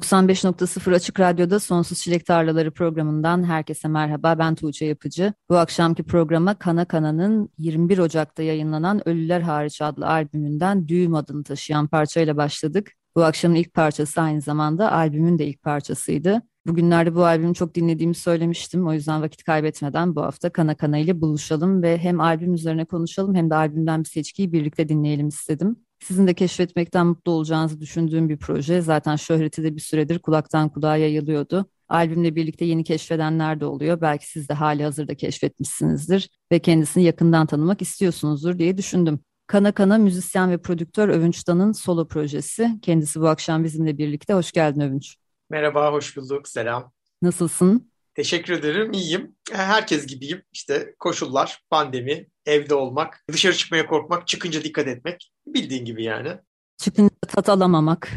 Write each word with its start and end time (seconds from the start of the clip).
95.0 0.00 0.94
Açık 0.94 1.20
Radyo'da 1.20 1.60
Sonsuz 1.60 1.98
Çilek 1.98 2.26
Tarlaları 2.26 2.70
programından 2.70 3.44
herkese 3.44 3.88
merhaba. 3.88 4.38
Ben 4.38 4.54
Tuğçe 4.54 4.84
Yapıcı. 4.84 5.32
Bu 5.48 5.58
akşamki 5.58 6.02
programa 6.02 6.54
Kana 6.54 6.84
Kana'nın 6.84 7.48
21 7.58 7.98
Ocak'ta 7.98 8.42
yayınlanan 8.42 9.08
Ölüler 9.08 9.40
Hariç 9.40 9.82
adlı 9.82 10.06
albümünden 10.06 10.88
Düğüm 10.88 11.14
adını 11.14 11.44
taşıyan 11.44 11.86
parçayla 11.86 12.36
başladık. 12.36 12.92
Bu 13.16 13.24
akşamın 13.24 13.54
ilk 13.54 13.74
parçası 13.74 14.20
aynı 14.20 14.40
zamanda 14.40 14.92
albümün 14.92 15.38
de 15.38 15.46
ilk 15.46 15.62
parçasıydı. 15.62 16.42
Bugünlerde 16.66 17.14
bu 17.14 17.24
albümü 17.24 17.54
çok 17.54 17.74
dinlediğimi 17.74 18.14
söylemiştim. 18.14 18.86
O 18.86 18.92
yüzden 18.92 19.22
vakit 19.22 19.44
kaybetmeden 19.44 20.16
bu 20.16 20.22
hafta 20.22 20.50
Kana 20.50 20.74
Kana 20.74 20.98
ile 20.98 21.20
buluşalım 21.20 21.82
ve 21.82 21.98
hem 21.98 22.20
albüm 22.20 22.54
üzerine 22.54 22.84
konuşalım 22.84 23.34
hem 23.34 23.50
de 23.50 23.54
albümden 23.54 24.00
bir 24.00 24.08
seçkiyi 24.08 24.52
birlikte 24.52 24.88
dinleyelim 24.88 25.28
istedim. 25.28 25.76
Sizin 26.00 26.26
de 26.26 26.34
keşfetmekten 26.34 27.06
mutlu 27.06 27.32
olacağınızı 27.32 27.80
düşündüğüm 27.80 28.28
bir 28.28 28.36
proje. 28.38 28.80
Zaten 28.80 29.16
şöhreti 29.16 29.62
de 29.64 29.76
bir 29.76 29.80
süredir 29.80 30.18
kulaktan 30.18 30.68
kulağa 30.68 30.96
yayılıyordu. 30.96 31.66
Albümle 31.88 32.36
birlikte 32.36 32.64
yeni 32.64 32.84
keşfedenler 32.84 33.60
de 33.60 33.64
oluyor. 33.64 34.00
Belki 34.00 34.30
siz 34.30 34.48
de 34.48 34.54
hali 34.54 34.84
hazırda 34.84 35.14
keşfetmişsinizdir 35.14 36.30
ve 36.52 36.58
kendisini 36.58 37.04
yakından 37.04 37.46
tanımak 37.46 37.82
istiyorsunuzdur 37.82 38.58
diye 38.58 38.76
düşündüm. 38.76 39.20
Kana 39.46 39.72
Kana 39.72 39.98
müzisyen 39.98 40.50
ve 40.50 40.58
prodüktör 40.58 41.08
Övünç 41.08 41.48
Dan'ın 41.48 41.72
solo 41.72 42.08
projesi. 42.08 42.78
Kendisi 42.82 43.20
bu 43.20 43.28
akşam 43.28 43.64
bizimle 43.64 43.98
birlikte. 43.98 44.34
Hoş 44.34 44.52
geldin 44.52 44.80
Övünç. 44.80 45.16
Merhaba, 45.50 45.92
hoş 45.92 46.16
bulduk. 46.16 46.48
Selam. 46.48 46.92
Nasılsın? 47.22 47.89
Teşekkür 48.14 48.52
ederim. 48.52 48.92
İyiyim. 48.92 49.36
Herkes 49.52 50.06
gibiyim. 50.06 50.42
İşte 50.52 50.94
koşullar, 50.98 51.60
pandemi, 51.70 52.26
evde 52.46 52.74
olmak, 52.74 53.24
dışarı 53.32 53.56
çıkmaya 53.56 53.86
korkmak, 53.86 54.28
çıkınca 54.28 54.64
dikkat 54.64 54.88
etmek. 54.88 55.32
Bildiğin 55.46 55.84
gibi 55.84 56.04
yani. 56.04 56.36
Çıkınca 56.78 57.14
tat 57.28 57.48
alamamak. 57.48 58.10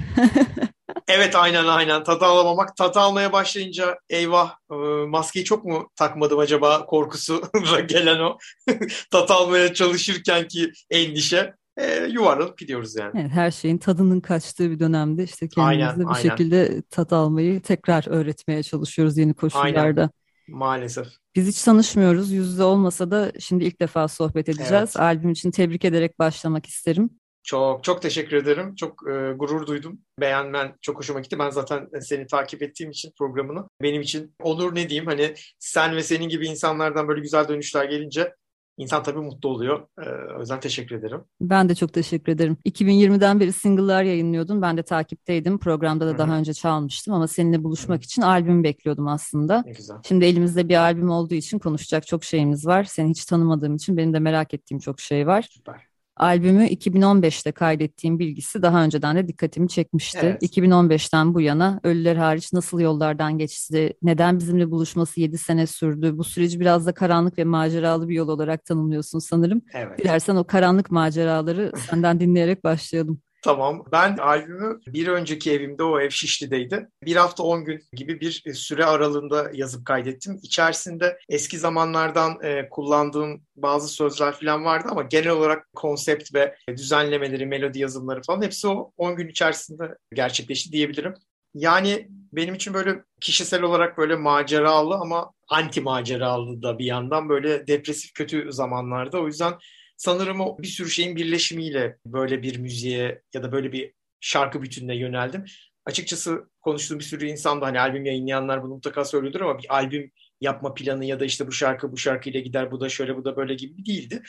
evet 1.07 1.35
aynen 1.35 1.65
aynen. 1.65 2.03
Tat 2.03 2.23
alamamak. 2.23 2.75
Tat 2.75 2.97
almaya 2.97 3.33
başlayınca 3.33 3.97
eyvah 4.09 4.55
e, 4.71 4.75
maskeyi 5.07 5.45
çok 5.45 5.65
mu 5.65 5.91
takmadım 5.95 6.39
acaba 6.39 6.85
korkusu 6.85 7.41
gelen 7.87 8.19
o. 8.19 8.37
tat 9.11 9.31
almaya 9.31 9.73
çalışırken 9.73 10.47
ki 10.47 10.71
endişe 10.89 11.53
e, 11.77 12.05
yuvarlanıp 12.05 12.57
gidiyoruz 12.57 12.95
yani. 12.95 13.11
Evet, 13.21 13.31
her 13.31 13.51
şeyin 13.51 13.77
tadının 13.77 14.19
kaçtığı 14.19 14.71
bir 14.71 14.79
dönemde 14.79 15.23
işte 15.23 15.47
kendimize 15.47 15.85
aynen, 15.85 15.99
bir 15.99 16.05
aynen. 16.05 16.29
şekilde 16.29 16.81
tat 16.81 17.13
almayı 17.13 17.61
tekrar 17.61 18.05
öğretmeye 18.09 18.63
çalışıyoruz 18.63 19.17
yeni 19.17 19.33
koşullarda. 19.33 20.01
Aynen. 20.01 20.09
Maalesef. 20.47 21.07
Biz 21.35 21.47
hiç 21.47 21.63
tanışmıyoruz. 21.63 22.31
Yüzde 22.31 22.63
olmasa 22.63 23.11
da 23.11 23.31
şimdi 23.39 23.63
ilk 23.63 23.81
defa 23.81 24.07
sohbet 24.07 24.49
edeceğiz. 24.49 24.71
Evet. 24.73 24.99
Albüm 24.99 25.31
için 25.31 25.51
tebrik 25.51 25.85
ederek 25.85 26.19
başlamak 26.19 26.65
isterim. 26.65 27.09
Çok 27.43 27.83
çok 27.83 28.01
teşekkür 28.01 28.37
ederim. 28.37 28.75
Çok 28.75 29.09
e, 29.09 29.33
gurur 29.33 29.67
duydum. 29.67 29.99
Beğenmen 30.19 30.75
çok 30.81 30.97
hoşuma 30.97 31.19
gitti. 31.19 31.39
Ben 31.39 31.49
zaten 31.49 31.89
seni 32.01 32.27
takip 32.27 32.61
ettiğim 32.61 32.91
için 32.91 33.11
programını 33.17 33.67
benim 33.81 34.01
için 34.01 34.35
onur 34.41 34.75
ne 34.75 34.89
diyeyim 34.89 35.07
hani 35.07 35.33
sen 35.59 35.95
ve 35.95 36.03
senin 36.03 36.29
gibi 36.29 36.47
insanlardan 36.47 37.07
böyle 37.07 37.21
güzel 37.21 37.47
dönüşler 37.47 37.85
gelince 37.85 38.33
İnsan 38.77 39.03
tabii 39.03 39.19
mutlu 39.19 39.49
oluyor. 39.49 39.87
Ee, 40.01 40.35
o 40.37 40.39
yüzden 40.39 40.59
teşekkür 40.59 40.95
ederim. 40.95 41.21
Ben 41.41 41.69
de 41.69 41.75
çok 41.75 41.93
teşekkür 41.93 42.31
ederim. 42.31 42.57
2020'den 42.65 43.39
beri 43.39 43.53
single'lar 43.53 44.03
yayınlıyordun. 44.03 44.61
Ben 44.61 44.77
de 44.77 44.83
takipteydim. 44.83 45.57
Programda 45.57 46.05
da 46.05 46.09
Hı-hı. 46.09 46.17
daha 46.17 46.37
önce 46.37 46.53
çalmıştım 46.53 47.13
ama 47.13 47.27
seninle 47.27 47.63
buluşmak 47.63 47.97
Hı-hı. 47.97 48.05
için 48.05 48.21
albüm 48.21 48.63
bekliyordum 48.63 49.07
aslında. 49.07 49.63
Ne 49.65 49.71
güzel. 49.71 49.97
Şimdi 50.03 50.25
elimizde 50.25 50.69
bir 50.69 50.75
albüm 50.75 51.09
olduğu 51.09 51.35
için 51.35 51.59
konuşacak 51.59 52.07
çok 52.07 52.23
şeyimiz 52.23 52.65
var. 52.65 52.83
Seni 52.83 53.09
hiç 53.09 53.25
tanımadığım 53.25 53.75
için 53.75 53.97
benim 53.97 54.13
de 54.13 54.19
merak 54.19 54.53
ettiğim 54.53 54.79
çok 54.79 54.99
şey 54.99 55.27
var. 55.27 55.47
Süper. 55.51 55.92
Albümü 56.17 56.65
2015'te 56.65 57.51
kaydettiğim 57.51 58.19
bilgisi 58.19 58.61
daha 58.61 58.83
önceden 58.83 59.15
de 59.15 59.27
dikkatimi 59.27 59.69
çekmişti. 59.69 60.19
Evet. 60.23 60.43
2015'ten 60.43 61.33
bu 61.33 61.41
yana 61.41 61.79
Ölüler 61.83 62.15
hariç 62.15 62.53
nasıl 62.53 62.79
yollardan 62.79 63.37
geçti, 63.37 63.93
neden 64.01 64.39
bizimle 64.39 64.71
buluşması 64.71 65.21
7 65.21 65.37
sene 65.37 65.67
sürdü, 65.67 66.17
bu 66.17 66.23
süreci 66.23 66.59
biraz 66.59 66.85
da 66.85 66.93
karanlık 66.93 67.37
ve 67.37 67.43
maceralı 67.43 68.09
bir 68.09 68.15
yol 68.15 68.27
olarak 68.27 68.65
tanımlıyorsun 68.65 69.19
sanırım. 69.19 69.61
Evet. 69.73 69.99
Dilersen 69.99 70.35
o 70.35 70.43
karanlık 70.43 70.91
maceraları 70.91 71.71
senden 71.89 72.19
dinleyerek 72.19 72.63
başlayalım. 72.63 73.21
Tamam. 73.43 73.85
Ben 73.91 74.17
albümü 74.17 74.79
bir 74.87 75.07
önceki 75.07 75.51
evimde 75.51 75.83
o 75.83 75.99
ev 75.99 76.09
Şişli'deydi. 76.09 76.89
Bir 77.05 77.15
hafta 77.15 77.43
on 77.43 77.65
gün 77.65 77.81
gibi 77.93 78.21
bir 78.21 78.53
süre 78.53 78.85
aralığında 78.85 79.49
yazıp 79.53 79.85
kaydettim. 79.85 80.39
İçerisinde 80.43 81.17
eski 81.29 81.57
zamanlardan 81.59 82.43
e, 82.43 82.69
kullandığım 82.69 83.41
bazı 83.55 83.87
sözler 83.87 84.31
falan 84.31 84.65
vardı 84.65 84.87
ama 84.91 85.01
genel 85.01 85.29
olarak 85.29 85.67
konsept 85.75 86.33
ve 86.33 86.55
düzenlemeleri, 86.67 87.45
melodi 87.45 87.79
yazımları 87.79 88.21
falan 88.21 88.41
hepsi 88.41 88.67
o 88.67 88.91
10 88.97 89.15
gün 89.15 89.27
içerisinde 89.27 89.97
gerçekleşti 90.13 90.71
diyebilirim. 90.71 91.13
Yani 91.53 92.07
benim 92.33 92.55
için 92.55 92.73
böyle 92.73 93.03
kişisel 93.21 93.61
olarak 93.61 93.97
böyle 93.97 94.15
maceralı 94.15 94.95
ama 94.95 95.31
anti 95.47 95.81
maceralı 95.81 96.61
da 96.63 96.79
bir 96.79 96.85
yandan 96.85 97.29
böyle 97.29 97.67
depresif 97.67 98.13
kötü 98.13 98.51
zamanlarda. 98.51 99.21
O 99.21 99.27
yüzden 99.27 99.53
sanırım 100.03 100.39
o 100.39 100.57
bir 100.57 100.67
sürü 100.67 100.89
şeyin 100.89 101.15
birleşimiyle 101.15 101.97
böyle 102.05 102.41
bir 102.41 102.59
müziğe 102.59 103.21
ya 103.33 103.43
da 103.43 103.51
böyle 103.51 103.71
bir 103.71 103.93
şarkı 104.19 104.61
bütününe 104.61 104.95
yöneldim. 104.95 105.45
Açıkçası 105.85 106.49
konuştuğum 106.61 106.99
bir 106.99 107.03
sürü 107.03 107.27
insan 107.27 107.61
da 107.61 107.65
hani 107.65 107.79
albüm 107.79 108.05
yayınlayanlar 108.05 108.63
bunu 108.63 108.73
mutlaka 108.73 109.05
söylüyordur 109.05 109.41
ama 109.41 109.59
bir 109.59 109.75
albüm 109.75 110.11
yapma 110.41 110.73
planı 110.73 111.05
ya 111.05 111.19
da 111.19 111.25
işte 111.25 111.47
bu 111.47 111.51
şarkı 111.51 111.91
bu 111.91 111.97
şarkıyla 111.97 112.39
gider 112.39 112.71
bu 112.71 112.81
da 112.81 112.89
şöyle 112.89 113.17
bu 113.17 113.25
da 113.25 113.37
böyle 113.37 113.53
gibi 113.53 113.85
değildi. 113.85 114.23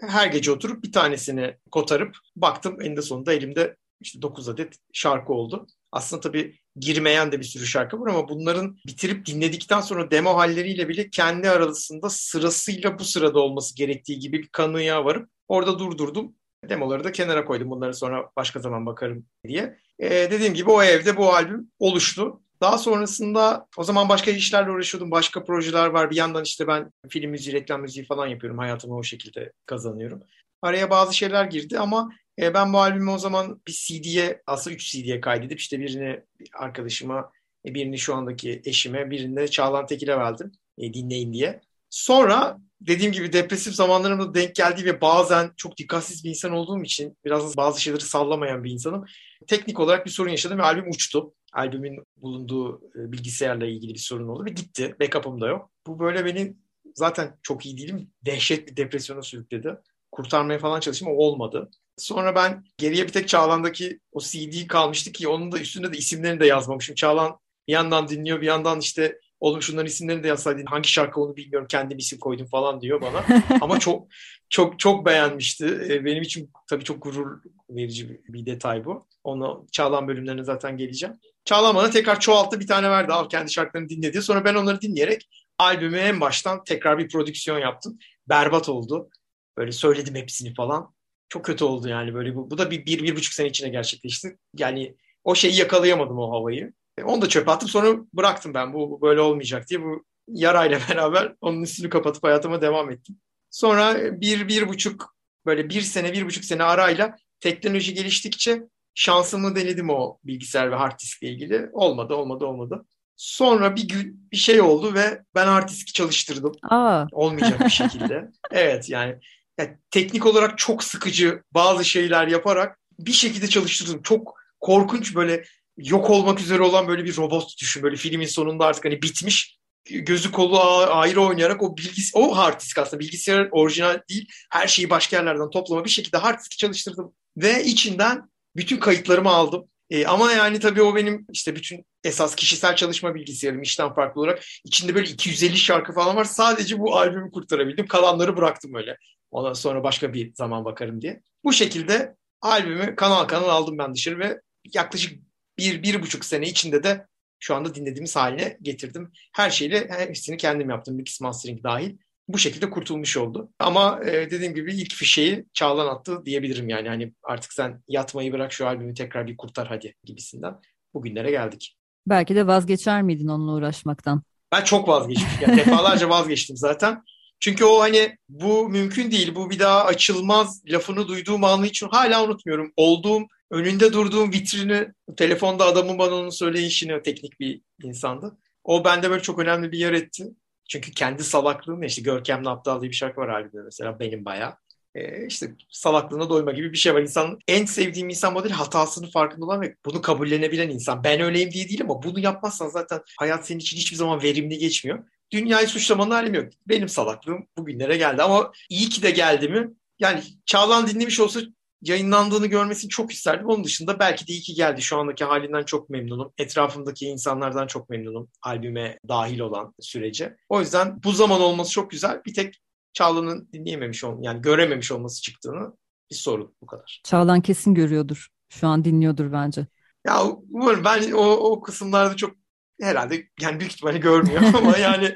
Her 0.00 0.26
gece 0.26 0.50
oturup 0.52 0.84
bir 0.84 0.92
tanesini 0.92 1.56
kotarıp 1.70 2.16
baktım 2.36 2.80
eninde 2.82 3.02
sonunda 3.02 3.32
elimde 3.32 3.76
işte 4.00 4.22
9 4.22 4.48
adet 4.48 4.76
şarkı 4.92 5.32
oldu. 5.32 5.66
Aslında 5.94 6.20
tabii 6.20 6.54
girmeyen 6.76 7.32
de 7.32 7.38
bir 7.38 7.44
sürü 7.44 7.66
şarkı 7.66 8.00
var 8.00 8.10
ama 8.10 8.28
bunların 8.28 8.78
bitirip 8.86 9.26
dinledikten 9.26 9.80
sonra 9.80 10.10
demo 10.10 10.36
halleriyle 10.36 10.88
bile 10.88 11.10
kendi 11.10 11.50
arasında 11.50 12.10
sırasıyla 12.10 12.98
bu 12.98 13.04
sırada 13.04 13.40
olması 13.40 13.76
gerektiği 13.76 14.18
gibi 14.18 14.42
bir 14.42 14.48
kanıya 14.48 15.04
varıp 15.04 15.28
orada 15.48 15.78
durdurdum. 15.78 16.34
Demoları 16.68 17.04
da 17.04 17.12
kenara 17.12 17.44
koydum. 17.44 17.70
Bunları 17.70 17.94
sonra 17.94 18.30
başka 18.36 18.60
zaman 18.60 18.86
bakarım 18.86 19.26
diye. 19.46 19.78
Ee, 19.98 20.10
dediğim 20.10 20.54
gibi 20.54 20.70
o 20.70 20.82
evde 20.82 21.16
bu 21.16 21.34
albüm 21.34 21.70
oluştu. 21.78 22.40
Daha 22.60 22.78
sonrasında 22.78 23.66
o 23.76 23.84
zaman 23.84 24.08
başka 24.08 24.30
işlerle 24.30 24.70
uğraşıyordum. 24.70 25.10
Başka 25.10 25.44
projeler 25.44 25.86
var. 25.86 26.10
Bir 26.10 26.16
yandan 26.16 26.44
işte 26.44 26.66
ben 26.66 26.92
film 27.08 27.30
müziği, 27.30 27.56
reklam 27.56 27.80
müziği 27.80 28.06
falan 28.06 28.26
yapıyorum. 28.26 28.58
Hayatımı 28.58 28.96
o 28.96 29.02
şekilde 29.02 29.52
kazanıyorum. 29.66 30.22
Araya 30.62 30.90
bazı 30.90 31.14
şeyler 31.16 31.44
girdi 31.44 31.78
ama 31.78 32.10
e, 32.38 32.54
ben 32.54 32.72
bu 32.72 32.78
albümü 32.78 33.10
o 33.10 33.18
zaman 33.18 33.62
bir 33.66 33.72
CD'ye, 33.72 34.42
aslında 34.46 34.74
3 34.74 34.92
CD'ye 34.92 35.20
kaydedip 35.20 35.60
işte 35.60 35.80
birini 35.80 36.20
bir 36.40 36.48
arkadaşıma, 36.54 37.32
e, 37.66 37.74
birini 37.74 37.98
şu 37.98 38.14
andaki 38.14 38.62
eşime, 38.64 39.10
birini 39.10 39.36
de 39.36 39.48
Çağlan 39.48 39.86
Tekin'e 39.86 40.16
verdim 40.16 40.52
e, 40.78 40.94
dinleyin 40.94 41.32
diye. 41.32 41.60
Sonra 41.90 42.58
dediğim 42.80 43.12
gibi 43.12 43.32
depresif 43.32 43.74
zamanlarımda 43.74 44.34
denk 44.34 44.54
geldiği 44.54 44.84
ve 44.84 45.00
bazen 45.00 45.50
çok 45.56 45.76
dikkatsiz 45.76 46.24
bir 46.24 46.30
insan 46.30 46.52
olduğum 46.52 46.82
için 46.82 47.16
biraz 47.24 47.56
bazı 47.56 47.80
şeyleri 47.80 48.02
sallamayan 48.02 48.64
bir 48.64 48.70
insanım. 48.70 49.04
Teknik 49.46 49.80
olarak 49.80 50.06
bir 50.06 50.10
sorun 50.10 50.30
yaşadım 50.30 50.58
ve 50.58 50.62
albüm 50.62 50.90
uçtu. 50.90 51.34
Albümün 51.52 52.04
bulunduğu 52.16 52.76
e, 52.76 53.12
bilgisayarla 53.12 53.66
ilgili 53.66 53.94
bir 53.94 53.98
sorun 53.98 54.28
oldu 54.28 54.44
ve 54.44 54.50
gitti. 54.50 54.96
Backup'ım 55.00 55.40
da 55.40 55.48
yok. 55.48 55.70
Bu 55.86 55.98
böyle 55.98 56.24
beni 56.24 56.56
zaten 56.94 57.38
çok 57.42 57.66
iyi 57.66 57.78
değilim. 57.78 58.10
Dehşet 58.26 58.68
bir 58.68 58.76
depresyona 58.76 59.22
sürükledi. 59.22 59.76
Kurtarmaya 60.12 60.58
falan 60.58 60.80
çalıştım 60.80 61.08
ama 61.08 61.16
olmadı. 61.16 61.70
Sonra 61.96 62.34
ben 62.34 62.64
geriye 62.78 63.06
bir 63.06 63.12
tek 63.12 63.28
Çağlan'daki 63.28 64.00
o 64.12 64.20
CD 64.20 64.66
kalmıştı 64.66 65.12
ki 65.12 65.28
onun 65.28 65.52
da 65.52 65.58
üstünde 65.58 65.92
de 65.92 65.96
isimlerini 65.96 66.40
de 66.40 66.46
yazmamışım. 66.46 66.94
Çağlan 66.94 67.38
bir 67.68 67.72
yandan 67.72 68.08
dinliyor 68.08 68.40
bir 68.40 68.46
yandan 68.46 68.80
işte 68.80 69.18
Oğlum 69.44 69.62
şunların 69.62 69.86
isimlerini 69.86 70.22
de 70.22 70.28
yazsaydın 70.28 70.66
hangi 70.66 70.88
şarkı 70.88 71.20
onu 71.20 71.36
bilmiyorum 71.36 71.66
kendim 71.70 71.98
isim 71.98 72.18
koydum 72.18 72.46
falan 72.46 72.80
diyor 72.80 73.00
bana. 73.00 73.24
Ama 73.60 73.78
çok 73.78 74.06
çok 74.48 74.78
çok 74.78 75.06
beğenmişti. 75.06 75.66
Ee, 75.88 76.04
benim 76.04 76.22
için 76.22 76.50
tabii 76.68 76.84
çok 76.84 77.02
gurur 77.02 77.40
verici 77.70 78.22
bir, 78.28 78.46
detay 78.46 78.84
bu. 78.84 79.06
Onu 79.24 79.66
Çağlan 79.72 80.08
bölümlerine 80.08 80.44
zaten 80.44 80.76
geleceğim. 80.76 81.14
Çağlan 81.44 81.74
bana 81.74 81.90
tekrar 81.90 82.20
çoğalttı 82.20 82.60
bir 82.60 82.66
tane 82.66 82.90
verdi. 82.90 83.12
Al 83.12 83.28
kendi 83.28 83.52
şarkılarını 83.52 83.88
dinle 83.88 84.22
Sonra 84.22 84.44
ben 84.44 84.54
onları 84.54 84.80
dinleyerek 84.80 85.28
albümü 85.58 85.96
en 85.96 86.20
baştan 86.20 86.64
tekrar 86.64 86.98
bir 86.98 87.08
prodüksiyon 87.08 87.58
yaptım. 87.58 87.98
Berbat 88.28 88.68
oldu. 88.68 89.10
Böyle 89.56 89.72
söyledim 89.72 90.14
hepsini 90.14 90.54
falan. 90.54 90.93
Çok 91.28 91.44
kötü 91.44 91.64
oldu 91.64 91.88
yani 91.88 92.14
böyle 92.14 92.34
bu. 92.34 92.50
Bu 92.50 92.58
da 92.58 92.70
bir, 92.70 92.86
bir, 92.86 93.02
bir 93.02 93.16
buçuk 93.16 93.34
sene 93.34 93.48
içinde 93.48 93.68
gerçekleşti. 93.68 94.38
Yani 94.56 94.96
o 95.24 95.34
şeyi 95.34 95.56
yakalayamadım 95.56 96.18
o 96.18 96.32
havayı. 96.32 96.72
E, 96.98 97.02
onu 97.02 97.22
da 97.22 97.28
çöpe 97.28 97.50
attım 97.50 97.68
sonra 97.68 97.96
bıraktım 98.12 98.54
ben 98.54 98.72
bu, 98.72 98.90
bu 98.90 99.00
böyle 99.00 99.20
olmayacak 99.20 99.68
diye. 99.68 99.82
Bu 99.82 100.04
yarayla 100.28 100.78
beraber 100.90 101.34
onun 101.40 101.62
üstünü 101.62 101.88
kapatıp 101.88 102.24
hayatıma 102.24 102.62
devam 102.62 102.90
ettim. 102.90 103.16
Sonra 103.50 104.20
bir, 104.20 104.48
bir 104.48 104.68
buçuk 104.68 105.16
böyle 105.46 105.68
bir 105.68 105.80
sene, 105.80 106.12
bir 106.12 106.26
buçuk 106.26 106.44
sene 106.44 106.62
arayla 106.62 107.16
teknoloji 107.40 107.94
geliştikçe 107.94 108.62
şansımı 108.94 109.56
denedim 109.56 109.90
o 109.90 110.18
bilgisayar 110.24 110.70
ve 110.70 110.74
hard 110.74 111.00
diskle 111.00 111.28
ilgili. 111.28 111.68
Olmadı, 111.72 112.14
olmadı, 112.14 112.46
olmadı. 112.46 112.84
Sonra 113.16 113.76
bir 113.76 113.88
gün 113.88 114.28
bir 114.32 114.36
şey 114.36 114.60
oldu 114.60 114.94
ve 114.94 115.22
ben 115.34 115.46
hard 115.46 115.68
diski 115.68 115.92
çalıştırdım. 115.92 116.52
Aa. 116.62 117.06
Olmayacak 117.12 117.60
bir 117.60 117.70
şekilde. 117.70 118.30
evet 118.50 118.90
yani, 118.90 119.18
yani 119.58 119.78
teknik 119.90 120.26
olarak 120.26 120.58
çok 120.58 120.84
sıkıcı 120.84 121.42
bazı 121.52 121.84
şeyler 121.84 122.28
yaparak 122.28 122.78
bir 122.98 123.12
şekilde 123.12 123.48
çalıştırdım. 123.48 124.02
Çok 124.02 124.34
korkunç 124.60 125.14
böyle 125.14 125.44
yok 125.76 126.10
olmak 126.10 126.40
üzere 126.40 126.62
olan 126.62 126.88
böyle 126.88 127.04
bir 127.04 127.16
robot 127.16 127.58
düşün. 127.60 127.82
Böyle 127.82 127.96
filmin 127.96 128.26
sonunda 128.26 128.66
artık 128.66 128.84
hani 128.84 129.02
bitmiş 129.02 129.58
gözü 129.84 130.32
kolu 130.32 130.60
ayrı 130.90 131.20
oynayarak 131.20 131.62
o 131.62 131.76
bilgis 131.76 132.12
o 132.14 132.36
hard 132.36 132.60
disk 132.60 132.78
aslında 132.78 133.00
bilgisayar 133.00 133.48
orijinal 133.52 134.00
değil 134.10 134.28
her 134.50 134.66
şeyi 134.66 134.90
başka 134.90 135.16
yerlerden 135.16 135.50
toplama 135.50 135.84
bir 135.84 135.90
şekilde 135.90 136.16
hard 136.16 136.40
diski 136.40 136.56
çalıştırdım 136.56 137.12
ve 137.36 137.64
içinden 137.64 138.30
bütün 138.56 138.76
kayıtlarımı 138.76 139.30
aldım. 139.30 139.68
E, 139.90 140.06
ama 140.06 140.32
yani 140.32 140.60
tabii 140.60 140.82
o 140.82 140.96
benim 140.96 141.26
işte 141.32 141.56
bütün 141.56 141.86
esas 142.04 142.34
kişisel 142.34 142.76
çalışma 142.76 143.14
bilgisayarım 143.14 143.62
işten 143.62 143.94
farklı 143.94 144.20
olarak 144.20 144.44
içinde 144.64 144.94
böyle 144.94 145.10
250 145.10 145.56
şarkı 145.56 145.92
falan 145.92 146.16
var. 146.16 146.24
Sadece 146.24 146.78
bu 146.78 146.96
albümü 146.96 147.30
kurtarabildim. 147.30 147.86
Kalanları 147.86 148.36
bıraktım 148.36 148.74
öyle. 148.74 148.96
Ondan 149.34 149.52
sonra 149.52 149.84
başka 149.84 150.12
bir 150.12 150.34
zaman 150.34 150.64
bakarım 150.64 151.02
diye. 151.02 151.22
Bu 151.44 151.52
şekilde 151.52 152.16
albümü 152.40 152.96
kanal 152.96 153.24
kanal 153.24 153.48
aldım 153.48 153.78
ben 153.78 153.94
dışarı 153.94 154.18
ve 154.18 154.40
yaklaşık 154.74 155.22
bir, 155.58 155.82
bir 155.82 156.02
buçuk 156.02 156.24
sene 156.24 156.48
içinde 156.48 156.82
de 156.82 157.06
şu 157.38 157.54
anda 157.54 157.74
dinlediğimiz 157.74 158.16
haline 158.16 158.58
getirdim. 158.62 159.12
Her 159.32 159.50
şeyle 159.50 159.88
hepsini 159.88 160.36
kendim 160.36 160.70
yaptım. 160.70 160.96
Mix 160.96 161.20
mastering 161.20 161.64
dahil. 161.64 161.96
Bu 162.28 162.38
şekilde 162.38 162.70
kurtulmuş 162.70 163.16
oldu. 163.16 163.50
Ama 163.58 164.00
e, 164.04 164.30
dediğim 164.30 164.54
gibi 164.54 164.74
ilk 164.74 164.94
fişeği 164.94 165.46
Çağlan 165.52 165.86
attı 165.86 166.22
diyebilirim 166.24 166.68
yani. 166.68 166.88
Hani 166.88 167.12
artık 167.22 167.52
sen 167.52 167.82
yatmayı 167.88 168.32
bırak 168.32 168.52
şu 168.52 168.66
albümü 168.66 168.94
tekrar 168.94 169.26
bir 169.26 169.36
kurtar 169.36 169.68
hadi 169.68 169.94
gibisinden. 170.04 170.54
Bugünlere 170.94 171.30
geldik. 171.30 171.76
Belki 172.06 172.34
de 172.34 172.46
vazgeçer 172.46 173.02
miydin 173.02 173.28
onunla 173.28 173.52
uğraşmaktan? 173.52 174.22
Ben 174.52 174.64
çok 174.64 174.88
vazgeçtim. 174.88 175.28
Yani 175.40 175.56
defalarca 175.56 176.08
vazgeçtim 176.08 176.56
zaten. 176.56 177.02
Çünkü 177.40 177.64
o 177.64 177.80
hani 177.80 178.16
bu 178.28 178.68
mümkün 178.68 179.10
değil, 179.10 179.34
bu 179.34 179.50
bir 179.50 179.58
daha 179.58 179.84
açılmaz 179.84 180.62
lafını 180.66 181.08
duyduğum 181.08 181.44
anı 181.44 181.66
için 181.66 181.88
hala 181.88 182.24
unutmuyorum. 182.24 182.72
Olduğum 182.76 183.22
önünde 183.50 183.92
durduğum 183.92 184.32
vitrini, 184.32 184.88
telefonda 185.16 185.64
adamın 185.64 185.98
bana 185.98 186.14
onu 186.14 186.32
söyleyişini 186.32 187.02
teknik 187.02 187.40
bir 187.40 187.60
insandı. 187.82 188.38
O 188.64 188.84
bende 188.84 189.10
böyle 189.10 189.22
çok 189.22 189.38
önemli 189.38 189.72
bir 189.72 189.78
yer 189.78 189.92
etti. 189.92 190.24
Çünkü 190.68 190.90
kendi 190.92 191.24
salaklığımla 191.24 191.86
işte 191.86 192.02
Görkem'le 192.02 192.46
Aptal 192.46 192.80
diye 192.80 192.90
bir 192.90 192.96
şarkı 192.96 193.20
var 193.20 193.28
albümde 193.28 193.62
mesela 193.64 194.00
benim 194.00 194.24
bayağı. 194.24 194.54
Ee, 194.94 195.26
işte 195.26 195.54
salaklığına 195.70 196.30
doyma 196.30 196.52
gibi 196.52 196.72
bir 196.72 196.78
şey 196.78 196.94
var. 196.94 197.02
İnsanın 197.02 197.38
en 197.48 197.64
sevdiğim 197.64 198.08
insan 198.08 198.32
modeli 198.32 198.52
hatasının 198.52 199.10
farkında 199.10 199.44
olan 199.44 199.60
ve 199.60 199.76
bunu 199.84 200.02
kabullenebilen 200.02 200.70
insan. 200.70 201.04
Ben 201.04 201.20
öyleyim 201.20 201.50
diye 201.50 201.68
değil 201.68 201.82
ama 201.82 202.02
bunu 202.02 202.20
yapmazsan 202.20 202.68
zaten 202.68 203.00
hayat 203.18 203.46
senin 203.46 203.58
için 203.58 203.76
hiçbir 203.76 203.96
zaman 203.96 204.22
verimli 204.22 204.58
geçmiyor. 204.58 205.04
Dünyayı 205.32 205.68
suçlamanın 205.68 206.10
halim 206.10 206.34
yok. 206.34 206.52
Benim 206.68 206.88
salaklığım 206.88 207.46
bugünlere 207.58 207.96
geldi 207.96 208.22
ama 208.22 208.52
iyi 208.70 208.88
ki 208.88 209.02
de 209.02 209.10
geldi 209.10 209.48
mi? 209.48 209.70
Yani 209.98 210.22
Çağlan 210.46 210.86
dinlemiş 210.86 211.20
olsa 211.20 211.40
yayınlandığını 211.82 212.46
görmesini 212.46 212.88
çok 212.90 213.12
isterdim. 213.12 213.46
Onun 213.46 213.64
dışında 213.64 213.98
belki 213.98 214.26
de 214.28 214.32
iyi 214.32 214.40
ki 214.40 214.54
geldi. 214.54 214.82
Şu 214.82 214.98
andaki 214.98 215.24
halinden 215.24 215.62
çok 215.62 215.90
memnunum. 215.90 216.32
Etrafımdaki 216.38 217.06
insanlardan 217.06 217.66
çok 217.66 217.90
memnunum. 217.90 218.28
Albüme 218.42 218.98
dahil 219.08 219.40
olan 219.40 219.74
sürece. 219.80 220.36
O 220.48 220.60
yüzden 220.60 221.02
bu 221.04 221.12
zaman 221.12 221.40
olması 221.40 221.70
çok 221.72 221.90
güzel. 221.90 222.20
Bir 222.26 222.34
tek 222.34 222.60
Çağlan'ın 222.92 223.48
dinleyememiş 223.52 224.04
ol 224.04 224.18
yani 224.22 224.42
görememiş 224.42 224.92
olması 224.92 225.22
çıktığını 225.22 225.72
bir 226.10 226.16
sorun 226.16 226.54
bu 226.62 226.66
kadar. 226.66 227.00
Çağlan 227.04 227.40
kesin 227.40 227.74
görüyordur. 227.74 228.28
Şu 228.48 228.66
an 228.66 228.84
dinliyordur 228.84 229.32
bence. 229.32 229.66
Ya 230.06 230.24
umarım 230.50 230.84
ben 230.84 231.12
o, 231.12 231.22
o 231.22 231.60
kısımlarda 231.60 232.16
çok 232.16 232.36
herhalde 232.80 233.28
yani 233.40 233.60
büyük 233.60 233.72
ihtimalle 233.72 233.98
görmüyor 233.98 234.42
ama 234.54 234.78
yani 234.78 235.14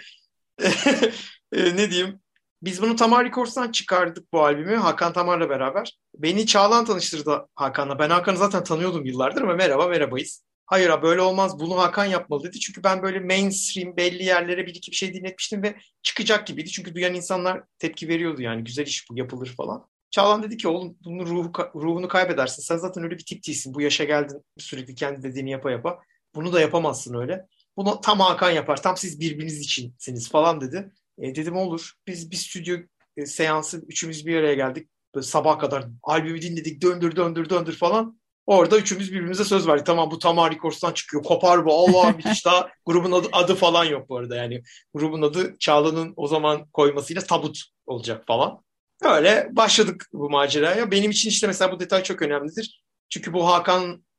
e, 1.53 1.77
ne 1.77 1.91
diyeyim 1.91 2.21
biz 2.63 2.83
bunu 2.83 2.97
Tamar 2.97 3.25
Records'tan 3.27 3.73
çıkardık 3.73 4.33
bu 4.33 4.45
albümü 4.45 4.77
Hakan 4.77 5.13
Tamar'la 5.13 5.51
beraber. 5.51 5.99
Beni 6.15 6.47
Çağlan 6.47 6.85
tanıştırdı 6.85 7.49
Hakan'la. 7.55 7.99
Ben 7.99 8.11
Hakan'ı 8.11 8.37
zaten 8.37 8.65
tanıyordum 8.65 9.05
yıllardır 9.05 9.43
ama 9.43 9.55
merhaba 9.55 9.89
merhabayız. 9.89 10.45
Hayır 10.67 10.91
abi 10.91 11.03
böyle 11.03 11.21
olmaz 11.21 11.61
bunu 11.61 11.79
Hakan 11.79 12.05
yapmalı 12.05 12.45
dedi. 12.45 12.61
Çünkü 12.61 12.85
ben 12.85 13.03
böyle 13.03 13.21
mainstream 13.21 13.97
belli 13.97 14.25
yerlere 14.25 14.67
bir 14.67 14.75
iki 14.75 14.91
bir 14.91 14.97
şey 14.97 15.15
dinletmiştim 15.15 15.63
ve 15.63 15.77
çıkacak 16.03 16.47
gibiydi. 16.47 16.71
Çünkü 16.71 16.95
duyan 16.95 17.15
insanlar 17.15 17.63
tepki 17.79 18.09
veriyordu 18.09 18.43
yani 18.43 18.65
güzel 18.65 18.87
iş 18.87 19.11
bu 19.11 19.19
yapılır 19.19 19.55
falan. 19.57 19.89
Çağlan 20.11 20.43
dedi 20.43 20.57
ki 20.57 20.69
oğlum 20.69 20.97
bunun 21.05 21.27
ruhu, 21.27 21.53
ruhunu 21.75 22.09
kaybedersin. 22.09 22.63
Sen 22.63 22.77
zaten 22.77 23.05
öyle 23.05 23.19
bir 23.19 23.25
tip 23.25 23.47
değilsin. 23.47 23.75
Bu 23.75 23.81
yaşa 23.81 24.05
geldin 24.05 24.45
sürekli 24.59 24.95
kendi 24.95 25.23
dediğini 25.23 25.51
yapa 25.51 25.71
yapa. 25.71 25.99
Bunu 26.35 26.53
da 26.53 26.61
yapamazsın 26.61 27.15
öyle. 27.15 27.47
Bunu 27.77 28.01
tam 28.01 28.21
Hakan 28.21 28.51
yapar. 28.51 28.83
Tam 28.83 28.97
siz 28.97 29.21
birbiriniz 29.21 29.61
içinsiniz 29.61 30.29
falan 30.29 30.61
dedi. 30.61 30.93
E, 31.19 31.35
dedim 31.35 31.57
olur. 31.57 31.93
Biz 32.07 32.31
bir 32.31 32.37
stüdyo 32.37 32.79
e, 33.17 33.27
seansı 33.27 33.83
üçümüz 33.89 34.27
bir 34.27 34.37
araya 34.37 34.55
geldik. 34.55 34.89
Böyle 35.15 35.27
sabah 35.27 35.59
kadar 35.59 35.85
albümü 36.03 36.43
dinledik. 36.43 36.83
Döndür 36.83 37.17
döndür 37.17 37.51
döndür 37.51 37.77
falan. 37.77 38.19
Orada 38.47 38.79
üçümüz 38.79 39.13
birbirimize 39.13 39.45
söz 39.45 39.69
verdik. 39.69 39.87
Tamam 39.87 40.11
bu 40.11 40.19
Tamar 40.19 40.55
Records'tan 40.55 40.93
çıkıyor. 40.93 41.23
Kopar 41.23 41.65
bu. 41.65 41.75
Allah 41.75 42.11
müthiş 42.17 42.47
daha 42.47 42.71
grubun 42.87 43.13
adı, 43.13 43.29
adı 43.33 43.55
falan 43.55 43.85
yok 43.85 44.09
bu 44.09 44.17
arada. 44.17 44.37
Yani 44.37 44.63
grubun 44.95 45.23
adı 45.23 45.57
Çağla'nın 45.59 46.13
o 46.17 46.29
zaman 46.29 46.67
koymasıyla 46.71 47.23
Tabut 47.23 47.63
olacak 47.87 48.27
falan. 48.27 48.63
Öyle 49.03 49.49
başladık 49.53 50.09
bu 50.13 50.31
maceraya. 50.31 50.91
Benim 50.91 51.11
için 51.11 51.29
işte 51.29 51.47
mesela 51.47 51.73
bu 51.73 51.81
detay 51.81 52.03
çok 52.03 52.23
önemlidir. 52.23 52.83
Çünkü 53.09 53.33
bu 53.33 53.47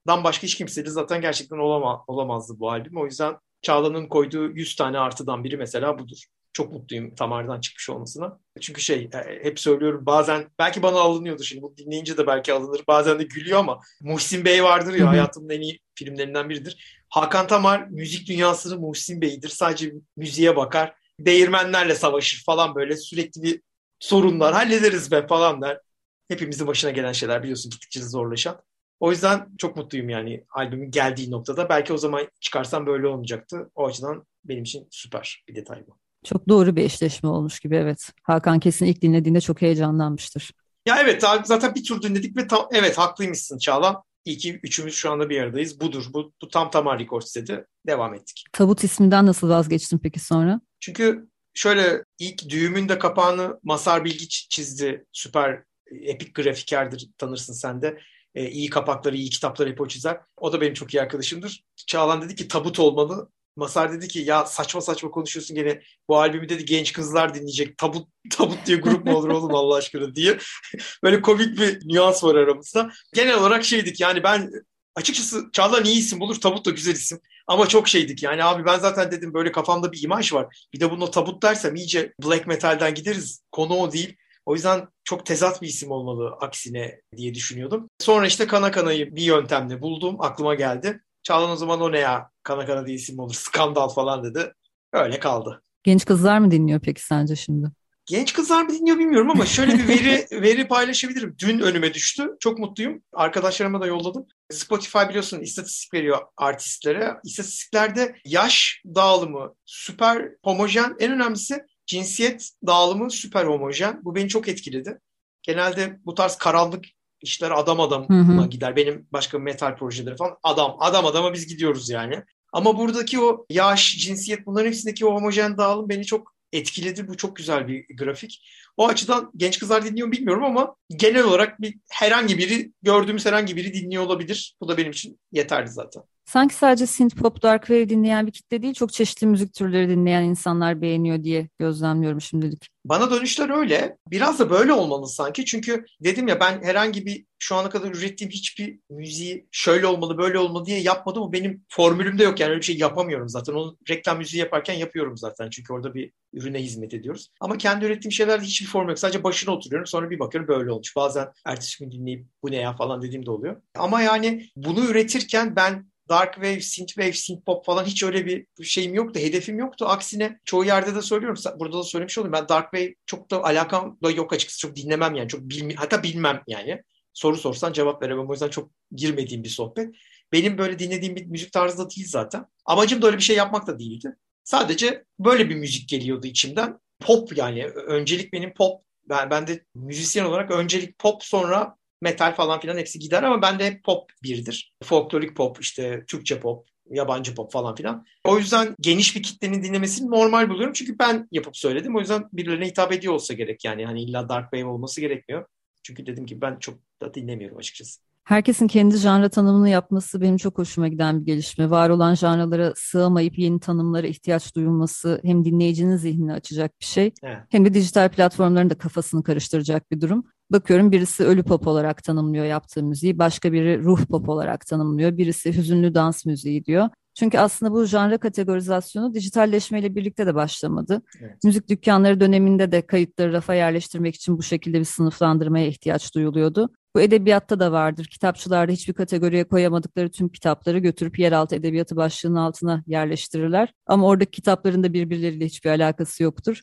Hakan'dan 0.06 0.24
başka 0.24 0.44
hiç 0.44 0.56
kimseyle 0.56 0.90
zaten 0.90 1.22
gerçekten 1.22 1.58
olama, 1.58 2.04
olamazdı 2.08 2.60
bu 2.60 2.72
albüm. 2.72 2.98
O 2.98 3.06
yüzden 3.06 3.38
Çağla'nın 3.62 4.08
koyduğu 4.08 4.50
100 4.50 4.76
tane 4.76 5.00
artıdan 5.00 5.44
biri 5.44 5.58
mesela 5.58 6.00
budur 6.00 6.18
çok 6.54 6.74
mutluyum 6.74 7.16
Tamar'dan 7.16 7.62
çıkmış 7.62 7.90
olmasına. 7.90 8.40
Çünkü 8.62 8.82
şey 8.82 9.10
e, 9.14 9.44
hep 9.44 9.60
söylüyorum 9.60 10.06
bazen 10.06 10.48
belki 10.60 10.84
bana 10.84 11.00
alınıyordur 11.00 11.44
şimdi 11.44 11.62
bu 11.62 11.78
dinleyince 11.78 12.18
de 12.18 12.28
belki 12.28 12.54
alınır 12.54 12.82
bazen 12.88 13.20
de 13.20 13.24
gülüyor 13.24 13.60
ama 13.60 13.80
Muhsin 14.02 14.46
Bey 14.46 14.64
vardır 14.64 14.94
ya 14.94 15.08
hayatımın 15.08 15.50
en 15.50 15.62
iyi 15.62 15.80
filmlerinden 15.96 16.50
biridir. 16.50 17.04
Hakan 17.10 17.48
Tamar 17.48 17.88
müzik 17.88 18.28
dünyasının 18.28 18.82
Muhsin 18.82 19.22
Bey'idir. 19.22 19.50
Sadece 19.50 19.94
müziğe 20.18 20.56
bakar. 20.56 20.94
Değirmenlerle 21.20 21.96
savaşır 21.96 22.44
falan 22.46 22.76
böyle 22.76 22.98
sürekli 22.98 23.44
bir 23.44 23.62
sorunlar 24.00 24.54
hallederiz 24.54 25.12
be 25.12 25.28
falan 25.28 25.62
der. 25.62 25.80
Hepimizin 26.28 26.68
başına 26.68 26.92
gelen 26.92 27.12
şeyler 27.12 27.44
biliyorsun 27.44 27.72
gittikçe 27.72 28.02
zorlaşan. 28.02 28.62
O 29.00 29.12
yüzden 29.12 29.48
çok 29.58 29.76
mutluyum 29.76 30.10
yani 30.10 30.44
albümün 30.50 30.92
geldiği 30.92 31.32
noktada. 31.32 31.70
Belki 31.70 31.94
o 31.94 31.98
zaman 31.98 32.28
çıkarsam 32.42 32.86
böyle 32.86 33.08
olmayacaktı. 33.08 33.70
O 33.76 33.88
açıdan 33.88 34.26
benim 34.46 34.64
için 34.64 34.88
süper 34.92 35.44
bir 35.48 35.56
detay 35.56 35.88
bu. 35.88 35.98
Çok 36.26 36.50
doğru 36.50 36.76
bir 36.76 36.84
eşleşme 36.84 37.30
olmuş 37.30 37.60
gibi 37.60 37.76
evet. 37.76 38.12
Hakan 38.24 38.60
kesin 38.60 38.86
ilk 38.86 39.02
dinlediğinde 39.02 39.42
çok 39.42 39.62
heyecanlanmıştır. 39.62 40.52
Ya 40.86 41.00
evet 41.02 41.22
zaten 41.44 41.76
bir 41.76 41.84
tur 41.84 42.02
dinledik 42.02 42.38
ve 42.38 42.48
tam, 42.48 42.68
evet 42.72 42.98
haklıymışsın 42.98 43.58
Çağlan. 43.58 44.04
İyi 44.26 44.38
ki 44.38 44.60
üçümüz 44.64 44.96
şu 44.96 45.12
anda 45.12 45.30
bir 45.30 45.42
aradayız. 45.42 45.82
Budur. 45.82 46.06
Bu, 46.14 46.32
bu 46.42 46.48
tam 46.48 46.72
tamar 46.72 47.00
Records 47.00 47.36
dedi. 47.36 47.66
Devam 47.88 48.14
ettik. 48.14 48.44
Tabut 48.54 48.84
isminden 48.84 49.26
nasıl 49.26 49.50
vazgeçtin 49.50 49.98
peki 49.98 50.20
sonra? 50.20 50.62
Çünkü 50.80 51.28
şöyle 51.54 52.04
ilk 52.20 52.50
düğümün 52.50 52.90
de 52.90 53.00
kapağını 53.00 53.60
Masar 53.64 54.06
Bilgiç 54.06 54.48
çizdi. 54.50 55.06
Süper 55.12 55.64
epik 55.92 56.36
grafikerdir 56.36 57.10
tanırsın 57.18 57.54
sen 57.54 57.82
de. 57.82 58.00
E, 58.36 58.50
iyi 58.50 58.70
kapakları, 58.70 59.16
iyi 59.18 59.30
kitapları 59.30 59.70
hep 59.70 59.82
o 59.82 59.88
çizer. 59.88 60.18
O 60.38 60.54
da 60.54 60.62
benim 60.62 60.74
çok 60.74 60.94
iyi 60.94 61.02
arkadaşımdır. 61.02 61.64
Çağlan 61.88 62.22
dedi 62.22 62.36
ki 62.36 62.48
tabut 62.48 62.80
olmalı. 62.80 63.30
Masar 63.56 63.94
dedi 63.94 64.08
ki 64.08 64.20
ya 64.20 64.46
saçma 64.46 64.82
saçma 64.82 65.12
konuşuyorsun 65.12 65.56
gene 65.56 65.82
bu 66.08 66.20
albümü 66.20 66.50
dedi 66.50 66.66
genç 66.66 66.94
kızlar 66.94 67.34
dinleyecek. 67.34 67.78
Tabut 67.78 68.08
tabut 68.38 68.66
diye 68.66 68.78
grup 68.78 69.06
mu 69.06 69.16
olur 69.16 69.30
oğlum 69.30 69.56
Allah 69.56 69.76
aşkına 69.76 70.16
diye. 70.16 70.38
Böyle 71.04 71.22
komik 71.22 71.60
bir 71.60 71.80
nüans 71.94 72.24
var 72.24 72.36
aramızda. 72.36 72.92
Genel 73.14 73.38
olarak 73.40 73.66
şeydik 73.66 74.00
yani 74.00 74.24
ben 74.24 74.52
açıkçası 74.96 75.50
Çağlar 75.54 75.86
iyi 75.86 75.98
isim 75.98 76.20
bulur 76.20 76.36
Tabut 76.36 76.66
da 76.66 76.72
güzel 76.72 76.94
isim. 76.94 77.20
Ama 77.48 77.68
çok 77.68 77.88
şeydik 77.88 78.24
yani 78.24 78.44
abi 78.44 78.66
ben 78.66 78.80
zaten 78.80 79.12
dedim 79.12 79.34
böyle 79.34 79.52
kafamda 79.52 79.92
bir 79.92 80.04
imaj 80.04 80.34
var. 80.34 80.68
Bir 80.74 80.80
de 80.80 80.92
bunu 80.92 81.12
tabut 81.12 81.44
dersem 81.44 81.76
iyice 81.76 82.14
black 82.24 82.48
metal'den 82.48 82.96
gideriz. 82.96 83.44
Konu 83.52 83.74
o 83.74 83.92
değil. 83.92 84.18
O 84.50 84.56
yüzden 84.56 84.88
çok 85.04 85.26
tezat 85.26 85.62
bir 85.62 85.68
isim 85.68 85.92
olmalı 85.92 86.38
aksine 86.42 87.02
diye 87.18 87.34
düşünüyordum. 87.34 87.90
Sonra 88.00 88.28
işte 88.28 88.48
Kana 88.48 88.72
Kana'yı 88.72 89.16
bir 89.16 89.22
yöntemle 89.22 89.82
buldum. 89.82 90.22
Aklıma 90.22 90.56
geldi. 90.56 91.02
Çağlan 91.24 91.50
o 91.50 91.56
zaman 91.56 91.82
o 91.82 91.92
ne 91.92 92.00
ya? 92.00 92.30
Kana 92.44 92.66
Kana 92.66 92.86
diye 92.86 92.96
isim 92.96 93.20
olur. 93.20 93.34
Skandal 93.38 93.90
falan 93.90 94.24
dedi. 94.24 94.54
Öyle 94.94 95.20
kaldı. 95.20 95.64
Genç 95.84 96.06
kızlar 96.06 96.40
mı 96.40 96.52
dinliyor 96.52 96.80
peki 96.80 97.06
sence 97.06 97.36
şimdi? 97.36 97.68
Genç 98.06 98.34
kızlar 98.34 98.64
mı 98.64 98.70
dinliyor 98.70 99.00
bilmiyorum 99.00 99.30
ama 99.30 99.46
şöyle 99.46 99.74
bir 99.74 99.88
veri 99.88 100.26
veri 100.42 100.68
paylaşabilirim. 100.68 101.36
Dün 101.40 101.60
önüme 101.60 101.94
düştü. 101.94 102.30
Çok 102.40 102.60
mutluyum. 102.60 103.04
Arkadaşlarıma 103.14 103.82
da 103.82 103.88
yolladım. 103.88 104.28
Spotify 104.52 105.00
biliyorsun 105.10 105.40
istatistik 105.40 105.94
veriyor 105.94 106.18
artistlere. 106.38 107.16
İstatistiklerde 107.24 108.16
yaş 108.26 108.82
dağılımı 108.86 109.56
süper 109.66 110.30
homojen. 110.44 110.96
En 111.00 111.12
önemlisi 111.12 111.66
cinsiyet 111.90 112.50
dağılımı 112.68 113.12
süper 113.12 113.46
homojen. 113.46 114.06
Bu 114.06 114.16
beni 114.16 114.30
çok 114.30 114.48
etkiledi. 114.48 115.00
Genelde 115.42 116.00
bu 116.06 116.14
tarz 116.16 116.36
karanlık 116.36 116.86
işler 117.22 117.52
adam 117.52 117.80
adama 117.80 118.46
gider. 118.46 118.76
Benim 118.76 119.08
başka 119.12 119.40
metal 119.40 119.78
projeleri 119.78 120.16
falan 120.16 120.38
adam 120.44 120.76
adam 120.80 121.06
adama 121.06 121.34
biz 121.34 121.48
gidiyoruz 121.48 121.90
yani. 121.90 122.24
Ama 122.54 122.78
buradaki 122.78 123.20
o 123.20 123.46
yaş, 123.50 123.98
cinsiyet 123.98 124.46
bunların 124.46 124.68
hepsindeki 124.68 125.06
o 125.06 125.14
homojen 125.14 125.58
dağılım 125.58 125.90
beni 125.90 126.06
çok 126.06 126.34
etkiledi. 126.54 127.08
Bu 127.08 127.18
çok 127.18 127.36
güzel 127.36 127.68
bir 127.68 127.98
grafik. 127.98 128.50
O 128.78 128.88
açıdan 128.88 129.32
genç 129.36 129.60
kızlar 129.60 129.86
dinliyor 129.86 130.08
mu 130.08 130.14
bilmiyorum 130.14 130.44
ama 130.44 130.76
genel 130.90 131.24
olarak 131.24 131.62
bir 131.62 131.76
herhangi 131.90 132.38
biri 132.38 132.72
gördüğümüz 132.82 133.26
herhangi 133.26 133.56
biri 133.56 133.74
dinliyor 133.74 134.04
olabilir. 134.04 134.56
Bu 134.62 134.68
da 134.68 134.78
benim 134.78 134.92
için 134.92 135.20
yeterli 135.32 135.70
zaten. 135.70 136.04
Sanki 136.30 136.56
sadece 136.56 136.88
synth 136.88 137.16
pop, 137.16 137.42
dark 137.42 137.62
wave 137.62 137.90
dinleyen 137.90 138.28
bir 138.28 138.32
kitle 138.32 138.62
değil, 138.62 138.74
çok 138.74 138.94
çeşitli 138.94 139.28
müzik 139.28 139.54
türleri 139.54 139.90
dinleyen 139.90 140.24
insanlar 140.24 140.82
beğeniyor 140.82 141.24
diye 141.24 141.50
gözlemliyorum 141.60 142.22
şimdilik. 142.22 142.68
Bana 142.86 143.12
dönüşler 143.12 143.50
öyle. 143.50 143.98
Biraz 144.12 144.40
da 144.40 144.50
böyle 144.50 144.74
olmalı 144.74 145.08
sanki. 145.08 145.46
Çünkü 145.46 145.86
dedim 146.02 146.28
ya 146.28 146.40
ben 146.40 146.64
herhangi 146.64 147.06
bir 147.06 147.26
şu 147.40 147.56
ana 147.56 147.70
kadar 147.70 147.92
ürettiğim 147.92 148.32
hiçbir 148.32 148.80
müziği 148.90 149.48
şöyle 149.52 149.88
olmalı 149.88 150.18
böyle 150.18 150.40
olmalı 150.40 150.66
diye 150.66 150.80
yapmadım. 150.80 151.22
O 151.22 151.34
benim 151.34 151.66
formülümde 151.70 152.24
yok 152.24 152.40
yani 152.40 152.50
öyle 152.50 152.60
bir 152.60 152.66
şey 152.66 152.78
yapamıyorum 152.78 153.30
zaten. 153.30 153.54
Onu 153.54 153.78
reklam 153.90 154.18
müziği 154.18 154.40
yaparken 154.40 154.74
yapıyorum 154.74 155.18
zaten. 155.18 155.50
Çünkü 155.50 155.74
orada 155.74 155.94
bir 155.94 156.12
ürüne 156.34 156.64
hizmet 156.64 156.94
ediyoruz. 156.94 157.30
Ama 157.40 157.58
kendi 157.58 157.86
ürettiğim 157.86 158.12
şeylerde 158.12 158.46
hiçbir 158.46 158.68
form 158.68 158.90
yok. 158.90 159.00
Sadece 159.00 159.24
başına 159.24 159.56
oturuyorum 159.56 159.88
sonra 159.88 160.10
bir 160.10 160.20
bakıyorum 160.20 160.48
böyle 160.48 160.72
olmuş. 160.72 160.96
Bazen 160.96 161.28
ertesi 161.46 161.84
gün 161.84 161.92
dinleyip 161.92 162.26
bu 162.44 162.52
ne 162.52 162.56
ya 162.56 162.76
falan 162.76 163.02
dediğim 163.02 163.26
de 163.26 163.32
oluyor. 163.32 163.62
Ama 163.76 164.02
yani 164.02 164.50
bunu 164.56 164.86
üretirken 164.86 165.56
ben 165.56 165.90
dark 166.10 166.34
wave, 166.34 166.62
synth 166.62 166.88
wave, 166.88 167.14
synth 167.14 167.46
pop 167.46 167.66
falan 167.66 167.86
hiç 167.86 168.04
öyle 168.04 168.26
bir 168.26 168.48
şeyim 168.64 168.94
yoktu, 168.94 169.20
hedefim 169.20 169.60
yoktu. 169.60 169.86
Aksine 169.88 170.40
çoğu 170.46 170.66
yerde 170.66 170.96
de 170.96 171.02
söylüyorum, 171.02 171.44
burada 171.60 171.78
da 171.78 171.84
söylemiş 171.84 172.18
olayım. 172.18 172.34
Ben 172.34 172.50
dark 172.50 172.72
wave 172.72 172.96
çok 173.06 173.32
da 173.32 173.44
alakam 173.44 173.98
da 174.04 174.12
yok 174.12 174.34
açıkçası. 174.34 174.60
Çok 174.60 174.76
dinlemem 174.76 175.16
yani. 175.16 175.28
Çok 175.28 175.42
bilmi 175.42 175.76
hatta 175.76 176.04
bilmem 176.04 176.44
yani. 176.48 176.84
Soru 177.14 177.38
sorsan 177.38 177.74
cevap 177.74 178.02
veremem. 178.02 178.30
O 178.30 178.34
yüzden 178.34 178.50
çok 178.50 178.72
girmediğim 178.92 179.44
bir 179.44 179.50
sohbet. 179.50 179.96
Benim 180.32 180.58
böyle 180.58 180.80
dinlediğim 180.80 181.16
bir 181.16 181.26
müzik 181.26 181.52
tarzı 181.54 181.78
da 181.78 181.90
değil 181.90 182.08
zaten. 182.10 182.46
Amacım 182.66 183.02
da 183.02 183.08
öyle 183.08 183.18
bir 183.18 183.24
şey 183.24 183.36
yapmak 183.36 183.68
da 183.68 183.80
değildi. 183.80 184.16
Sadece 184.44 185.04
böyle 185.20 185.50
bir 185.50 185.56
müzik 185.56 185.90
geliyordu 185.90 186.28
içimden. 186.28 186.80
Pop 187.00 187.38
yani. 187.38 187.66
Öncelik 187.66 188.34
benim 188.34 188.54
pop. 188.54 188.82
Ben, 189.10 189.30
ben 189.30 189.48
de 189.48 189.64
müzisyen 189.76 190.26
olarak 190.26 190.52
öncelik 190.52 191.00
pop 191.00 191.24
sonra 191.24 191.76
metal 192.02 192.36
falan 192.36 192.60
filan 192.60 192.78
hepsi 192.78 193.00
gider 193.00 193.24
ama 193.24 193.42
bende 193.42 193.66
hep 193.66 193.84
pop 193.84 194.12
birdir. 194.24 194.74
Folklorik 194.84 195.36
pop, 195.36 195.58
işte 195.62 196.04
Türkçe 196.08 196.40
pop, 196.40 196.68
yabancı 196.90 197.36
pop 197.36 197.52
falan 197.52 197.76
filan. 197.76 198.06
O 198.24 198.38
yüzden 198.38 198.76
geniş 198.80 199.16
bir 199.16 199.24
kitlenin 199.24 199.64
dinlemesini 199.64 200.12
normal 200.12 200.50
buluyorum. 200.50 200.74
Çünkü 200.74 201.00
ben 201.00 201.28
yapıp 201.32 201.58
söyledim. 201.58 201.96
O 201.96 202.00
yüzden 202.00 202.24
birilerine 202.34 202.68
hitap 202.68 202.92
ediyor 202.92 203.14
olsa 203.14 203.34
gerek 203.34 203.66
yani. 203.66 203.86
Hani 203.86 204.04
illa 204.04 204.30
Dark 204.30 204.52
Wave 204.52 204.66
olması 204.66 205.02
gerekmiyor. 205.02 205.46
Çünkü 205.84 206.06
dedim 206.06 206.26
ki 206.26 206.42
ben 206.42 206.58
çok 206.60 206.80
da 207.02 207.14
dinlemiyorum 207.14 207.58
açıkçası. 207.58 208.02
Herkesin 208.24 208.68
kendi 208.68 208.98
janra 208.98 209.30
tanımını 209.30 209.70
yapması 209.70 210.22
benim 210.22 210.38
çok 210.38 210.58
hoşuma 210.58 210.88
giden 210.88 211.22
bir 211.22 211.26
gelişme. 211.26 211.70
Var 211.70 211.90
olan 211.90 212.16
janralara 212.16 212.74
sığamayıp 212.76 213.40
yeni 213.40 213.60
tanımlara 213.60 214.08
ihtiyaç 214.08 214.56
duyulması 214.56 215.22
hem 215.24 215.46
dinleyicinin 215.46 215.96
zihnini 215.96 216.34
açacak 216.34 216.80
bir 216.82 216.86
şey 216.86 217.12
evet. 217.24 217.38
hem 217.50 217.66
de 217.66 217.74
dijital 217.74 218.10
platformların 218.10 218.70
da 218.70 218.78
kafasını 218.78 219.24
karıştıracak 219.24 219.92
bir 219.92 220.02
durum. 220.02 220.24
Bakıyorum 220.52 220.92
birisi 220.92 221.24
ölü 221.24 221.44
pop 221.44 221.68
olarak 221.68 222.04
tanımlıyor 222.04 222.46
yaptığı 222.46 222.84
müziği, 222.84 223.20
başka 223.20 223.54
biri 223.54 223.84
ruh 223.84 224.06
pop 224.06 224.30
olarak 224.30 224.66
tanımlıyor, 224.66 225.18
birisi 225.18 225.58
hüzünlü 225.58 225.94
dans 225.94 226.26
müziği 226.26 226.66
diyor. 226.66 226.90
Çünkü 227.14 227.38
aslında 227.38 227.72
bu 227.72 227.86
janra 227.86 228.18
kategorizasyonu 228.18 229.14
dijitalleşmeyle 229.14 229.96
birlikte 229.96 230.28
de 230.28 230.36
başlamadı. 230.36 231.02
Evet. 231.22 231.44
Müzik 231.44 231.70
dükkanları 231.70 232.20
döneminde 232.20 232.72
de 232.72 232.82
kayıtları 232.82 233.34
rafa 233.34 233.54
yerleştirmek 233.54 234.16
için 234.16 234.38
bu 234.38 234.44
şekilde 234.44 234.80
bir 234.80 234.86
sınıflandırmaya 234.86 235.68
ihtiyaç 235.68 236.16
duyuluyordu. 236.16 236.70
Bu 236.96 237.02
edebiyatta 237.02 237.60
da 237.60 237.72
vardır. 237.72 238.06
Kitapçılarda 238.06 238.72
hiçbir 238.72 238.94
kategoriye 238.94 239.44
koyamadıkları 239.44 240.12
tüm 240.12 240.30
kitapları 240.30 240.80
götürüp 240.80 241.20
yeraltı 241.20 241.56
edebiyatı 241.56 241.96
başlığının 241.96 242.36
altına 242.36 242.84
yerleştirirler. 242.88 243.74
Ama 243.88 244.08
oradaki 244.08 244.32
kitapların 244.32 244.84
da 244.84 244.94
birbirleriyle 244.94 245.46
hiçbir 245.46 245.70
alakası 245.70 246.24
yoktur. 246.24 246.62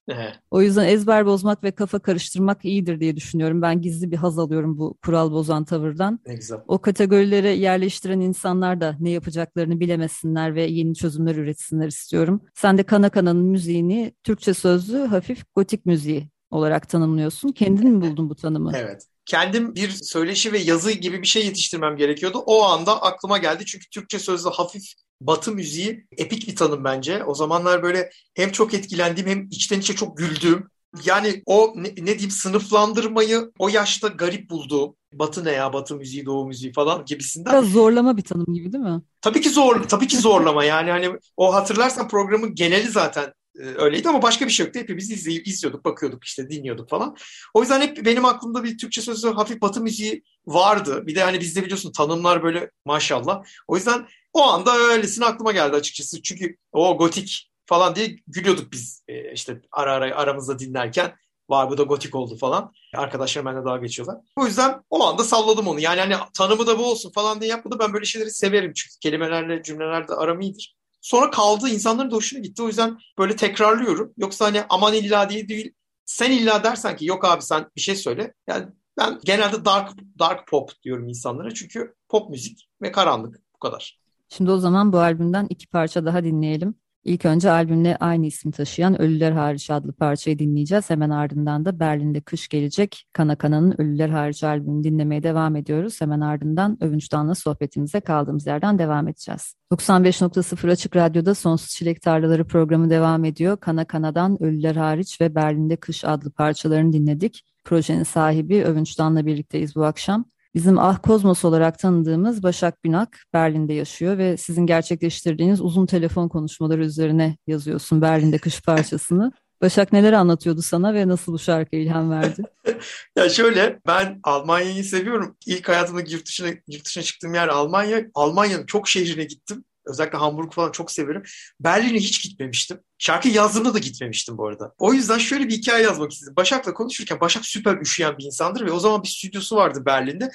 O 0.50 0.62
yüzden 0.62 0.84
ezber 0.84 1.26
bozmak 1.26 1.64
ve 1.64 1.70
kafa 1.70 1.98
karıştırmak 1.98 2.64
iyidir 2.64 3.00
diye 3.00 3.16
düşünüyorum. 3.16 3.62
Ben 3.62 3.80
gizli 3.80 4.10
bir 4.10 4.16
haz 4.16 4.38
alıyorum 4.38 4.78
bu 4.78 4.98
kural 5.04 5.32
bozan 5.32 5.64
tavırdan. 5.64 6.20
O 6.68 6.78
kategorilere 6.78 7.50
yerleştiren 7.50 8.20
insanlar 8.20 8.80
da 8.80 8.96
ne 9.00 9.10
yapacaklarını 9.10 9.80
bilemesinler 9.80 10.54
ve 10.54 10.62
yeni 10.62 10.94
çözümler 10.94 11.36
üretsinler 11.36 11.86
istiyorum. 11.86 12.40
Sen 12.54 12.78
de 12.78 12.82
Kana 12.82 13.10
Kana'nın 13.10 13.44
müziğini 13.44 14.12
Türkçe 14.24 14.54
sözlü 14.54 14.98
hafif 14.98 15.54
gotik 15.54 15.86
müziği 15.86 16.30
olarak 16.50 16.88
tanımlıyorsun. 16.88 17.48
Kendin 17.48 17.90
mi 17.90 18.00
buldun 18.00 18.30
bu 18.30 18.34
tanımı? 18.34 18.72
Evet 18.74 19.15
kendim 19.26 19.74
bir 19.74 19.90
söyleşi 19.90 20.52
ve 20.52 20.58
yazı 20.58 20.92
gibi 20.92 21.22
bir 21.22 21.26
şey 21.26 21.46
yetiştirmem 21.46 21.96
gerekiyordu. 21.96 22.38
O 22.46 22.64
anda 22.64 23.02
aklıma 23.02 23.38
geldi 23.38 23.64
çünkü 23.66 23.90
Türkçe 23.90 24.18
sözlü 24.18 24.50
hafif 24.50 24.82
Batı 25.20 25.52
müziği 25.52 26.06
epik 26.18 26.48
bir 26.48 26.56
tanım 26.56 26.84
bence. 26.84 27.24
O 27.24 27.34
zamanlar 27.34 27.82
böyle 27.82 28.10
hem 28.34 28.52
çok 28.52 28.74
etkilendiğim 28.74 29.28
hem 29.28 29.48
içten 29.50 29.80
içe 29.80 29.94
çok 29.94 30.16
güldüğüm 30.16 30.70
yani 31.04 31.42
o 31.46 31.72
ne, 31.76 31.88
ne 31.88 32.06
diyeyim 32.06 32.30
sınıflandırmayı 32.30 33.50
o 33.58 33.68
yaşta 33.68 34.08
garip 34.08 34.50
bulduğum 34.50 34.96
Batı 35.12 35.44
ne 35.44 35.52
ya 35.52 35.72
Batı 35.72 35.96
müziği 35.96 36.26
Doğu 36.26 36.46
müziği 36.46 36.72
falan 36.72 37.04
gibisinden. 37.04 37.52
Biraz 37.52 37.72
zorlama 37.72 38.16
bir 38.16 38.22
tanım 38.22 38.54
gibi 38.54 38.72
değil 38.72 38.84
mi? 38.84 39.02
Tabii 39.20 39.40
ki 39.40 39.50
zor 39.50 39.82
tabii 39.82 40.06
ki 40.06 40.18
zorlama 40.18 40.64
yani 40.64 40.90
hani 40.90 41.10
o 41.36 41.54
hatırlarsan 41.54 42.08
programın 42.08 42.54
geneli 42.54 42.88
zaten 42.88 43.32
öyleydi 43.58 44.08
ama 44.08 44.22
başka 44.22 44.46
bir 44.46 44.50
şey 44.50 44.66
yoktu. 44.66 44.80
Hepimiz 44.80 45.10
izleyip 45.10 45.46
izliyorduk, 45.46 45.84
bakıyorduk 45.84 46.24
işte 46.24 46.50
dinliyorduk 46.50 46.90
falan. 46.90 47.16
O 47.54 47.60
yüzden 47.60 47.80
hep 47.80 48.04
benim 48.04 48.24
aklımda 48.24 48.64
bir 48.64 48.78
Türkçe 48.78 49.00
sözü 49.02 49.28
hafif 49.28 49.60
batı 49.60 49.80
müziği 49.80 50.22
vardı. 50.46 51.06
Bir 51.06 51.14
de 51.14 51.22
hani 51.22 51.40
bizde 51.40 51.64
biliyorsun 51.64 51.92
tanımlar 51.92 52.42
böyle 52.42 52.70
maşallah. 52.84 53.44
O 53.68 53.76
yüzden 53.76 54.06
o 54.32 54.42
anda 54.42 54.76
öylesine 54.76 55.24
aklıma 55.24 55.52
geldi 55.52 55.76
açıkçası. 55.76 56.22
Çünkü 56.22 56.56
o 56.72 56.98
gotik 56.98 57.50
falan 57.66 57.96
diye 57.96 58.16
gülüyorduk 58.26 58.72
biz 58.72 59.02
e, 59.08 59.32
işte 59.32 59.60
ara 59.72 59.92
ara 59.92 60.16
aramızda 60.16 60.58
dinlerken. 60.58 61.14
Var 61.48 61.70
bu 61.70 61.78
da 61.78 61.82
gotik 61.82 62.14
oldu 62.14 62.36
falan. 62.36 62.72
Arkadaşlar 62.94 63.44
benimle 63.44 63.64
daha 63.64 63.78
geçiyorlar. 63.78 64.16
O 64.36 64.46
yüzden 64.46 64.82
o 64.90 65.04
anda 65.04 65.24
salladım 65.24 65.68
onu. 65.68 65.80
Yani 65.80 66.00
hani 66.00 66.14
tanımı 66.34 66.66
da 66.66 66.78
bu 66.78 66.84
olsun 66.90 67.12
falan 67.12 67.40
diye 67.40 67.50
yapmadı. 67.50 67.76
Ben 67.80 67.92
böyle 67.92 68.04
şeyleri 68.04 68.30
severim 68.30 68.72
çünkü 68.72 68.94
kelimelerle 69.00 69.62
cümlelerde 69.62 70.14
aram 70.14 70.40
iyidir. 70.40 70.75
Sonra 71.06 71.30
kaldı 71.30 71.68
insanların 71.68 72.10
da 72.10 72.16
hoşuna 72.16 72.40
gitti. 72.40 72.62
O 72.62 72.66
yüzden 72.66 72.98
böyle 73.18 73.36
tekrarlıyorum. 73.36 74.12
Yoksa 74.16 74.44
hani 74.44 74.62
aman 74.68 74.94
illa 74.94 75.30
diye 75.30 75.48
değil. 75.48 75.74
Sen 76.04 76.30
illa 76.30 76.64
dersen 76.64 76.96
ki 76.96 77.04
yok 77.04 77.24
abi 77.24 77.42
sen 77.42 77.70
bir 77.76 77.80
şey 77.80 77.96
söyle. 77.96 78.34
Yani 78.46 78.66
ben 78.98 79.18
genelde 79.24 79.64
dark 79.64 79.90
dark 80.18 80.48
pop 80.48 80.70
diyorum 80.82 81.08
insanlara. 81.08 81.54
Çünkü 81.54 81.94
pop 82.08 82.30
müzik 82.30 82.68
ve 82.82 82.92
karanlık 82.92 83.42
bu 83.54 83.58
kadar. 83.58 84.00
Şimdi 84.28 84.50
o 84.50 84.58
zaman 84.58 84.92
bu 84.92 84.98
albümden 84.98 85.46
iki 85.50 85.66
parça 85.66 86.06
daha 86.06 86.24
dinleyelim. 86.24 86.74
İlk 87.06 87.24
önce 87.24 87.50
albümle 87.50 87.96
aynı 88.00 88.26
ismi 88.26 88.52
taşıyan 88.52 89.02
Ölüler 89.02 89.32
Hariç 89.32 89.70
adlı 89.70 89.92
parçayı 89.92 90.38
dinleyeceğiz. 90.38 90.90
Hemen 90.90 91.10
ardından 91.10 91.64
da 91.64 91.80
Berlin'de 91.80 92.20
kış 92.20 92.48
gelecek 92.48 93.06
Kana 93.12 93.36
Kana'nın 93.36 93.74
Ölüler 93.78 94.08
Hariç 94.08 94.44
albümünü 94.44 94.84
dinlemeye 94.84 95.22
devam 95.22 95.56
ediyoruz. 95.56 96.00
Hemen 96.00 96.20
ardından 96.20 96.78
Övünç 96.80 97.12
Dan'la 97.12 97.34
sohbetimize 97.34 98.00
kaldığımız 98.00 98.46
yerden 98.46 98.78
devam 98.78 99.08
edeceğiz. 99.08 99.54
95.0 99.72 100.70
Açık 100.70 100.96
Radyo'da 100.96 101.34
Sonsuz 101.34 101.68
Çilek 101.68 102.02
Tarlaları 102.02 102.44
programı 102.46 102.90
devam 102.90 103.24
ediyor. 103.24 103.56
Kana 103.56 103.84
Kana'dan 103.84 104.42
Ölüler 104.42 104.76
Hariç 104.76 105.20
ve 105.20 105.34
Berlin'de 105.34 105.76
Kış 105.76 106.04
adlı 106.04 106.30
parçalarını 106.30 106.92
dinledik. 106.92 107.44
Projenin 107.64 108.02
sahibi 108.02 108.64
Övünç 108.64 108.98
Dan'la 108.98 109.26
birlikteyiz 109.26 109.76
bu 109.76 109.84
akşam. 109.84 110.24
Bizim 110.56 110.78
Ah 110.78 111.02
Kozmos 111.02 111.44
olarak 111.44 111.78
tanıdığımız 111.78 112.42
Başak 112.42 112.84
Bünak 112.84 113.18
Berlin'de 113.32 113.72
yaşıyor 113.72 114.18
ve 114.18 114.36
sizin 114.36 114.66
gerçekleştirdiğiniz 114.66 115.60
uzun 115.60 115.86
telefon 115.86 116.28
konuşmaları 116.28 116.84
üzerine 116.84 117.36
yazıyorsun 117.46 118.02
Berlin'de 118.02 118.38
kış 118.38 118.62
parçasını. 118.62 119.32
Başak 119.60 119.92
neler 119.92 120.12
anlatıyordu 120.12 120.62
sana 120.62 120.94
ve 120.94 121.08
nasıl 121.08 121.32
bu 121.32 121.38
şarkı 121.38 121.76
ilham 121.76 122.10
verdi? 122.10 122.42
ya 123.16 123.28
şöyle 123.28 123.80
ben 123.86 124.20
Almanya'yı 124.22 124.84
seviyorum. 124.84 125.36
İlk 125.46 125.68
hayatımda 125.68 126.00
yurt 126.00 126.26
dışına, 126.26 126.48
yurt 126.68 126.84
dışına 126.84 127.04
çıktığım 127.04 127.34
yer 127.34 127.48
Almanya. 127.48 128.06
Almanya'nın 128.14 128.66
çok 128.66 128.88
şehrine 128.88 129.24
gittim. 129.24 129.64
Özellikle 129.86 130.18
Hamburg 130.18 130.52
falan 130.52 130.72
çok 130.72 130.90
severim. 130.90 131.22
Berlin'e 131.60 131.98
hiç 131.98 132.22
gitmemiştim. 132.22 132.78
Şarkı 132.98 133.28
yazdığımda 133.28 133.74
da 133.74 133.78
gitmemiştim 133.78 134.38
bu 134.38 134.48
arada. 134.48 134.72
O 134.78 134.92
yüzden 134.92 135.18
şöyle 135.18 135.48
bir 135.48 135.54
hikaye 135.54 135.84
yazmak 135.84 136.12
istedim. 136.12 136.36
Başak'la 136.36 136.74
konuşurken 136.74 137.20
Başak 137.20 137.46
süper 137.46 137.76
üşüyen 137.76 138.18
bir 138.18 138.24
insandır 138.24 138.66
ve 138.66 138.72
o 138.72 138.80
zaman 138.80 139.02
bir 139.02 139.08
stüdyosu 139.08 139.56
vardı 139.56 139.82
Berlin'de. 139.86 140.30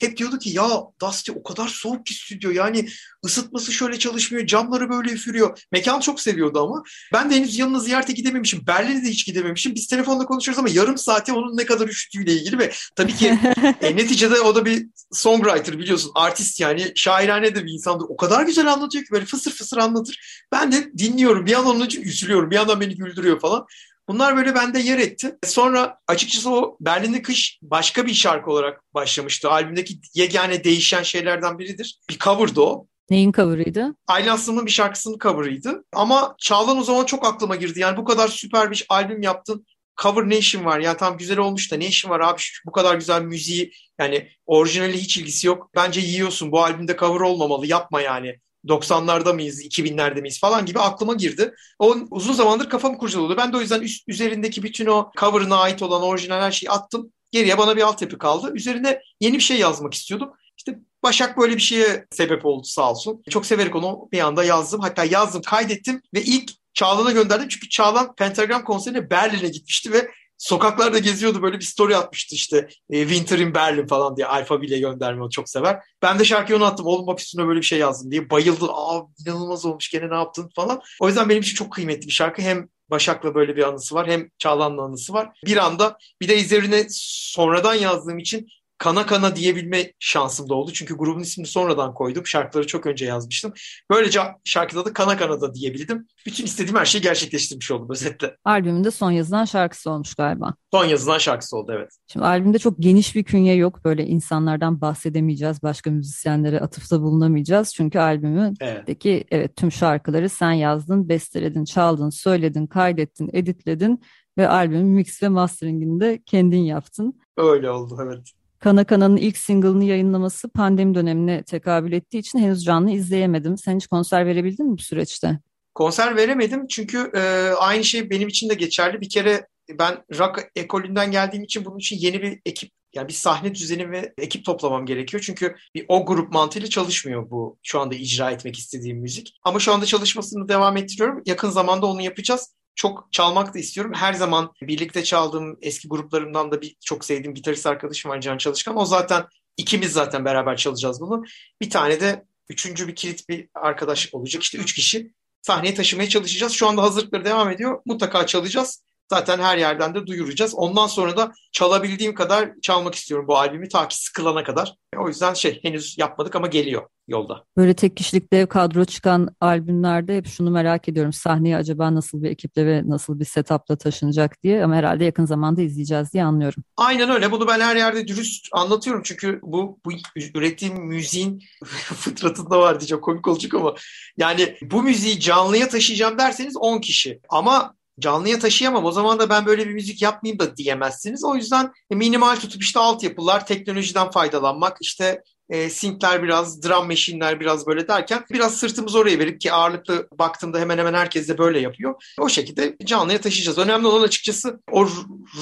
Hep 0.00 0.16
diyordu 0.16 0.38
ki 0.38 0.50
ya 0.50 0.68
Dusty 1.02 1.32
o 1.34 1.42
kadar 1.42 1.68
soğuk 1.68 2.06
ki 2.06 2.14
stüdyo 2.14 2.50
yani 2.50 2.88
ısıtması 3.24 3.72
şöyle 3.72 3.98
çalışmıyor, 3.98 4.46
camları 4.46 4.90
böyle 4.90 5.10
üfürüyor. 5.10 5.58
Mekan 5.72 6.00
çok 6.00 6.20
seviyordu 6.20 6.60
ama. 6.60 6.82
Ben 7.12 7.30
de 7.30 7.34
henüz 7.34 7.58
yanına 7.58 7.80
ziyarete 7.80 8.12
gidememişim. 8.12 8.66
Berlin'e 8.66 9.04
de 9.04 9.08
hiç 9.08 9.26
gidememişim. 9.26 9.74
Biz 9.74 9.86
telefonda 9.86 10.24
konuşuyoruz 10.24 10.58
ama 10.58 10.68
yarım 10.68 10.98
saati 10.98 11.32
onun 11.32 11.56
ne 11.56 11.64
kadar 11.64 11.88
üşüttüğüyle 11.88 12.32
ilgili 12.32 12.58
ve 12.58 12.72
tabii 12.96 13.14
ki 13.14 13.38
e, 13.80 13.96
neticede 13.96 14.40
o 14.40 14.54
da 14.54 14.64
bir 14.64 14.86
songwriter 15.12 15.78
biliyorsun. 15.78 16.12
Artist 16.14 16.60
yani 16.60 16.92
şairane 16.94 17.54
de 17.54 17.64
bir 17.64 17.72
insandır. 17.72 18.06
O 18.08 18.16
kadar 18.16 18.46
güzel 18.46 18.72
anlatıyor 18.72 19.04
ki 19.04 19.12
böyle 19.12 19.24
fısır 19.24 19.50
fısır 19.50 19.76
anlatır. 19.76 20.44
Ben 20.52 20.72
de 20.72 20.92
dinliyorum. 20.98 21.46
Bir 21.46 21.50
yandan 21.50 21.76
onun 21.76 21.86
için 21.86 22.02
üzülüyorum. 22.06 22.50
Bir 22.50 22.56
yandan 22.56 22.80
beni 22.80 22.96
güldürüyor 22.96 23.40
falan. 23.40 23.66
Bunlar 24.08 24.36
böyle 24.36 24.54
bende 24.54 24.80
yer 24.80 24.98
etti. 24.98 25.36
Sonra 25.44 25.98
açıkçası 26.08 26.50
o 26.50 26.76
Berlin'de 26.80 27.22
Kış 27.22 27.58
başka 27.62 28.06
bir 28.06 28.14
şarkı 28.14 28.50
olarak 28.50 28.94
başlamıştı. 28.94 29.50
Albümdeki 29.50 30.00
yegane 30.14 30.64
değişen 30.64 31.02
şeylerden 31.02 31.58
biridir. 31.58 31.98
Bir 32.10 32.18
cover'dı 32.18 32.60
o. 32.60 32.86
Neyin 33.10 33.32
cover'ıydı? 33.32 33.94
Aylin 34.06 34.28
Aslan'ın 34.28 34.66
bir 34.66 34.70
şarkısının 34.70 35.18
cover'ıydı. 35.18 35.84
Ama 35.92 36.34
Çağlan 36.38 36.78
o 36.78 36.82
zaman 36.82 37.04
çok 37.04 37.26
aklıma 37.26 37.56
girdi. 37.56 37.80
Yani 37.80 37.96
bu 37.96 38.04
kadar 38.04 38.28
süper 38.28 38.70
bir 38.70 38.86
albüm 38.88 39.22
yaptın. 39.22 39.66
Cover 40.02 40.28
ne 40.28 40.38
işin 40.38 40.64
var? 40.64 40.80
Yani 40.80 40.96
tam 40.96 41.18
güzel 41.18 41.38
olmuş 41.38 41.72
da 41.72 41.76
ne 41.76 41.86
işin 41.86 42.10
var 42.10 42.20
abi? 42.20 42.40
Bu 42.66 42.72
kadar 42.72 42.94
güzel 42.94 43.22
müziği 43.22 43.72
yani 43.98 44.28
orijinali 44.46 44.98
hiç 44.98 45.16
ilgisi 45.16 45.46
yok. 45.46 45.70
Bence 45.76 46.00
yiyorsun. 46.00 46.52
Bu 46.52 46.64
albümde 46.64 46.96
cover 46.96 47.20
olmamalı. 47.20 47.66
Yapma 47.66 48.00
yani. 48.00 48.40
90'larda 48.68 49.34
mıyız, 49.34 49.64
2000'lerde 49.64 50.20
miyiz 50.20 50.40
falan 50.40 50.66
gibi 50.66 50.78
aklıma 50.80 51.14
girdi. 51.14 51.54
O 51.78 51.96
uzun 52.10 52.32
zamandır 52.32 52.68
kafamı 52.68 52.98
kurcalıyordu. 52.98 53.36
Ben 53.36 53.52
de 53.52 53.56
o 53.56 53.60
yüzden 53.60 53.80
üst, 53.80 54.08
üzerindeki 54.08 54.62
bütün 54.62 54.86
o 54.86 55.10
cover'ına 55.20 55.56
ait 55.56 55.82
olan 55.82 56.02
orijinal 56.02 56.40
her 56.40 56.52
şeyi 56.52 56.70
attım. 56.70 57.12
Geriye 57.32 57.58
bana 57.58 57.76
bir 57.76 57.82
altyapı 57.82 58.18
kaldı. 58.18 58.52
Üzerine 58.54 59.00
yeni 59.20 59.34
bir 59.34 59.42
şey 59.42 59.58
yazmak 59.58 59.94
istiyordum. 59.94 60.30
İşte 60.56 60.78
Başak 61.06 61.38
böyle 61.38 61.56
bir 61.56 61.60
şeye 61.60 62.06
sebep 62.10 62.46
oldu 62.46 62.66
sağ 62.66 62.90
olsun. 62.90 63.22
Çok 63.30 63.46
severek 63.46 63.74
onu 63.76 64.08
bir 64.12 64.20
anda 64.20 64.44
yazdım. 64.44 64.80
Hatta 64.80 65.04
yazdım, 65.04 65.42
kaydettim 65.42 66.02
ve 66.14 66.22
ilk 66.22 66.50
Çağlan'a 66.74 67.10
gönderdim. 67.12 67.48
Çünkü 67.48 67.68
Çağlan 67.68 68.14
Pentagram 68.14 68.64
konserine 68.64 69.10
Berlin'e 69.10 69.48
gitmişti 69.48 69.92
ve 69.92 70.10
sokaklarda 70.38 70.98
geziyordu 70.98 71.42
böyle 71.42 71.58
bir 71.58 71.64
story 71.64 71.96
atmıştı 71.96 72.34
işte 72.34 72.68
e, 72.90 73.08
Winter 73.08 73.38
in 73.38 73.54
Berlin 73.54 73.86
falan 73.86 74.16
diye 74.16 74.26
alfabeyle 74.26 74.78
gönderme 74.78 75.24
o 75.24 75.30
çok 75.30 75.48
sever. 75.48 75.82
Ben 76.02 76.18
de 76.18 76.24
şarkıyı 76.24 76.58
ona 76.58 76.66
attım 76.66 76.86
oğlum 76.86 77.06
bak 77.06 77.20
üstüne 77.20 77.46
böyle 77.46 77.60
bir 77.60 77.66
şey 77.66 77.78
yazdım 77.78 78.10
diye 78.10 78.30
bayıldı. 78.30 78.66
Aa 78.70 79.02
inanılmaz 79.26 79.64
olmuş 79.64 79.90
gene 79.90 80.10
ne 80.10 80.14
yaptın 80.14 80.50
falan. 80.56 80.80
O 81.00 81.08
yüzden 81.08 81.28
benim 81.28 81.42
için 81.42 81.54
çok 81.54 81.72
kıymetli 81.72 82.06
bir 82.06 82.12
şarkı. 82.12 82.42
Hem 82.42 82.68
Başak'la 82.90 83.34
böyle 83.34 83.56
bir 83.56 83.68
anısı 83.68 83.94
var 83.94 84.06
hem 84.06 84.30
Çağlan'la 84.38 84.82
anısı 84.82 85.12
var. 85.12 85.38
Bir 85.46 85.56
anda 85.56 85.98
bir 86.20 86.28
de 86.28 86.40
üzerine 86.40 86.86
sonradan 86.90 87.74
yazdığım 87.74 88.18
için 88.18 88.48
kana 88.78 89.06
kana 89.06 89.36
diyebilme 89.36 89.92
şansım 89.98 90.48
da 90.48 90.54
oldu. 90.54 90.70
Çünkü 90.72 90.96
grubun 90.96 91.20
ismini 91.20 91.46
sonradan 91.46 91.94
koydum. 91.94 92.26
Şarkıları 92.26 92.66
çok 92.66 92.86
önce 92.86 93.06
yazmıştım. 93.06 93.52
Böylece 93.90 94.20
şarkıda 94.44 94.84
da 94.84 94.92
kana 94.92 95.16
kana 95.16 95.40
da 95.40 95.54
diyebildim. 95.54 96.06
Bütün 96.26 96.44
istediğim 96.44 96.76
her 96.76 96.84
şeyi 96.84 97.02
gerçekleştirmiş 97.02 97.70
oldum 97.70 97.88
özetle. 97.90 98.36
Albümünde 98.44 98.90
son 98.90 99.10
yazılan 99.10 99.44
şarkısı 99.44 99.90
olmuş 99.90 100.14
galiba. 100.14 100.54
Son 100.72 100.84
yazılan 100.84 101.18
şarkısı 101.18 101.56
oldu 101.56 101.72
evet. 101.76 101.90
Şimdi 102.12 102.26
albümde 102.26 102.58
çok 102.58 102.78
geniş 102.78 103.14
bir 103.14 103.24
künye 103.24 103.54
yok. 103.54 103.84
Böyle 103.84 104.06
insanlardan 104.06 104.80
bahsedemeyeceğiz. 104.80 105.62
Başka 105.62 105.90
müzisyenlere 105.90 106.60
atıfta 106.60 107.02
bulunamayacağız. 107.02 107.74
Çünkü 107.74 107.98
albümündeki 107.98 109.10
evet. 109.10 109.26
evet 109.30 109.56
tüm 109.56 109.72
şarkıları 109.72 110.28
sen 110.28 110.52
yazdın, 110.52 111.08
besteledin, 111.08 111.64
çaldın, 111.64 112.10
söyledin, 112.10 112.66
kaydettin, 112.66 113.30
editledin 113.32 114.00
ve 114.38 114.48
albümün 114.48 114.86
mix 114.86 115.22
ve 115.22 115.28
masteringini 115.28 116.00
de 116.00 116.22
kendin 116.26 116.62
yaptın. 116.62 117.20
Öyle 117.36 117.70
oldu 117.70 117.98
evet. 118.04 118.32
Kana 118.66 118.84
Kana'nın 118.84 119.16
ilk 119.16 119.36
single'ını 119.38 119.84
yayınlaması 119.84 120.48
pandemi 120.48 120.94
dönemine 120.94 121.42
tekabül 121.42 121.92
ettiği 121.92 122.18
için 122.18 122.38
henüz 122.38 122.64
canlı 122.64 122.90
izleyemedim. 122.90 123.58
Sen 123.58 123.76
hiç 123.76 123.86
konser 123.86 124.26
verebildin 124.26 124.66
mi 124.66 124.78
bu 124.78 124.82
süreçte? 124.82 125.40
Konser 125.74 126.16
veremedim 126.16 126.66
çünkü 126.66 127.10
e, 127.14 127.20
aynı 127.58 127.84
şey 127.84 128.10
benim 128.10 128.28
için 128.28 128.48
de 128.48 128.54
geçerli. 128.54 129.00
Bir 129.00 129.08
kere 129.08 129.46
ben 129.70 130.04
rock 130.18 130.50
ekolünden 130.56 131.10
geldiğim 131.10 131.44
için 131.44 131.64
bunun 131.64 131.78
için 131.78 131.96
yeni 131.98 132.22
bir 132.22 132.40
ekip 132.46 132.70
yani 132.94 133.08
bir 133.08 133.12
sahne 133.12 133.54
düzeni 133.54 133.90
ve 133.90 134.14
ekip 134.18 134.44
toplamam 134.44 134.86
gerekiyor. 134.86 135.22
Çünkü 135.26 135.56
bir 135.74 135.84
o 135.88 136.06
grup 136.06 136.32
mantığıyla 136.32 136.68
çalışmıyor 136.68 137.30
bu 137.30 137.58
şu 137.62 137.80
anda 137.80 137.94
icra 137.94 138.30
etmek 138.30 138.58
istediğim 138.58 138.98
müzik. 138.98 139.36
Ama 139.42 139.58
şu 139.58 139.72
anda 139.72 139.86
çalışmasını 139.86 140.48
devam 140.48 140.76
ettiriyorum. 140.76 141.22
Yakın 141.26 141.50
zamanda 141.50 141.86
onu 141.86 142.02
yapacağız 142.02 142.54
çok 142.76 143.08
çalmak 143.12 143.54
da 143.54 143.58
istiyorum. 143.58 143.92
Her 143.94 144.12
zaman 144.12 144.52
birlikte 144.62 145.04
çaldığım 145.04 145.58
eski 145.62 145.88
gruplarımdan 145.88 146.50
da 146.50 146.62
bir 146.62 146.76
çok 146.84 147.04
sevdiğim 147.04 147.34
gitarist 147.34 147.66
arkadaşım 147.66 148.10
var 148.10 148.20
Can 148.20 148.38
Çalışkan. 148.38 148.78
O 148.78 148.84
zaten 148.84 149.26
ikimiz 149.56 149.92
zaten 149.92 150.24
beraber 150.24 150.56
çalacağız 150.56 151.00
bunu. 151.00 151.24
Bir 151.60 151.70
tane 151.70 152.00
de 152.00 152.24
üçüncü 152.48 152.88
bir 152.88 152.94
kilit 152.94 153.28
bir 153.28 153.48
arkadaş 153.54 154.14
olacak. 154.14 154.42
İşte 154.42 154.58
üç 154.58 154.74
kişi 154.74 155.10
sahneye 155.42 155.74
taşımaya 155.74 156.08
çalışacağız. 156.08 156.52
Şu 156.52 156.68
anda 156.68 156.82
hazırlıkları 156.82 157.24
devam 157.24 157.50
ediyor. 157.50 157.82
Mutlaka 157.86 158.26
çalacağız. 158.26 158.82
Zaten 159.10 159.38
her 159.38 159.58
yerden 159.58 159.94
de 159.94 160.06
duyuracağız. 160.06 160.54
Ondan 160.54 160.86
sonra 160.86 161.16
da 161.16 161.32
çalabildiğim 161.52 162.14
kadar 162.14 162.50
çalmak 162.62 162.94
istiyorum 162.94 163.28
bu 163.28 163.38
albümü 163.38 163.68
ta 163.68 163.88
ki 163.88 163.98
sıkılana 163.98 164.44
kadar. 164.44 164.74
O 164.96 165.08
yüzden 165.08 165.34
şey 165.34 165.60
henüz 165.62 165.98
yapmadık 165.98 166.36
ama 166.36 166.46
geliyor 166.46 166.88
yolda. 167.08 167.44
Böyle 167.56 167.74
tek 167.74 167.96
kişilik 167.96 168.32
dev 168.32 168.46
kadro 168.46 168.84
çıkan 168.84 169.28
albümlerde 169.40 170.16
hep 170.16 170.26
şunu 170.26 170.50
merak 170.50 170.88
ediyorum. 170.88 171.12
Sahneye 171.12 171.56
acaba 171.56 171.94
nasıl 171.94 172.22
bir 172.22 172.30
ekiple 172.30 172.66
ve 172.66 172.82
nasıl 172.88 173.20
bir 173.20 173.24
setupla 173.24 173.76
taşınacak 173.76 174.42
diye 174.42 174.64
ama 174.64 174.74
herhalde 174.74 175.04
yakın 175.04 175.24
zamanda 175.26 175.62
izleyeceğiz 175.62 176.12
diye 176.12 176.24
anlıyorum. 176.24 176.62
Aynen 176.76 177.10
öyle. 177.10 177.32
Bunu 177.32 177.48
ben 177.48 177.60
her 177.60 177.76
yerde 177.76 178.08
dürüst 178.08 178.48
anlatıyorum. 178.52 179.02
Çünkü 179.04 179.40
bu, 179.42 179.78
bu 179.84 179.90
ürettiğim 180.34 180.86
müziğin 180.86 181.42
fıtratında 181.64 182.60
var 182.60 182.80
diyeceğim. 182.80 183.00
Komik 183.00 183.28
olacak 183.28 183.54
ama 183.54 183.74
yani 184.16 184.56
bu 184.62 184.82
müziği 184.82 185.20
canlıya 185.20 185.68
taşıyacağım 185.68 186.18
derseniz 186.18 186.56
10 186.56 186.80
kişi. 186.80 187.20
Ama 187.28 187.74
canlıya 188.00 188.38
taşıyamam. 188.38 188.84
O 188.84 188.92
zaman 188.92 189.18
da 189.18 189.28
ben 189.28 189.46
böyle 189.46 189.68
bir 189.68 189.74
müzik 189.74 190.02
yapmayayım 190.02 190.38
da 190.38 190.56
diyemezsiniz. 190.56 191.24
O 191.24 191.36
yüzden 191.36 191.72
minimal 191.90 192.36
tutup 192.36 192.62
işte 192.62 192.80
altyapılar, 192.80 193.46
teknolojiden 193.46 194.10
faydalanmak, 194.10 194.76
işte 194.80 195.22
e, 195.48 195.70
sync'ler 195.70 196.22
biraz, 196.22 196.62
drum 196.62 196.86
machine'ler 196.86 197.40
biraz 197.40 197.66
böyle 197.66 197.88
derken 197.88 198.24
biraz 198.30 198.56
sırtımızı 198.56 198.98
oraya 198.98 199.18
verip 199.18 199.40
ki 199.40 199.52
ağırlıklı 199.52 200.08
baktığımda 200.12 200.58
hemen 200.58 200.78
hemen 200.78 200.94
herkes 200.94 201.28
de 201.28 201.38
böyle 201.38 201.60
yapıyor. 201.60 201.94
O 202.20 202.28
şekilde 202.28 202.76
canlıya 202.84 203.20
taşıyacağız. 203.20 203.58
Önemli 203.58 203.86
olan 203.86 204.02
açıkçası 204.02 204.60
o 204.70 204.86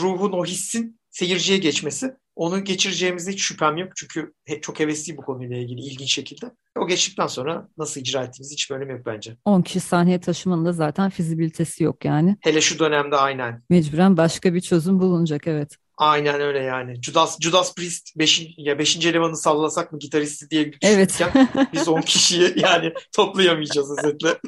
ruhun, 0.00 0.32
o 0.32 0.44
hissin 0.44 1.00
seyirciye 1.10 1.58
geçmesi. 1.58 2.14
Onu 2.36 2.64
geçireceğimizde 2.64 3.32
hiç 3.32 3.42
şüphem 3.42 3.76
yok. 3.76 3.92
Çünkü 3.96 4.32
çok 4.62 4.80
hevesliyim 4.80 5.16
bu 5.16 5.22
konuyla 5.22 5.56
ilgili 5.56 5.80
ilginç 5.80 6.14
şekilde. 6.14 6.50
O 6.78 6.86
geçtikten 6.86 7.26
sonra 7.26 7.68
nasıl 7.78 8.00
icra 8.00 8.24
ettiğimiz 8.24 8.52
hiç 8.52 8.70
önemi 8.70 8.92
yok 8.92 9.06
bence. 9.06 9.36
10 9.44 9.62
kişi 9.62 9.80
sahneye 9.80 10.20
taşımanın 10.20 10.64
da 10.64 10.72
zaten 10.72 11.10
fizibilitesi 11.10 11.84
yok 11.84 12.04
yani. 12.04 12.36
Hele 12.40 12.60
şu 12.60 12.78
dönemde 12.78 13.16
aynen. 13.16 13.62
Mecburen 13.70 14.16
başka 14.16 14.54
bir 14.54 14.60
çözüm 14.60 15.00
bulunacak 15.00 15.46
evet. 15.46 15.76
Aynen 15.96 16.40
öyle 16.40 16.58
yani. 16.58 17.02
Judas 17.02 17.40
Judas 17.40 17.74
Priest 17.74 18.18
5. 18.18 18.48
ya 18.56 18.78
5. 18.78 19.06
elemanı 19.06 19.36
sallasak 19.36 19.92
mı 19.92 19.98
gitaristi 19.98 20.50
diye 20.50 20.72
düşünürken 20.72 21.30
evet. 21.34 21.68
biz 21.72 21.88
10 21.88 22.00
kişiyi 22.00 22.52
yani 22.56 22.92
toplayamayacağız 23.12 23.98
özetle. 23.98 24.28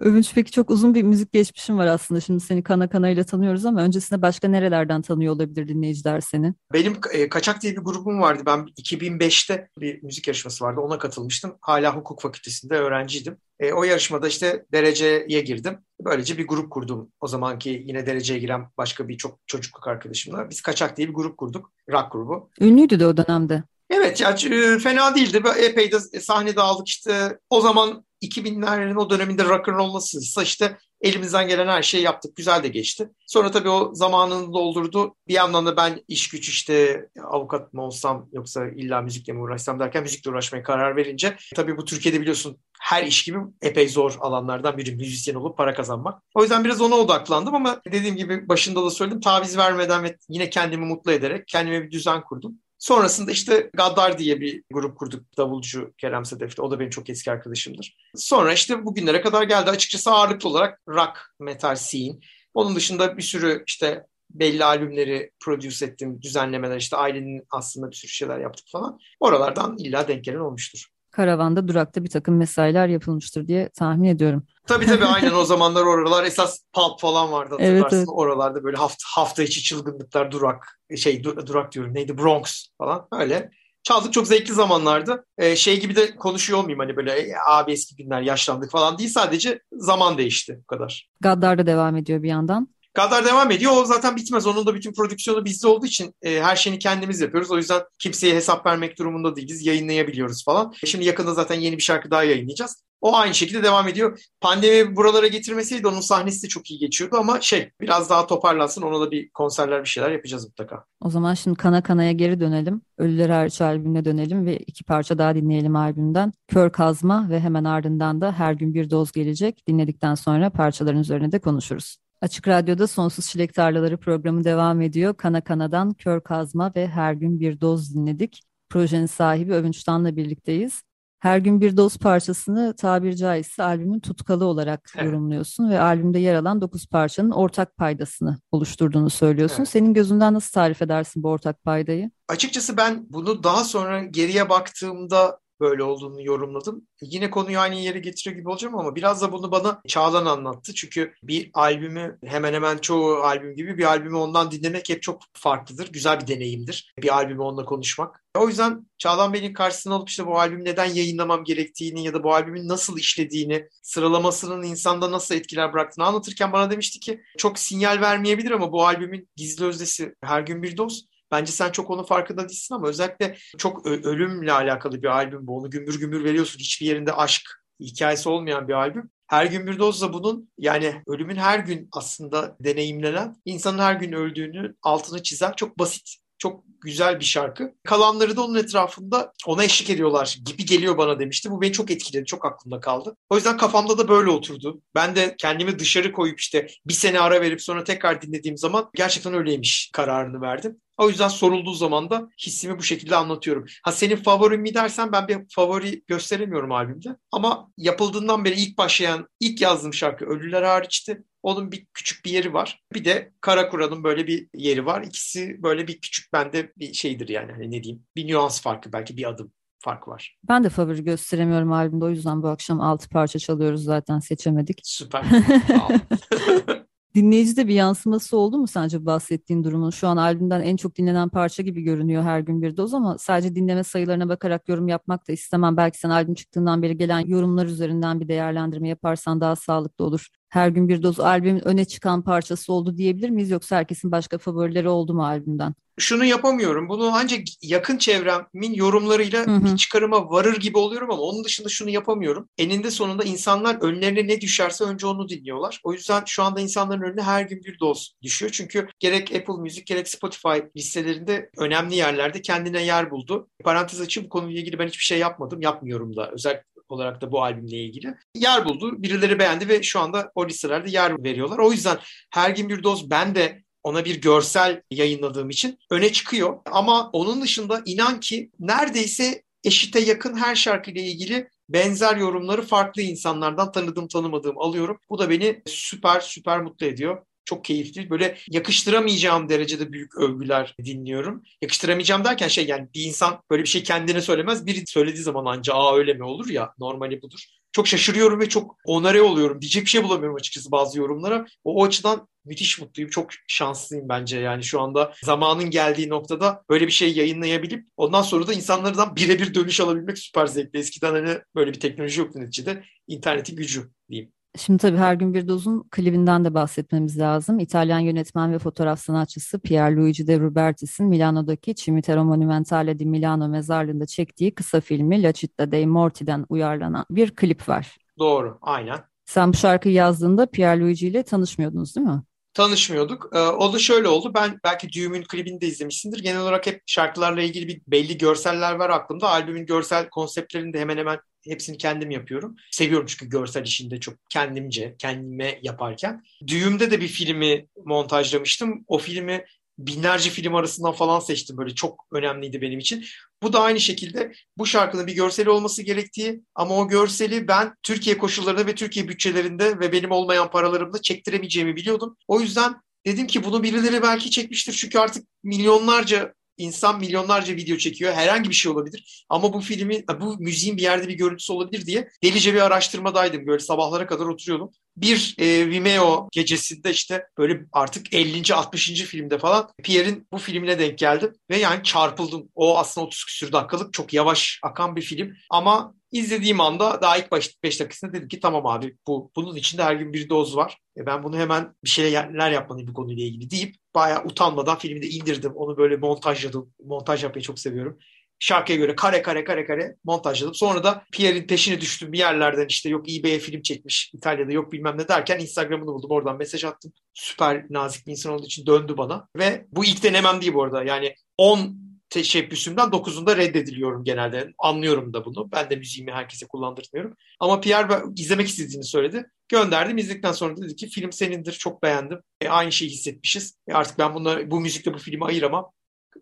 Övünç 0.00 0.34
peki 0.34 0.50
çok 0.50 0.70
uzun 0.70 0.94
bir 0.94 1.02
müzik 1.02 1.32
geçmişin 1.32 1.78
var 1.78 1.86
aslında. 1.86 2.20
Şimdi 2.20 2.40
seni 2.40 2.62
kana 2.62 2.88
kana 2.88 3.08
ile 3.08 3.24
tanıyoruz 3.24 3.66
ama 3.66 3.82
öncesinde 3.82 4.22
başka 4.22 4.48
nerelerden 4.48 5.02
tanıyor 5.02 5.34
olabilir 5.34 5.68
dinleyiciler 5.68 6.20
seni? 6.20 6.54
Benim 6.72 6.96
e, 7.12 7.28
Kaçak 7.28 7.62
diye 7.62 7.72
bir 7.72 7.80
grubum 7.80 8.20
vardı. 8.20 8.42
Ben 8.46 8.58
2005'te 8.58 9.68
bir 9.78 10.02
müzik 10.02 10.28
yarışması 10.28 10.64
vardı. 10.64 10.80
Ona 10.80 10.98
katılmıştım. 10.98 11.54
Hala 11.60 11.96
hukuk 11.96 12.22
fakültesinde 12.22 12.74
öğrenciydim. 12.74 13.36
E, 13.60 13.72
o 13.72 13.84
yarışmada 13.84 14.28
işte 14.28 14.64
dereceye 14.72 15.40
girdim. 15.40 15.78
Böylece 16.04 16.38
bir 16.38 16.46
grup 16.46 16.70
kurdum. 16.70 17.12
O 17.20 17.26
zamanki 17.26 17.84
yine 17.86 18.06
dereceye 18.06 18.40
giren 18.40 18.66
başka 18.78 19.08
bir 19.08 19.16
çok 19.16 19.38
çocukluk 19.46 19.88
arkadaşımla. 19.88 20.50
Biz 20.50 20.60
Kaçak 20.60 20.96
diye 20.96 21.08
bir 21.08 21.14
grup 21.14 21.38
kurduk. 21.38 21.72
Rock 21.92 22.12
grubu. 22.12 22.50
Ünlüydü 22.60 23.00
de 23.00 23.06
o 23.06 23.16
dönemde. 23.16 23.62
Evet 23.90 24.20
ya 24.20 24.36
yani, 24.42 24.78
fena 24.78 25.14
değildi. 25.14 25.42
Epey 25.58 25.92
de 25.92 26.00
sahnede 26.20 26.60
aldık 26.60 26.88
işte. 26.88 27.38
O 27.50 27.60
zaman 27.60 28.04
2000'lerin 28.22 28.96
o 28.96 29.10
döneminde 29.10 29.44
rock 29.44 29.68
and 29.68 29.76
roll 29.76 29.94
nasılsa 29.94 30.42
işte 30.42 30.78
elimizden 31.00 31.48
gelen 31.48 31.68
her 31.68 31.82
şeyi 31.82 32.04
yaptık. 32.04 32.36
Güzel 32.36 32.62
de 32.62 32.68
geçti. 32.68 33.10
Sonra 33.26 33.50
tabii 33.50 33.68
o 33.68 33.90
zamanını 33.94 34.52
doldurdu. 34.52 35.16
Bir 35.28 35.34
yandan 35.34 35.66
da 35.66 35.76
ben 35.76 36.04
iş 36.08 36.28
güç 36.28 36.48
işte 36.48 37.06
avukat 37.24 37.72
mı 37.72 37.82
olsam 37.82 38.28
yoksa 38.32 38.66
illa 38.68 39.00
müzikle 39.00 39.32
mi 39.32 39.40
uğraşsam 39.40 39.80
derken 39.80 40.02
müzikle 40.02 40.30
uğraşmaya 40.30 40.62
karar 40.62 40.96
verince 40.96 41.36
tabii 41.56 41.76
bu 41.76 41.84
Türkiye'de 41.84 42.20
biliyorsun 42.20 42.56
her 42.80 43.04
iş 43.04 43.24
gibi 43.24 43.38
epey 43.62 43.88
zor 43.88 44.16
alanlardan 44.20 44.78
biri 44.78 44.96
müzisyen 44.96 45.34
olup 45.34 45.56
para 45.56 45.74
kazanmak. 45.74 46.22
O 46.34 46.42
yüzden 46.42 46.64
biraz 46.64 46.80
ona 46.80 46.94
odaklandım 46.94 47.54
ama 47.54 47.80
dediğim 47.92 48.16
gibi 48.16 48.48
başında 48.48 48.84
da 48.84 48.90
söyledim 48.90 49.20
taviz 49.20 49.58
vermeden 49.58 50.02
ve 50.02 50.16
yine 50.28 50.50
kendimi 50.50 50.86
mutlu 50.86 51.12
ederek 51.12 51.48
kendime 51.48 51.82
bir 51.82 51.90
düzen 51.90 52.22
kurdum. 52.22 52.58
Sonrasında 52.80 53.30
işte 53.30 53.70
Gaddar 53.74 54.18
diye 54.18 54.40
bir 54.40 54.62
grup 54.70 54.98
kurduk 54.98 55.36
davulcu 55.36 55.92
Kerem 55.98 56.24
Sedef'te. 56.24 56.62
O 56.62 56.70
da 56.70 56.80
benim 56.80 56.90
çok 56.90 57.10
eski 57.10 57.30
arkadaşımdır. 57.30 57.96
Sonra 58.16 58.52
işte 58.52 58.84
bugünlere 58.84 59.20
kadar 59.20 59.42
geldi. 59.42 59.70
Açıkçası 59.70 60.10
ağırlıklı 60.10 60.48
olarak 60.48 60.80
rock, 60.88 61.18
metal 61.40 61.76
scene. 61.76 62.18
Onun 62.54 62.76
dışında 62.76 63.16
bir 63.16 63.22
sürü 63.22 63.64
işte 63.66 64.06
belli 64.30 64.64
albümleri 64.64 65.30
produce 65.40 65.86
ettim, 65.86 66.22
düzenlemeler 66.22 66.76
işte 66.76 66.96
ailenin 66.96 67.42
aslında 67.50 67.90
bir 67.90 67.96
sürü 67.96 68.10
şeyler 68.10 68.38
yaptık 68.38 68.66
falan. 68.72 68.98
Oralardan 69.20 69.76
illa 69.78 70.08
denk 70.08 70.24
gelen 70.24 70.38
olmuştur. 70.38 70.86
Karavanda 71.10 71.68
durakta 71.68 72.04
bir 72.04 72.10
takım 72.10 72.36
mesailer 72.36 72.88
yapılmıştır 72.88 73.46
diye 73.48 73.68
tahmin 73.68 74.08
ediyorum. 74.08 74.46
Tabii 74.66 74.86
tabii 74.86 75.04
aynen 75.14 75.34
o 75.34 75.44
zamanlar 75.44 75.82
oralar 75.82 76.24
esas 76.24 76.60
pulp 76.72 77.00
falan 77.00 77.32
vardı 77.32 77.50
hatırlarsın. 77.50 77.82
Evet, 77.82 77.92
evet. 77.92 78.08
Oralarda 78.08 78.64
böyle 78.64 78.76
hafta, 78.76 79.04
hafta 79.06 79.42
içi 79.42 79.62
çılgınlıklar 79.62 80.30
durak 80.30 80.80
şey 80.96 81.24
durak 81.24 81.72
diyorum 81.72 81.94
neydi 81.94 82.18
Bronx 82.18 82.66
falan 82.78 83.08
öyle. 83.12 83.50
Çaldık 83.82 84.12
çok 84.12 84.26
zevkli 84.26 84.54
zamanlardı. 84.54 85.24
Ee, 85.38 85.56
şey 85.56 85.80
gibi 85.80 85.96
de 85.96 86.16
konuşuyor 86.16 86.58
olmayayım 86.58 86.78
hani 86.80 86.96
böyle 86.96 87.12
e, 87.12 87.32
abi 87.48 87.72
eski 87.72 87.96
günler 87.96 88.22
yaşlandık 88.22 88.70
falan 88.70 88.98
değil 88.98 89.10
sadece 89.10 89.60
zaman 89.72 90.18
değişti 90.18 90.58
bu 90.62 90.66
kadar. 90.66 91.08
Gaddar 91.20 91.58
da 91.58 91.66
devam 91.66 91.96
ediyor 91.96 92.22
bir 92.22 92.28
yandan. 92.28 92.68
Gaddar 93.00 93.24
devam 93.24 93.50
ediyor. 93.50 93.72
O 93.76 93.84
zaten 93.84 94.16
bitmez. 94.16 94.46
Onun 94.46 94.66
da 94.66 94.74
bütün 94.74 94.92
prodüksiyonu 94.92 95.44
bizde 95.44 95.68
olduğu 95.68 95.86
için 95.86 96.14
e, 96.22 96.40
her 96.42 96.56
şeyini 96.56 96.78
kendimiz 96.78 97.20
yapıyoruz. 97.20 97.50
O 97.50 97.56
yüzden 97.56 97.82
kimseye 97.98 98.34
hesap 98.34 98.66
vermek 98.66 98.98
durumunda 98.98 99.36
değiliz. 99.36 99.66
Yayınlayabiliyoruz 99.66 100.44
falan. 100.44 100.72
E, 100.82 100.86
şimdi 100.86 101.04
yakında 101.04 101.34
zaten 101.34 101.60
yeni 101.60 101.76
bir 101.76 101.82
şarkı 101.82 102.10
daha 102.10 102.24
yayınlayacağız. 102.24 102.84
O 103.00 103.16
aynı 103.16 103.34
şekilde 103.34 103.62
devam 103.62 103.88
ediyor. 103.88 104.20
Pandemi 104.40 104.96
buralara 104.96 105.26
getirmeseydi 105.26 105.86
onun 105.86 106.00
sahnesi 106.00 106.42
de 106.42 106.48
çok 106.48 106.70
iyi 106.70 106.80
geçiyordu 106.80 107.16
ama 107.16 107.40
şey 107.40 107.70
biraz 107.80 108.10
daha 108.10 108.26
toparlansın. 108.26 108.82
Ona 108.82 109.00
da 109.00 109.10
bir 109.10 109.30
konserler 109.30 109.82
bir 109.82 109.88
şeyler 109.88 110.10
yapacağız 110.10 110.44
mutlaka. 110.44 110.84
O 111.00 111.10
zaman 111.10 111.34
şimdi 111.34 111.56
Kana 111.56 111.82
Kana'ya 111.82 112.12
geri 112.12 112.40
dönelim. 112.40 112.82
Ölüler 112.98 113.28
Hariç 113.28 113.60
albümüne 113.60 114.04
dönelim 114.04 114.46
ve 114.46 114.56
iki 114.56 114.84
parça 114.84 115.18
daha 115.18 115.34
dinleyelim 115.34 115.76
albümden. 115.76 116.32
Kör 116.48 116.70
Kazma 116.70 117.26
ve 117.30 117.40
hemen 117.40 117.64
ardından 117.64 118.20
da 118.20 118.32
Her 118.32 118.52
Gün 118.52 118.74
Bir 118.74 118.90
Doz 118.90 119.12
gelecek. 119.12 119.66
Dinledikten 119.68 120.14
sonra 120.14 120.50
parçaların 120.50 121.00
üzerine 121.00 121.32
de 121.32 121.38
konuşuruz. 121.38 121.96
Açık 122.20 122.48
Radyo'da 122.48 122.86
Sonsuz 122.86 123.26
Çilek 123.26 123.54
Tarlaları 123.54 123.96
programı 123.96 124.44
devam 124.44 124.80
ediyor. 124.80 125.14
Kana 125.14 125.40
Kana'dan 125.40 125.92
Kör 125.92 126.20
Kazma 126.20 126.72
ve 126.76 126.88
Her 126.88 127.12
Gün 127.12 127.40
Bir 127.40 127.60
Doz 127.60 127.94
dinledik. 127.94 128.42
Projenin 128.68 129.06
sahibi 129.06 129.54
Övünç 129.54 129.86
Dan'la 129.86 130.16
birlikteyiz. 130.16 130.82
Her 131.18 131.38
gün 131.38 131.60
bir 131.60 131.76
doz 131.76 131.96
parçasını 131.96 132.76
tabir 132.76 133.16
caizse 133.16 133.62
albümün 133.62 134.00
tutkalı 134.00 134.44
olarak 134.44 134.92
evet. 134.96 135.06
yorumluyorsun 135.06 135.70
ve 135.70 135.80
albümde 135.80 136.18
yer 136.18 136.34
alan 136.34 136.60
dokuz 136.60 136.86
parçanın 136.86 137.30
ortak 137.30 137.76
paydasını 137.76 138.38
oluşturduğunu 138.52 139.10
söylüyorsun. 139.10 139.58
Evet. 139.58 139.68
Senin 139.68 139.94
gözünden 139.94 140.34
nasıl 140.34 140.52
tarif 140.52 140.82
edersin 140.82 141.22
bu 141.22 141.28
ortak 141.28 141.64
paydayı? 141.64 142.10
Açıkçası 142.28 142.76
ben 142.76 143.06
bunu 143.10 143.44
daha 143.44 143.64
sonra 143.64 144.04
geriye 144.04 144.48
baktığımda 144.48 145.38
böyle 145.60 145.82
olduğunu 145.82 146.22
yorumladım. 146.22 146.86
Yine 147.02 147.30
konuyu 147.30 147.58
aynı 147.58 147.74
yere 147.74 147.98
getiriyor 147.98 148.36
gibi 148.36 148.48
olacağım 148.48 148.78
ama 148.78 148.96
biraz 148.96 149.22
da 149.22 149.32
bunu 149.32 149.50
bana 149.50 149.80
Çağlan 149.88 150.26
anlattı. 150.26 150.74
Çünkü 150.74 151.12
bir 151.22 151.50
albümü 151.54 152.18
hemen 152.24 152.54
hemen 152.54 152.78
çoğu 152.78 153.14
albüm 153.14 153.56
gibi 153.56 153.78
bir 153.78 153.84
albümü 153.84 154.16
ondan 154.16 154.50
dinlemek 154.50 154.88
hep 154.88 155.02
çok 155.02 155.22
farklıdır. 155.32 155.92
Güzel 155.92 156.20
bir 156.20 156.26
deneyimdir. 156.26 156.94
Bir 157.02 157.14
albümü 157.14 157.42
onunla 157.42 157.64
konuşmak. 157.64 158.24
O 158.38 158.48
yüzden 158.48 158.86
Çağlan 158.98 159.32
Bey'in 159.32 159.52
karşısına 159.52 159.94
alıp 159.94 160.08
işte 160.08 160.26
bu 160.26 160.40
albümü 160.40 160.64
neden 160.64 160.84
yayınlamam 160.84 161.44
gerektiğini 161.44 162.04
ya 162.04 162.14
da 162.14 162.22
bu 162.24 162.34
albümün 162.34 162.68
nasıl 162.68 162.98
işlediğini, 162.98 163.68
sıralamasının 163.82 164.62
insanda 164.62 165.12
nasıl 165.12 165.34
etkiler 165.34 165.72
bıraktığını 165.72 166.04
anlatırken 166.04 166.52
bana 166.52 166.70
demişti 166.70 167.00
ki 167.00 167.20
çok 167.38 167.58
sinyal 167.58 168.00
vermeyebilir 168.00 168.50
ama 168.50 168.72
bu 168.72 168.86
albümün 168.86 169.28
gizli 169.36 169.64
özdesi 169.64 170.14
her 170.24 170.40
gün 170.40 170.62
bir 170.62 170.76
doz. 170.76 171.06
Bence 171.30 171.52
sen 171.52 171.70
çok 171.70 171.90
onun 171.90 172.02
farkında 172.02 172.48
değilsin 172.48 172.74
ama 172.74 172.88
özellikle 172.88 173.36
çok 173.58 173.86
ölümle 173.86 174.52
alakalı 174.52 175.02
bir 175.02 175.08
albüm 175.08 175.46
bu. 175.46 175.56
Onu 175.56 175.70
gümbür 175.70 176.00
gümbür 176.00 176.24
veriyorsun. 176.24 176.58
Hiçbir 176.58 176.86
yerinde 176.86 177.12
aşk 177.12 177.42
hikayesi 177.80 178.28
olmayan 178.28 178.68
bir 178.68 178.72
albüm. 178.72 179.10
Her 179.26 179.46
gün 179.46 179.66
bir 179.66 179.78
dozla 179.78 180.12
bunun 180.12 180.50
yani 180.58 181.02
ölümün 181.06 181.36
her 181.36 181.58
gün 181.58 181.88
aslında 181.92 182.56
deneyimlenen, 182.60 183.36
insanın 183.44 183.78
her 183.78 183.94
gün 183.94 184.12
öldüğünü 184.12 184.74
altını 184.82 185.22
çizen 185.22 185.52
çok 185.56 185.78
basit 185.78 186.20
çok 186.40 186.64
güzel 186.80 187.20
bir 187.20 187.24
şarkı. 187.24 187.74
Kalanları 187.84 188.36
da 188.36 188.44
onun 188.44 188.54
etrafında 188.54 189.32
ona 189.46 189.64
eşlik 189.64 189.90
ediyorlar 189.90 190.38
gibi 190.44 190.64
geliyor 190.64 190.98
bana 190.98 191.18
demişti. 191.18 191.50
Bu 191.50 191.60
beni 191.60 191.72
çok 191.72 191.90
etkiledi, 191.90 192.24
çok 192.24 192.44
aklımda 192.44 192.80
kaldı. 192.80 193.16
O 193.30 193.36
yüzden 193.36 193.56
kafamda 193.56 193.98
da 193.98 194.08
böyle 194.08 194.30
oturdu. 194.30 194.82
Ben 194.94 195.16
de 195.16 195.34
kendimi 195.38 195.78
dışarı 195.78 196.12
koyup 196.12 196.40
işte 196.40 196.66
bir 196.86 196.94
sene 196.94 197.20
ara 197.20 197.40
verip 197.40 197.62
sonra 197.62 197.84
tekrar 197.84 198.22
dinlediğim 198.22 198.56
zaman 198.56 198.90
gerçekten 198.94 199.34
öyleymiş 199.34 199.90
kararını 199.92 200.40
verdim. 200.40 200.80
O 201.00 201.08
yüzden 201.08 201.28
sorulduğu 201.28 201.74
zaman 201.74 202.10
da 202.10 202.28
hissimi 202.46 202.78
bu 202.78 202.82
şekilde 202.82 203.16
anlatıyorum. 203.16 203.64
Ha 203.84 203.92
senin 203.92 204.16
favorin 204.16 204.60
mi 204.60 204.74
dersen 204.74 205.12
ben 205.12 205.28
bir 205.28 205.38
favori 205.48 206.02
gösteremiyorum 206.06 206.72
albümde. 206.72 207.16
Ama 207.32 207.70
yapıldığından 207.76 208.44
beri 208.44 208.54
ilk 208.54 208.78
başlayan, 208.78 209.28
ilk 209.40 209.60
yazdığım 209.60 209.94
şarkı 209.94 210.24
Ölüler 210.24 210.62
hariçti. 210.62 211.22
Onun 211.42 211.72
bir 211.72 211.86
küçük 211.94 212.24
bir 212.24 212.30
yeri 212.30 212.52
var. 212.52 212.82
Bir 212.94 213.04
de 213.04 213.32
Karakura'nın 213.40 214.04
böyle 214.04 214.26
bir 214.26 214.48
yeri 214.54 214.86
var. 214.86 215.02
İkisi 215.02 215.62
böyle 215.62 215.88
bir 215.88 216.00
küçük 216.00 216.32
bende 216.32 216.72
bir 216.78 216.92
şeydir 216.92 217.28
yani 217.28 217.52
hani 217.52 217.70
ne 217.70 217.82
diyeyim. 217.82 218.02
Bir 218.16 218.26
nüans 218.26 218.60
farkı 218.60 218.92
belki 218.92 219.16
bir 219.16 219.28
adım 219.28 219.52
fark 219.78 220.08
var. 220.08 220.36
Ben 220.48 220.64
de 220.64 220.68
favori 220.68 221.04
gösteremiyorum 221.04 221.72
albümde. 221.72 222.04
O 222.04 222.08
yüzden 222.08 222.42
bu 222.42 222.48
akşam 222.48 222.80
altı 222.80 223.08
parça 223.08 223.38
çalıyoruz 223.38 223.84
zaten 223.84 224.18
seçemedik. 224.18 224.80
Süper. 224.84 225.24
Dinleyicide 227.14 227.68
bir 227.68 227.74
yansıması 227.74 228.36
oldu 228.36 228.58
mu 228.58 228.66
sence 228.66 229.06
bahsettiğin 229.06 229.64
durumun? 229.64 229.90
Şu 229.90 230.08
an 230.08 230.16
albümden 230.16 230.60
en 230.60 230.76
çok 230.76 230.96
dinlenen 230.96 231.28
parça 231.28 231.62
gibi 231.62 231.82
görünüyor 231.82 232.22
her 232.22 232.40
gün 232.40 232.62
bir 232.62 232.76
doz 232.76 232.94
ama 232.94 233.18
sadece 233.18 233.54
dinleme 233.54 233.84
sayılarına 233.84 234.28
bakarak 234.28 234.68
yorum 234.68 234.88
yapmak 234.88 235.28
da 235.28 235.32
istemem. 235.32 235.76
Belki 235.76 235.98
sen 235.98 236.10
albüm 236.10 236.34
çıktığından 236.34 236.82
beri 236.82 236.96
gelen 236.96 237.20
yorumlar 237.20 237.66
üzerinden 237.66 238.20
bir 238.20 238.28
değerlendirme 238.28 238.88
yaparsan 238.88 239.40
daha 239.40 239.56
sağlıklı 239.56 240.04
olur. 240.04 240.28
Her 240.50 240.68
gün 240.68 240.88
bir 240.88 241.02
doz 241.02 241.20
albümün 241.20 241.68
öne 241.68 241.84
çıkan 241.84 242.22
parçası 242.22 242.72
oldu 242.72 242.96
diyebilir 242.96 243.30
miyiz 243.30 243.50
yoksa 243.50 243.76
herkesin 243.76 244.12
başka 244.12 244.38
favorileri 244.38 244.88
oldu 244.88 245.14
mu 245.14 245.24
albümden? 245.26 245.74
şunu 246.00 246.24
yapamıyorum. 246.24 246.88
Bunu 246.88 247.10
ancak 247.14 247.40
yakın 247.62 247.98
çevremin 247.98 248.74
yorumlarıyla 248.74 249.46
hı 249.46 249.50
hı. 249.50 249.64
bir 249.64 249.76
çıkarıma 249.76 250.30
varır 250.30 250.56
gibi 250.60 250.78
oluyorum 250.78 251.10
ama 251.10 251.22
onun 251.22 251.44
dışında 251.44 251.68
şunu 251.68 251.90
yapamıyorum. 251.90 252.48
Eninde 252.58 252.90
sonunda 252.90 253.24
insanlar 253.24 253.82
önlerine 253.82 254.26
ne 254.26 254.40
düşerse 254.40 254.84
önce 254.84 255.06
onu 255.06 255.28
dinliyorlar. 255.28 255.80
O 255.84 255.92
yüzden 255.92 256.22
şu 256.26 256.42
anda 256.42 256.60
insanların 256.60 257.02
önüne 257.02 257.22
her 257.22 257.42
gün 257.42 257.62
bir 257.64 257.80
doz 257.80 258.14
düşüyor. 258.22 258.52
Çünkü 258.52 258.88
gerek 258.98 259.34
Apple 259.34 259.54
Music 259.54 259.82
gerek 259.86 260.08
Spotify 260.08 260.58
listelerinde 260.76 261.50
önemli 261.56 261.96
yerlerde 261.96 262.42
kendine 262.42 262.82
yer 262.82 263.10
buldu. 263.10 263.48
Parantez 263.64 264.00
açayım 264.00 264.26
bu 264.26 264.30
konuyla 264.30 264.60
ilgili 264.60 264.78
ben 264.78 264.86
hiçbir 264.86 265.04
şey 265.04 265.18
yapmadım. 265.18 265.62
Yapmıyorum 265.62 266.16
da. 266.16 266.30
Özellikle 266.30 266.64
olarak 266.92 267.20
da 267.20 267.32
bu 267.32 267.42
albümle 267.42 267.76
ilgili. 267.76 268.14
Yer 268.34 268.64
buldu. 268.64 269.02
Birileri 269.02 269.38
beğendi 269.38 269.68
ve 269.68 269.82
şu 269.82 270.00
anda 270.00 270.32
o 270.34 270.46
listelerde 270.46 270.90
yer 270.90 271.24
veriyorlar. 271.24 271.58
O 271.58 271.72
yüzden 271.72 271.98
her 272.30 272.50
gün 272.50 272.68
bir 272.68 272.82
doz 272.82 273.10
ben 273.10 273.34
de 273.34 273.62
ona 273.82 274.04
bir 274.04 274.20
görsel 274.20 274.82
yayınladığım 274.90 275.50
için 275.50 275.78
öne 275.90 276.12
çıkıyor. 276.12 276.56
Ama 276.66 277.10
onun 277.12 277.42
dışında 277.42 277.82
inan 277.84 278.20
ki 278.20 278.50
neredeyse 278.58 279.42
eşite 279.64 280.00
yakın 280.00 280.36
her 280.36 280.54
şarkıyla 280.54 281.02
ilgili 281.02 281.48
benzer 281.68 282.16
yorumları 282.16 282.62
farklı 282.62 283.02
insanlardan 283.02 283.72
tanıdığım 283.72 284.08
tanımadığım 284.08 284.58
alıyorum. 284.58 285.00
Bu 285.10 285.18
da 285.18 285.30
beni 285.30 285.62
süper 285.66 286.20
süper 286.20 286.60
mutlu 286.60 286.86
ediyor. 286.86 287.26
Çok 287.44 287.64
keyifli. 287.64 288.10
Böyle 288.10 288.38
yakıştıramayacağım 288.50 289.48
derecede 289.48 289.92
büyük 289.92 290.18
övgüler 290.18 290.74
dinliyorum. 290.84 291.42
Yakıştıramayacağım 291.62 292.24
derken 292.24 292.48
şey 292.48 292.66
yani 292.66 292.88
bir 292.94 293.04
insan 293.04 293.42
böyle 293.50 293.62
bir 293.62 293.68
şey 293.68 293.82
kendine 293.82 294.20
söylemez. 294.20 294.66
Biri 294.66 294.86
söylediği 294.86 295.22
zaman 295.22 295.44
anca 295.44 295.74
aa 295.74 295.96
öyle 295.96 296.14
mi 296.14 296.24
olur 296.24 296.48
ya 296.48 296.74
normali 296.78 297.22
budur 297.22 297.40
çok 297.72 297.88
şaşırıyorum 297.88 298.40
ve 298.40 298.48
çok 298.48 298.76
onare 298.84 299.22
oluyorum. 299.22 299.60
Diyecek 299.60 299.84
bir 299.84 299.90
şey 299.90 300.04
bulamıyorum 300.04 300.36
açıkçası 300.36 300.70
bazı 300.70 300.98
yorumlara. 300.98 301.46
O, 301.64 301.74
o 301.74 301.84
açıdan 301.84 302.28
müthiş 302.44 302.80
mutluyum. 302.80 303.10
Çok 303.10 303.30
şanslıyım 303.48 304.08
bence 304.08 304.40
yani 304.40 304.64
şu 304.64 304.80
anda 304.80 305.14
zamanın 305.22 305.70
geldiği 305.70 306.08
noktada 306.08 306.62
böyle 306.70 306.86
bir 306.86 306.92
şey 306.92 307.16
yayınlayabilip 307.16 307.86
ondan 307.96 308.22
sonra 308.22 308.46
da 308.46 308.52
insanlardan 308.52 309.16
birebir 309.16 309.54
dönüş 309.54 309.80
alabilmek 309.80 310.18
süper 310.18 310.46
zevkli. 310.46 310.78
Eskiden 310.78 311.12
hani 311.12 311.38
böyle 311.54 311.72
bir 311.72 311.80
teknoloji 311.80 312.20
yoktu 312.20 312.40
neticede. 312.40 312.84
İnternetin 313.06 313.56
gücü 313.56 313.90
diyeyim. 314.10 314.32
Şimdi 314.56 314.78
tabii 314.78 314.96
her 314.96 315.14
gün 315.14 315.34
bir 315.34 315.48
dozun 315.48 315.88
klibinden 315.90 316.44
de 316.44 316.54
bahsetmemiz 316.54 317.18
lazım. 317.18 317.58
İtalyan 317.58 317.98
yönetmen 317.98 318.52
ve 318.52 318.58
fotoğraf 318.58 319.00
sanatçısı 319.00 319.58
Pierluigi 319.58 320.26
de 320.26 320.40
Rubertis'in 320.40 321.06
Milano'daki 321.06 321.74
Cimitero 321.74 322.24
Monumentale 322.24 322.98
di 322.98 323.06
Milano 323.06 323.48
mezarlığında 323.48 324.06
çektiği 324.06 324.54
kısa 324.54 324.80
filmi 324.80 325.22
La 325.22 325.30
Città 325.30 325.72
dei 325.72 325.86
Morti'den 325.86 326.46
uyarlanan 326.48 327.06
bir 327.10 327.30
klip 327.30 327.68
var. 327.68 327.98
Doğru, 328.18 328.58
aynen. 328.62 328.98
Sen 329.24 329.52
bu 329.52 329.56
şarkıyı 329.56 329.94
yazdığında 329.94 330.46
Pierluigi 330.46 331.06
ile 331.06 331.22
tanışmıyordunuz 331.22 331.96
değil 331.96 332.06
mi? 332.06 332.22
tanışmıyorduk. 332.54 333.28
Ee, 333.32 333.38
o 333.38 333.72
da 333.72 333.78
şöyle 333.78 334.08
oldu. 334.08 334.32
Ben 334.34 334.60
belki 334.64 334.92
Düğüm'ün 334.92 335.22
klibini 335.22 335.60
de 335.60 335.66
izlemişsindir. 335.66 336.22
Genel 336.22 336.40
olarak 336.40 336.66
hep 336.66 336.82
şarkılarla 336.86 337.42
ilgili 337.42 337.68
bir 337.68 337.82
belli 337.86 338.18
görseller 338.18 338.74
var 338.74 338.90
aklımda. 338.90 339.28
Albümün 339.28 339.66
görsel 339.66 340.08
konseptlerini 340.08 340.72
de 340.72 340.80
hemen 340.80 340.96
hemen 340.96 341.18
hepsini 341.44 341.78
kendim 341.78 342.10
yapıyorum. 342.10 342.56
Seviyorum 342.70 343.06
çünkü 343.06 343.28
görsel 343.28 343.64
işinde 343.64 344.00
çok 344.00 344.14
kendimce, 344.30 344.94
kendime 344.98 345.58
yaparken. 345.62 346.22
Düğüm'de 346.46 346.90
de 346.90 347.00
bir 347.00 347.08
filmi 347.08 347.66
montajlamıştım. 347.84 348.84
O 348.86 348.98
filmi 348.98 349.44
binlerce 349.78 350.30
film 350.30 350.54
arasından 350.54 350.92
falan 350.92 351.20
seçtim. 351.20 351.56
Böyle 351.56 351.74
çok 351.74 352.06
önemliydi 352.12 352.60
benim 352.60 352.78
için. 352.78 353.04
Bu 353.42 353.52
da 353.52 353.60
aynı 353.60 353.80
şekilde 353.80 354.32
bu 354.58 354.66
şarkının 354.66 355.06
bir 355.06 355.14
görseli 355.14 355.50
olması 355.50 355.82
gerektiği 355.82 356.42
ama 356.54 356.76
o 356.76 356.88
görseli 356.88 357.48
ben 357.48 357.74
Türkiye 357.82 358.18
koşullarında 358.18 358.66
ve 358.66 358.74
Türkiye 358.74 359.08
bütçelerinde 359.08 359.80
ve 359.80 359.92
benim 359.92 360.10
olmayan 360.10 360.50
paralarımda 360.50 361.02
çektiremeyeceğimi 361.02 361.76
biliyordum. 361.76 362.16
O 362.28 362.40
yüzden 362.40 362.74
dedim 363.06 363.26
ki 363.26 363.44
bunu 363.44 363.62
birileri 363.62 364.02
belki 364.02 364.30
çekmiştir 364.30 364.72
çünkü 364.72 364.98
artık 364.98 365.26
milyonlarca 365.42 366.34
insan 366.56 367.00
milyonlarca 367.00 367.56
video 367.56 367.76
çekiyor. 367.76 368.12
Herhangi 368.12 368.50
bir 368.50 368.54
şey 368.54 368.72
olabilir. 368.72 369.24
Ama 369.28 369.52
bu 369.52 369.60
filmin, 369.60 370.04
bu 370.20 370.36
müziğin 370.38 370.76
bir 370.76 370.82
yerde 370.82 371.08
bir 371.08 371.14
görüntüsü 371.14 371.52
olabilir 371.52 371.86
diye 371.86 372.08
delice 372.22 372.54
bir 372.54 372.60
araştırmadaydım. 372.60 373.46
Böyle 373.46 373.62
sabahlara 373.62 374.06
kadar 374.06 374.26
oturuyordum. 374.26 374.70
Bir 374.96 375.34
e, 375.38 375.70
Vimeo 375.70 376.28
gecesinde 376.32 376.90
işte 376.90 377.26
böyle 377.38 377.60
artık 377.72 378.14
50. 378.14 378.54
60. 378.54 378.90
filmde 378.90 379.38
falan 379.38 379.68
Pierre'in 379.82 380.28
bu 380.32 380.38
filmine 380.38 380.78
denk 380.78 380.98
geldim. 380.98 381.32
Ve 381.50 381.56
yani 381.56 381.82
çarpıldım. 381.82 382.48
O 382.54 382.78
aslında 382.78 383.06
30 383.06 383.24
küsür 383.24 383.52
dakikalık 383.52 383.92
çok 383.92 384.12
yavaş 384.12 384.60
akan 384.62 384.96
bir 384.96 385.02
film. 385.02 385.32
Ama 385.50 385.94
izlediğim 386.12 386.60
anda 386.60 387.02
daha 387.02 387.16
ilk 387.18 387.32
5 387.32 387.80
dakikasında 387.80 388.12
dedim 388.12 388.28
ki 388.28 388.40
tamam 388.40 388.66
abi 388.66 388.96
bu 389.06 389.30
bunun 389.36 389.56
içinde 389.56 389.82
her 389.82 389.94
gün 389.94 390.12
bir 390.12 390.28
doz 390.28 390.56
var. 390.56 390.78
E 390.96 391.06
ben 391.06 391.22
bunu 391.22 391.38
hemen 391.38 391.74
bir 391.84 391.88
şeyler 391.88 392.50
yapmalıyım 392.50 392.88
bu 392.88 392.94
konuyla 392.94 393.24
ilgili 393.24 393.50
deyip 393.50 393.76
bayağı 393.94 394.24
utanmadan 394.24 394.78
filmi 394.78 395.02
de 395.02 395.08
indirdim. 395.08 395.52
Onu 395.54 395.76
böyle 395.76 395.96
montajladım. 395.96 396.72
Montaj 396.84 397.24
yapmayı 397.24 397.42
çok 397.42 397.58
seviyorum. 397.58 397.98
Şarkıya 398.38 398.78
göre 398.78 398.96
kare 398.96 399.22
kare 399.22 399.44
kare 399.44 399.64
kare 399.64 399.96
montajladım. 400.04 400.54
Sonra 400.54 400.84
da 400.84 401.04
Pierre'in 401.12 401.46
peşine 401.46 401.80
düştüm 401.80 402.12
bir 402.12 402.18
yerlerden 402.18 402.66
işte 402.66 402.88
yok 402.88 403.12
eBay'e 403.12 403.38
film 403.38 403.62
çekmiş 403.62 404.10
İtalya'da 404.14 404.52
yok 404.52 404.72
bilmem 404.72 404.98
ne 404.98 405.08
derken 405.08 405.38
Instagram'ını 405.38 405.86
buldum. 405.86 406.10
Oradan 406.10 406.36
mesaj 406.36 406.64
attım. 406.64 406.92
Süper 407.14 407.64
nazik 407.70 408.06
bir 408.06 408.12
insan 408.12 408.32
olduğu 408.32 408.46
için 408.46 408.66
döndü 408.66 408.96
bana. 408.96 409.28
Ve 409.36 409.66
bu 409.72 409.84
ilk 409.84 410.02
denemem 410.02 410.40
değil 410.40 410.54
bu 410.54 410.62
arada. 410.62 410.82
Yani 410.82 411.14
10 411.38 411.89
teşebbüsümden 412.10 412.88
9'unda 412.88 413.36
reddediliyorum 413.36 414.04
genelde. 414.04 414.52
Anlıyorum 414.58 415.12
da 415.12 415.24
bunu. 415.24 415.52
Ben 415.52 415.70
de 415.70 415.76
müziğimi 415.76 416.12
herkese 416.12 416.46
kullandırmıyorum. 416.46 417.16
Ama 417.40 417.60
Pierre 417.60 418.02
izlemek 418.16 418.48
istediğini 418.48 418.84
söyledi. 418.84 419.26
Gönderdim. 419.48 419.98
İzledikten 419.98 420.32
sonra 420.32 420.56
dedi 420.56 420.76
ki 420.76 420.88
film 420.88 421.12
senindir. 421.12 421.52
Çok 421.52 421.82
beğendim. 421.82 422.18
E, 422.40 422.48
aynı 422.48 422.72
şeyi 422.72 422.90
hissetmişiz. 422.90 423.58
E, 423.68 423.72
artık 423.72 423.98
ben 423.98 424.14
bunları, 424.14 424.50
bu 424.50 424.60
müzikle 424.60 424.94
bu 424.94 424.98
filmi 424.98 425.24
ayıramam. 425.24 425.72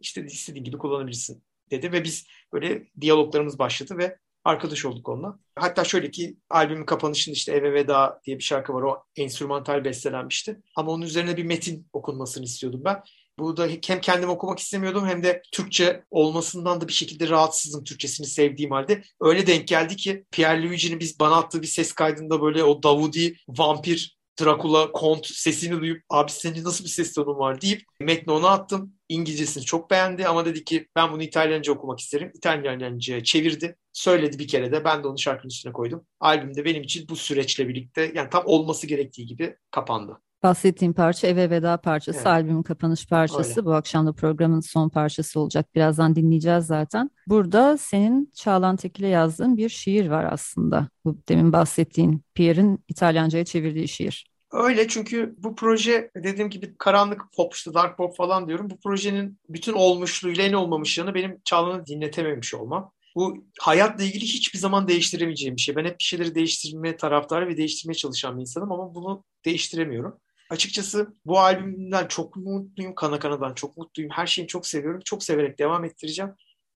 İşte 0.00 0.24
istediğin 0.24 0.64
gibi 0.64 0.78
kullanabilirsin 0.78 1.42
dedi 1.70 1.92
ve 1.92 2.04
biz 2.04 2.26
böyle 2.52 2.86
diyaloglarımız 3.00 3.58
başladı 3.58 3.98
ve 3.98 4.18
arkadaş 4.44 4.84
olduk 4.84 5.08
onunla. 5.08 5.38
Hatta 5.56 5.84
şöyle 5.84 6.10
ki 6.10 6.36
albümün 6.50 6.86
kapanışında 6.86 7.32
işte 7.32 7.52
Eve 7.52 7.72
Veda 7.72 8.20
diye 8.24 8.38
bir 8.38 8.42
şarkı 8.42 8.74
var. 8.74 8.82
O 8.82 9.04
enstrümantal 9.16 9.84
bestelenmişti. 9.84 10.60
Ama 10.76 10.92
onun 10.92 11.02
üzerine 11.02 11.36
bir 11.36 11.44
metin 11.44 11.86
okunmasını 11.92 12.44
istiyordum 12.44 12.80
ben. 12.84 13.02
Bu 13.38 13.56
da 13.56 13.68
hem 13.86 14.00
kendim 14.00 14.28
okumak 14.28 14.58
istemiyordum 14.58 15.06
hem 15.06 15.22
de 15.22 15.42
Türkçe 15.52 16.04
olmasından 16.10 16.80
da 16.80 16.88
bir 16.88 16.92
şekilde 16.92 17.28
rahatsızım 17.28 17.84
Türkçesini 17.84 18.26
sevdiğim 18.26 18.70
halde. 18.70 19.02
Öyle 19.20 19.46
denk 19.46 19.68
geldi 19.68 19.96
ki 19.96 20.24
Pierre 20.30 20.62
Luigi'nin 20.62 21.00
biz 21.00 21.20
bana 21.20 21.36
attığı 21.36 21.62
bir 21.62 21.66
ses 21.66 21.92
kaydında 21.92 22.42
böyle 22.42 22.64
o 22.64 22.82
Davudi 22.82 23.36
vampir 23.48 24.18
Dracula, 24.40 24.92
Kont 24.92 25.26
sesini 25.26 25.80
duyup 25.80 26.02
abi 26.10 26.30
senin 26.30 26.64
nasıl 26.64 26.84
bir 26.84 26.88
ses 26.88 27.12
tonun 27.12 27.38
var 27.38 27.60
deyip 27.60 27.82
metni 28.00 28.32
ona 28.32 28.48
attım. 28.48 28.92
İngilizcesini 29.08 29.64
çok 29.64 29.90
beğendi 29.90 30.26
ama 30.26 30.44
dedi 30.44 30.64
ki 30.64 30.88
ben 30.96 31.12
bunu 31.12 31.22
İtalyanca 31.22 31.72
okumak 31.72 32.00
isterim. 32.00 32.32
İtalyanca 32.34 33.22
çevirdi. 33.22 33.76
Söyledi 33.92 34.38
bir 34.38 34.48
kere 34.48 34.72
de 34.72 34.84
ben 34.84 35.02
de 35.04 35.08
onu 35.08 35.18
şarkının 35.18 35.50
üstüne 35.50 35.72
koydum. 35.72 36.06
Albümde 36.20 36.64
benim 36.64 36.82
için 36.82 37.08
bu 37.08 37.16
süreçle 37.16 37.68
birlikte 37.68 38.12
yani 38.14 38.30
tam 38.30 38.42
olması 38.46 38.86
gerektiği 38.86 39.26
gibi 39.26 39.56
kapandı. 39.70 40.20
Bahsettiğim 40.42 40.92
parça 40.92 41.28
Eve 41.28 41.50
Veda 41.50 41.76
parçası, 41.76 42.18
evet. 42.18 42.26
albümün 42.26 42.62
kapanış 42.62 43.06
parçası. 43.08 43.60
Öyle. 43.60 43.66
Bu 43.66 43.74
akşam 43.74 44.06
da 44.06 44.12
programın 44.12 44.60
son 44.60 44.88
parçası 44.88 45.40
olacak. 45.40 45.74
Birazdan 45.74 46.16
dinleyeceğiz 46.16 46.66
zaten. 46.66 47.10
Burada 47.26 47.78
senin 47.78 48.32
Çağlan 48.34 48.76
Tekil'e 48.76 49.08
yazdığın 49.08 49.56
bir 49.56 49.68
şiir 49.68 50.08
var 50.08 50.28
aslında. 50.32 50.88
Bu 51.04 51.18
demin 51.28 51.52
bahsettiğin 51.52 52.22
Pierre'in 52.34 52.84
İtalyanca'ya 52.88 53.44
çevirdiği 53.44 53.88
şiir. 53.88 54.30
Öyle 54.52 54.88
çünkü 54.88 55.34
bu 55.38 55.54
proje 55.54 56.10
dediğim 56.16 56.50
gibi 56.50 56.74
karanlık 56.78 57.22
pop 57.36 57.54
işte 57.54 57.74
dark 57.74 57.96
pop 57.96 58.16
falan 58.16 58.48
diyorum. 58.48 58.70
Bu 58.70 58.78
projenin 58.80 59.38
bütün 59.48 59.72
olmuşluğuyla 59.72 60.44
en 60.44 60.52
olmamışlığını 60.52 61.14
benim 61.14 61.40
Çağlan'ı 61.44 61.86
dinletememiş 61.86 62.54
olmam. 62.54 62.92
Bu 63.14 63.44
hayatla 63.60 64.04
ilgili 64.04 64.24
hiçbir 64.24 64.58
zaman 64.58 64.88
değiştiremeyeceğim 64.88 65.56
bir 65.56 65.60
şey. 65.60 65.76
Ben 65.76 65.84
hep 65.84 65.98
bir 65.98 66.04
şeyleri 66.04 66.34
değiştirme 66.34 66.96
taraftarı 66.96 67.48
ve 67.48 67.56
değiştirmeye 67.56 67.94
çalışan 67.94 68.36
bir 68.36 68.40
insanım 68.40 68.72
ama 68.72 68.94
bunu 68.94 69.24
değiştiremiyorum. 69.44 70.18
Açıkçası 70.50 71.14
bu 71.24 71.40
albümden 71.40 72.08
çok 72.08 72.36
mutluyum. 72.36 72.94
Kana 72.94 73.18
Kana'dan 73.18 73.54
çok 73.54 73.76
mutluyum. 73.76 74.10
Her 74.14 74.26
şeyi 74.26 74.48
çok 74.48 74.66
seviyorum. 74.66 75.00
Çok 75.04 75.22
severek 75.22 75.58
devam 75.58 75.84
ettireceğim. 75.84 76.32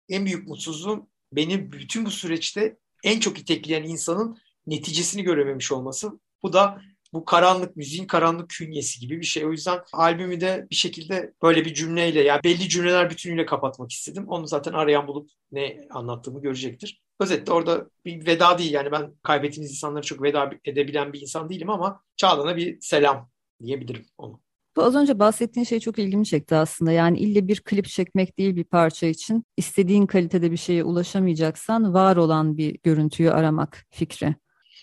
En 0.09 0.27
büyük 0.27 0.49
mutsuzluğum 0.49 1.09
beni 1.33 1.73
bütün 1.73 2.07
bu 2.07 2.11
süreçte 2.11 2.77
en 3.05 3.21
çok 3.21 3.39
itekleyen 3.39 3.83
insanın 3.83 4.39
neticesini 4.67 5.23
görememiş 5.23 5.73
olması. 5.73 6.11
Bu 6.43 6.53
da 6.53 6.83
bu 7.13 7.25
karanlık 7.25 7.77
müziğin 7.77 8.07
karanlık 8.07 8.51
künyesi 8.51 9.01
gibi 9.01 9.21
bir 9.21 9.27
şey. 9.27 9.45
O 9.47 9.51
yüzden 9.51 9.81
albümü 9.93 10.41
de 10.41 10.67
bir 10.71 10.77
şekilde 10.77 11.33
böyle 11.43 11.65
bir 11.65 11.75
cümleyle 11.75 12.23
yani 12.23 12.41
belli 12.45 12.69
cümleler 12.69 13.11
bütünüyle 13.11 13.47
kapatmak 13.47 13.93
istedim. 13.93 14.25
Onu 14.29 14.47
zaten 14.47 14.73
arayan 14.73 15.07
bulup 15.07 15.31
ne 15.53 15.89
anlattığımı 15.91 16.43
görecektir. 16.43 17.03
Özetle 17.21 17.53
orada 17.53 17.87
bir 18.05 18.27
veda 18.27 18.59
değil 18.59 18.73
yani 18.73 18.93
ben 18.93 19.15
kaybettiğimiz 19.23 19.71
insanlara 19.71 20.03
çok 20.03 20.23
veda 20.23 20.51
edebilen 20.65 21.13
bir 21.13 21.21
insan 21.21 21.49
değilim 21.51 21.71
ama 21.71 22.03
Çağlan'a 22.17 22.57
bir 22.57 22.81
selam 22.81 23.31
diyebilirim 23.63 24.05
onu. 24.19 24.41
Bu 24.77 24.83
az 24.83 24.95
önce 24.95 25.19
bahsettiğin 25.19 25.65
şey 25.65 25.81
çok 25.81 25.99
ilgimi 25.99 26.27
çekti 26.27 26.55
aslında. 26.55 26.93
Yani 26.93 27.19
ille 27.19 27.49
bir 27.49 27.61
klip 27.61 27.89
çekmek 27.89 28.39
değil 28.39 28.57
bir 28.57 28.65
parça 28.65 29.07
için. 29.07 29.45
istediğin 29.57 30.07
kalitede 30.07 30.53
bir 30.53 30.57
şeye 30.57 30.85
ulaşamayacaksan 30.85 31.95
var 31.95 32.17
olan 32.17 32.57
bir 32.57 32.79
görüntüyü 32.83 33.31
aramak 33.31 33.87
fikri. 33.91 34.35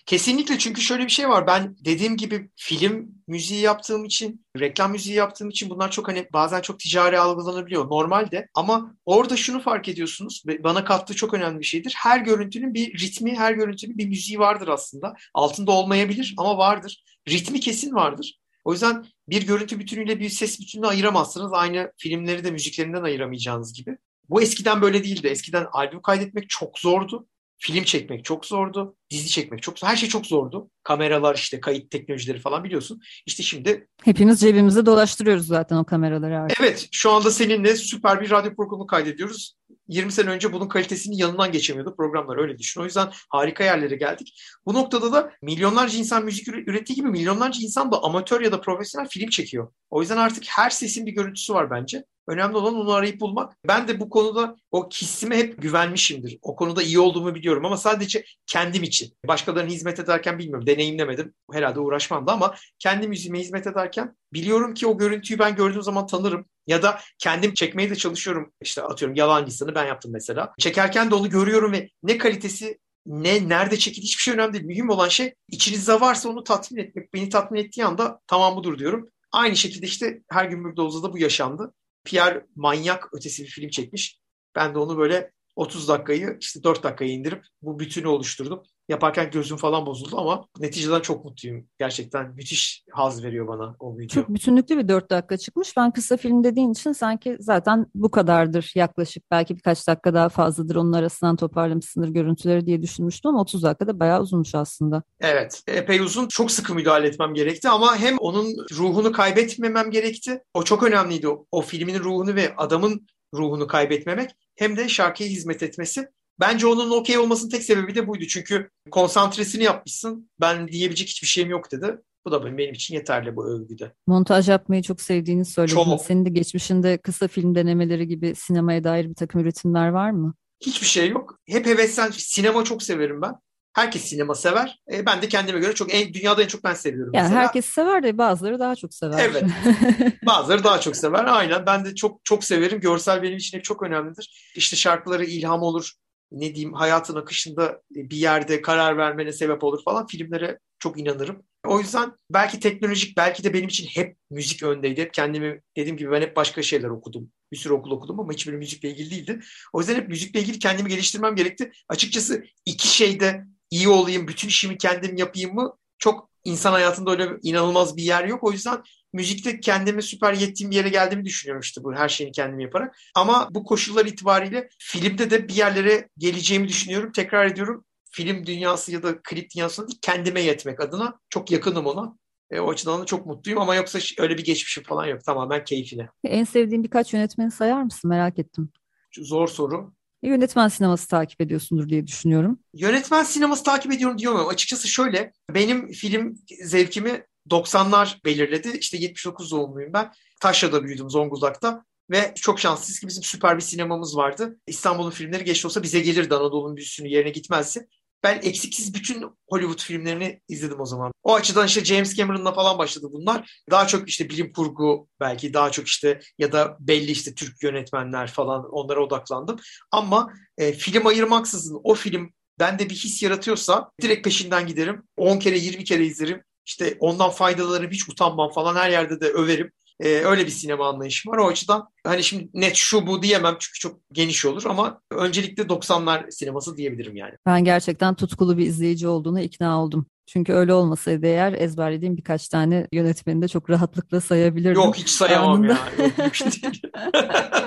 Kesinlikle 0.06 0.58
çünkü 0.58 0.80
şöyle 0.80 1.04
bir 1.04 1.10
şey 1.10 1.28
var. 1.28 1.46
Ben 1.46 1.76
dediğim 1.84 2.16
gibi 2.16 2.50
film 2.56 3.08
müziği 3.26 3.60
yaptığım 3.60 4.04
için, 4.04 4.46
reklam 4.58 4.92
müziği 4.92 5.16
yaptığım 5.16 5.50
için 5.50 5.70
bunlar 5.70 5.90
çok 5.90 6.08
hani 6.08 6.26
bazen 6.32 6.60
çok 6.60 6.78
ticari 6.78 7.18
algılanabiliyor. 7.18 7.90
Normalde 7.90 8.48
ama 8.54 8.96
orada 9.04 9.36
şunu 9.36 9.60
fark 9.60 9.88
ediyorsunuz. 9.88 10.42
Bana 10.64 10.84
kattığı 10.84 11.16
çok 11.16 11.34
önemli 11.34 11.60
bir 11.60 11.64
şeydir. 11.64 11.94
Her 11.96 12.20
görüntünün 12.20 12.74
bir 12.74 13.00
ritmi, 13.00 13.38
her 13.38 13.52
görüntünün 13.52 13.98
bir 13.98 14.08
müziği 14.08 14.38
vardır 14.38 14.68
aslında. 14.68 15.14
Altında 15.34 15.70
olmayabilir 15.70 16.34
ama 16.38 16.58
vardır. 16.58 17.04
Ritmi 17.28 17.60
kesin 17.60 17.94
vardır. 17.94 18.40
O 18.64 18.72
yüzden 18.72 19.06
bir 19.28 19.46
görüntü 19.46 19.78
bütünüyle 19.78 20.20
bir 20.20 20.28
ses 20.28 20.60
bütününü 20.60 20.86
ayıramazsınız. 20.86 21.52
Aynı 21.52 21.92
filmleri 21.96 22.44
de 22.44 22.50
müziklerinden 22.50 23.02
ayıramayacağınız 23.02 23.72
gibi. 23.72 23.96
Bu 24.28 24.42
eskiden 24.42 24.82
böyle 24.82 25.04
değildi. 25.04 25.26
Eskiden 25.26 25.66
albüm 25.72 26.02
kaydetmek 26.02 26.50
çok 26.50 26.78
zordu. 26.78 27.26
Film 27.58 27.84
çekmek 27.84 28.24
çok 28.24 28.46
zordu. 28.46 28.96
Dizi 29.10 29.28
çekmek 29.28 29.62
çok 29.62 29.78
zordu. 29.78 29.90
Her 29.90 29.96
şey 29.96 30.08
çok 30.08 30.26
zordu. 30.26 30.70
Kameralar 30.82 31.34
işte 31.34 31.60
kayıt 31.60 31.90
teknolojileri 31.90 32.38
falan 32.38 32.64
biliyorsun. 32.64 33.00
İşte 33.26 33.42
şimdi... 33.42 33.88
Hepimiz 34.04 34.40
cebimizde 34.40 34.86
dolaştırıyoruz 34.86 35.46
zaten 35.46 35.76
o 35.76 35.84
kameraları 35.84 36.38
artık. 36.38 36.60
Evet. 36.60 36.88
Şu 36.92 37.10
anda 37.10 37.30
seninle 37.30 37.76
süper 37.76 38.20
bir 38.20 38.30
radyo 38.30 38.54
programı 38.54 38.86
kaydediyoruz. 38.86 39.59
20 39.90 40.12
sene 40.12 40.30
önce 40.30 40.52
bunun 40.52 40.68
kalitesinin 40.68 41.16
yanından 41.16 41.52
geçemiyordu 41.52 41.96
programlar 41.96 42.38
öyle 42.38 42.58
düşün. 42.58 42.80
O 42.80 42.84
yüzden 42.84 43.08
harika 43.28 43.64
yerlere 43.64 43.96
geldik. 43.96 44.40
Bu 44.66 44.74
noktada 44.74 45.12
da 45.12 45.32
milyonlarca 45.42 45.98
insan 45.98 46.24
müzik 46.24 46.48
ürettiği 46.48 46.96
gibi 46.96 47.08
milyonlarca 47.08 47.60
insan 47.62 47.92
da 47.92 48.02
amatör 48.02 48.40
ya 48.40 48.52
da 48.52 48.60
profesyonel 48.60 49.08
film 49.08 49.28
çekiyor. 49.28 49.72
O 49.90 50.00
yüzden 50.00 50.16
artık 50.16 50.44
her 50.48 50.70
sesin 50.70 51.06
bir 51.06 51.12
görüntüsü 51.12 51.54
var 51.54 51.70
bence. 51.70 52.04
Önemli 52.30 52.56
olan 52.56 52.74
onu 52.74 52.92
arayıp 52.92 53.20
bulmak. 53.20 53.56
Ben 53.68 53.88
de 53.88 54.00
bu 54.00 54.10
konuda 54.10 54.56
o 54.70 54.88
hissime 54.90 55.38
hep 55.38 55.62
güvenmişimdir. 55.62 56.38
O 56.42 56.56
konuda 56.56 56.82
iyi 56.82 56.98
olduğumu 56.98 57.34
biliyorum 57.34 57.64
ama 57.64 57.76
sadece 57.76 58.24
kendim 58.46 58.82
için. 58.82 59.12
Başkalarına 59.28 59.70
hizmet 59.70 59.98
ederken 59.98 60.38
bilmiyorum. 60.38 60.66
Deneyimlemedim. 60.66 61.34
Herhalde 61.52 61.80
uğraşmam 61.80 62.26
da 62.26 62.32
ama 62.32 62.54
kendi 62.78 63.08
müziğime 63.08 63.38
hizmet 63.38 63.66
ederken 63.66 64.16
biliyorum 64.32 64.74
ki 64.74 64.86
o 64.86 64.98
görüntüyü 64.98 65.38
ben 65.38 65.56
gördüğüm 65.56 65.82
zaman 65.82 66.06
tanırım. 66.06 66.46
Ya 66.66 66.82
da 66.82 67.00
kendim 67.18 67.54
çekmeye 67.54 67.90
de 67.90 67.96
çalışıyorum. 67.96 68.52
İşte 68.62 68.82
atıyorum 68.82 69.16
yalancısını 69.16 69.74
ben 69.74 69.86
yaptım 69.86 70.12
mesela. 70.12 70.52
Çekerken 70.58 71.10
de 71.10 71.14
onu 71.14 71.30
görüyorum 71.30 71.72
ve 71.72 71.88
ne 72.02 72.18
kalitesi 72.18 72.78
ne 73.06 73.48
nerede 73.48 73.76
çekildi 73.76 74.04
hiçbir 74.04 74.22
şey 74.22 74.34
önemli 74.34 74.52
değil. 74.52 74.64
Mühim 74.64 74.90
olan 74.90 75.08
şey 75.08 75.34
içinizde 75.48 76.00
varsa 76.00 76.28
onu 76.28 76.44
tatmin 76.44 76.82
etmek. 76.82 77.14
Beni 77.14 77.28
tatmin 77.28 77.60
ettiği 77.60 77.84
anda 77.84 78.20
tamam 78.26 78.56
budur 78.56 78.78
diyorum. 78.78 79.08
Aynı 79.32 79.56
şekilde 79.56 79.86
işte 79.86 80.22
her 80.30 80.44
gün 80.44 80.64
bir 80.64 80.76
dozda 80.76 81.12
bu 81.12 81.18
yaşandı. 81.18 81.74
Pierre 82.04 82.46
manyak 82.56 83.14
ötesi 83.14 83.42
bir 83.42 83.48
film 83.48 83.68
çekmiş. 83.68 84.20
Ben 84.54 84.74
de 84.74 84.78
onu 84.78 84.98
böyle 84.98 85.32
30 85.56 85.88
dakikayı 85.88 86.36
işte 86.40 86.62
4 86.62 86.82
dakikaya 86.82 87.10
indirip 87.10 87.44
bu 87.62 87.78
bütünü 87.78 88.06
oluşturdum. 88.06 88.62
Yaparken 88.90 89.30
gözüm 89.30 89.56
falan 89.56 89.86
bozuldu 89.86 90.18
ama 90.18 90.44
neticeden 90.58 91.00
çok 91.00 91.24
mutluyum. 91.24 91.66
Gerçekten 91.78 92.34
müthiş 92.34 92.84
haz 92.90 93.24
veriyor 93.24 93.48
bana 93.48 93.76
o 93.80 93.98
video. 93.98 94.08
Çok 94.08 94.28
bütünlüklü 94.28 94.78
bir 94.78 94.88
dört 94.88 95.10
dakika 95.10 95.36
çıkmış. 95.36 95.76
Ben 95.76 95.90
kısa 95.90 96.16
film 96.16 96.44
dediğin 96.44 96.72
için 96.72 96.92
sanki 96.92 97.36
zaten 97.40 97.86
bu 97.94 98.10
kadardır 98.10 98.72
yaklaşık. 98.74 99.30
Belki 99.30 99.56
birkaç 99.56 99.88
dakika 99.88 100.14
daha 100.14 100.28
fazladır 100.28 100.76
onun 100.76 100.92
arasından 100.92 101.36
toparlamışsındır 101.36 102.08
görüntüleri 102.08 102.66
diye 102.66 102.82
düşünmüştüm 102.82 103.28
ama 103.28 103.40
30 103.40 103.62
dakikada 103.62 104.00
bayağı 104.00 104.20
uzunmuş 104.20 104.54
aslında. 104.54 105.02
Evet 105.20 105.62
epey 105.66 106.00
uzun. 106.00 106.28
Çok 106.28 106.50
sıkı 106.50 106.74
müdahale 106.74 107.06
etmem 107.06 107.34
gerekti 107.34 107.68
ama 107.68 107.96
hem 107.96 108.18
onun 108.18 108.56
ruhunu 108.72 109.12
kaybetmemem 109.12 109.90
gerekti. 109.90 110.42
O 110.54 110.62
çok 110.62 110.82
önemliydi. 110.82 111.28
O, 111.28 111.46
o 111.52 111.62
filmin 111.62 111.98
ruhunu 111.98 112.34
ve 112.34 112.56
adamın 112.56 113.06
ruhunu 113.34 113.66
kaybetmemek 113.66 114.30
hem 114.56 114.76
de 114.76 114.88
şarkıya 114.88 115.28
hizmet 115.28 115.62
etmesi. 115.62 116.08
Bence 116.40 116.66
onun 116.66 116.90
okey 116.90 117.18
olmasının 117.18 117.50
tek 117.50 117.62
sebebi 117.62 117.94
de 117.94 118.06
buydu. 118.06 118.24
Çünkü 118.28 118.70
konsantresini 118.90 119.64
yapmışsın. 119.64 120.30
Ben 120.40 120.68
diyebilecek 120.68 121.08
hiçbir 121.08 121.28
şeyim 121.28 121.50
yok 121.50 121.72
dedi. 121.72 121.98
Bu 122.24 122.32
da 122.32 122.58
benim 122.58 122.74
için 122.74 122.94
yeterli 122.94 123.36
bu 123.36 123.46
övgüde. 123.50 123.92
Montaj 124.06 124.48
yapmayı 124.48 124.82
çok 124.82 125.00
sevdiğini 125.00 125.44
söyledin. 125.44 125.74
Çok. 125.74 126.00
Senin 126.00 126.24
de 126.24 126.30
geçmişinde 126.30 126.98
kısa 126.98 127.28
film 127.28 127.54
denemeleri 127.54 128.08
gibi 128.08 128.34
sinemaya 128.34 128.84
dair 128.84 129.08
bir 129.08 129.14
takım 129.14 129.40
üretimler 129.40 129.88
var 129.88 130.10
mı? 130.10 130.34
Hiçbir 130.60 130.86
şey 130.86 131.08
yok. 131.08 131.38
Hep 131.46 131.66
heveslen. 131.66 132.10
Sinema 132.10 132.64
çok 132.64 132.82
severim 132.82 133.22
ben. 133.22 133.34
Herkes 133.72 134.02
sinema 134.02 134.34
sever. 134.34 134.80
E, 134.92 135.06
ben 135.06 135.22
de 135.22 135.28
kendime 135.28 135.60
göre 135.60 135.74
çok 135.74 135.94
en 135.94 136.14
dünyada 136.14 136.42
en 136.42 136.46
çok 136.46 136.64
ben 136.64 136.74
seviyorum. 136.74 137.12
Yani 137.14 137.24
mesela. 137.24 137.40
herkes 137.40 137.66
sever 137.66 138.02
de 138.02 138.18
bazıları 138.18 138.58
daha 138.58 138.76
çok 138.76 138.94
sever. 138.94 139.30
Evet. 139.30 139.44
bazıları 140.26 140.64
daha 140.64 140.80
çok 140.80 140.96
sever. 140.96 141.24
Aynen. 141.24 141.66
Ben 141.66 141.84
de 141.84 141.94
çok 141.94 142.24
çok 142.24 142.44
severim. 142.44 142.80
Görsel 142.80 143.22
benim 143.22 143.36
için 143.36 143.58
hep 143.58 143.64
çok 143.64 143.82
önemlidir. 143.82 144.52
İşte 144.56 144.76
şarkıları 144.76 145.24
ilham 145.24 145.62
olur. 145.62 145.92
Ne 146.32 146.54
diyeyim 146.54 146.72
hayatın 146.72 147.16
akışında 147.16 147.82
bir 147.90 148.16
yerde 148.16 148.62
karar 148.62 148.96
vermene 148.96 149.32
sebep 149.32 149.64
olur 149.64 149.84
falan. 149.84 150.06
Filmlere 150.06 150.58
çok 150.78 151.00
inanırım. 151.00 151.42
O 151.66 151.80
yüzden 151.80 152.12
belki 152.30 152.60
teknolojik, 152.60 153.16
belki 153.16 153.44
de 153.44 153.54
benim 153.54 153.68
için 153.68 153.86
hep 153.86 154.16
müzik 154.30 154.62
öndeydi. 154.62 155.00
Hep 155.00 155.14
kendimi 155.14 155.60
dediğim 155.76 155.96
gibi 155.96 156.10
ben 156.10 156.22
hep 156.22 156.36
başka 156.36 156.62
şeyler 156.62 156.88
okudum. 156.88 157.30
Bir 157.52 157.56
sürü 157.56 157.72
okul 157.72 157.90
okudum 157.90 158.20
ama 158.20 158.32
hiçbir 158.32 158.52
müzikle 158.52 158.90
ilgili 158.90 159.10
değildi. 159.10 159.40
O 159.72 159.80
yüzden 159.80 159.94
hep 159.94 160.08
müzikle 160.08 160.40
ilgili 160.40 160.58
kendimi 160.58 160.88
geliştirmem 160.88 161.36
gerekti. 161.36 161.72
Açıkçası 161.88 162.44
iki 162.66 162.88
şeyde 162.88 163.44
iyi 163.70 163.88
olayım, 163.88 164.28
bütün 164.28 164.48
işimi 164.48 164.78
kendim 164.78 165.16
yapayım 165.16 165.54
mı? 165.54 165.76
Çok 166.00 166.30
insan 166.44 166.72
hayatında 166.72 167.10
öyle 167.10 167.28
inanılmaz 167.42 167.96
bir 167.96 168.02
yer 168.02 168.24
yok. 168.24 168.44
O 168.44 168.52
yüzden 168.52 168.82
müzikte 169.12 169.60
kendimi 169.60 170.02
süper 170.02 170.32
yettiğim 170.34 170.70
bir 170.70 170.76
yere 170.76 170.88
geldiğimi 170.88 171.24
düşünüyorum 171.24 171.60
işte 171.60 171.84
bu 171.84 171.94
her 171.94 172.08
şeyini 172.08 172.32
kendim 172.32 172.60
yaparak. 172.60 172.96
Ama 173.14 173.48
bu 173.50 173.64
koşullar 173.64 174.06
itibariyle 174.06 174.68
filmde 174.78 175.30
de 175.30 175.48
bir 175.48 175.54
yerlere 175.54 176.08
geleceğimi 176.18 176.68
düşünüyorum. 176.68 177.12
Tekrar 177.12 177.46
ediyorum 177.46 177.84
film 178.10 178.46
dünyası 178.46 178.92
ya 178.92 179.02
da 179.02 179.22
klip 179.22 179.54
dünyasında 179.54 179.88
değil 179.88 179.98
kendime 180.02 180.40
yetmek 180.40 180.80
adına 180.80 181.18
çok 181.30 181.50
yakınım 181.50 181.86
ona. 181.86 182.16
E, 182.50 182.60
o 182.60 182.70
açıdan 182.70 183.00
da 183.00 183.04
çok 183.04 183.26
mutluyum 183.26 183.60
ama 183.60 183.74
yoksa 183.74 183.98
öyle 184.18 184.38
bir 184.38 184.44
geçmişim 184.44 184.84
falan 184.84 185.06
yok. 185.06 185.24
Tamamen 185.24 185.64
keyfine. 185.64 186.08
En 186.24 186.44
sevdiğin 186.44 186.84
birkaç 186.84 187.14
yönetmeni 187.14 187.50
sayar 187.50 187.82
mısın? 187.82 188.10
Merak 188.10 188.38
ettim. 188.38 188.70
Zor 189.18 189.48
soru. 189.48 189.92
Yönetmen 190.22 190.68
sineması 190.68 191.08
takip 191.08 191.40
ediyorsundur 191.40 191.88
diye 191.88 192.06
düşünüyorum. 192.06 192.58
Yönetmen 192.74 193.22
sineması 193.22 193.64
takip 193.64 193.92
ediyorum 193.92 194.18
diyemem. 194.18 194.48
Açıkçası 194.48 194.88
şöyle, 194.88 195.32
benim 195.50 195.92
film 195.92 196.38
zevkimi 196.64 197.24
90'lar 197.50 198.24
belirledi. 198.24 198.68
İşte 198.78 198.96
79 198.96 199.50
doğumluyum 199.50 199.92
ben. 199.92 200.12
Taşra'da 200.40 200.84
büyüdüm, 200.84 201.10
Zonguldak'ta. 201.10 201.84
Ve 202.10 202.32
çok 202.36 202.60
şanslıyız 202.60 203.00
ki 203.00 203.08
bizim 203.08 203.22
süper 203.22 203.56
bir 203.56 203.62
sinemamız 203.62 204.16
vardı. 204.16 204.58
İstanbul'un 204.66 205.10
filmleri 205.10 205.44
geç 205.44 205.64
olsa 205.64 205.82
bize 205.82 206.00
gelirdi 206.00 206.34
Anadolu'nun 206.34 206.76
büyüsünü 206.76 207.08
yerine 207.08 207.30
gitmezdi. 207.30 207.88
Ben 208.22 208.40
eksiksiz 208.42 208.94
bütün 208.94 209.24
Hollywood 209.48 209.82
filmlerini 209.82 210.40
izledim 210.48 210.80
o 210.80 210.86
zaman. 210.86 211.12
O 211.22 211.34
açıdan 211.34 211.66
işte 211.66 211.84
James 211.84 212.16
Cameron'la 212.16 212.52
falan 212.52 212.78
başladı 212.78 213.06
bunlar. 213.12 213.62
Daha 213.70 213.86
çok 213.86 214.08
işte 214.08 214.30
bilim 214.30 214.52
kurgu 214.52 215.08
belki 215.20 215.54
daha 215.54 215.70
çok 215.70 215.86
işte 215.86 216.20
ya 216.38 216.52
da 216.52 216.76
belli 216.80 217.10
işte 217.10 217.34
Türk 217.34 217.62
yönetmenler 217.62 218.30
falan 218.30 218.64
onlara 218.72 219.04
odaklandım. 219.04 219.60
Ama 219.90 220.32
e, 220.58 220.72
film 220.72 221.06
ayırmaksızın 221.06 221.80
o 221.84 221.94
film 221.94 222.32
bende 222.58 222.90
bir 222.90 222.94
his 222.94 223.22
yaratıyorsa 223.22 223.90
direkt 224.02 224.24
peşinden 224.24 224.66
giderim. 224.66 225.02
10 225.16 225.38
kere 225.38 225.58
20 225.58 225.84
kere 225.84 226.04
izlerim. 226.04 226.42
İşte 226.66 226.96
ondan 227.00 227.30
faydaları 227.30 227.90
hiç 227.90 228.08
utanmam 228.08 228.50
falan 228.50 228.76
her 228.76 228.90
yerde 228.90 229.20
de 229.20 229.28
överim. 229.28 229.72
Ee, 230.00 230.08
öyle 230.08 230.46
bir 230.46 230.50
sinema 230.50 230.88
anlayışım 230.88 231.32
var. 231.32 231.38
O 231.38 231.46
açıdan 231.46 231.88
hani 232.06 232.24
şimdi 232.24 232.48
net 232.54 232.76
şu 232.76 233.06
bu 233.06 233.22
diyemem 233.22 233.56
çünkü 233.58 233.78
çok 233.78 234.00
geniş 234.12 234.46
olur 234.46 234.62
ama 234.66 235.00
öncelikle 235.10 235.62
90'lar 235.62 236.30
sineması 236.30 236.76
diyebilirim 236.76 237.16
yani. 237.16 237.34
Ben 237.46 237.64
gerçekten 237.64 238.14
tutkulu 238.14 238.58
bir 238.58 238.66
izleyici 238.66 239.08
olduğuna 239.08 239.40
ikna 239.40 239.82
oldum. 239.82 240.06
Çünkü 240.32 240.52
öyle 240.52 240.74
olmasaydı 240.74 241.26
eğer 241.26 241.52
ezberlediğim 241.52 242.16
birkaç 242.16 242.48
tane 242.48 242.86
yönetmeni 242.92 243.42
de 243.42 243.48
çok 243.48 243.70
rahatlıkla 243.70 244.20
sayabilirdim. 244.20 244.82
Yok 244.82 244.96
hiç 244.96 245.08
sayamam 245.08 245.50
Anında. 245.50 245.72
ya. 245.72 245.78
Yok, 245.98 246.18
mümkün 246.18 246.50
değil. 246.50 246.82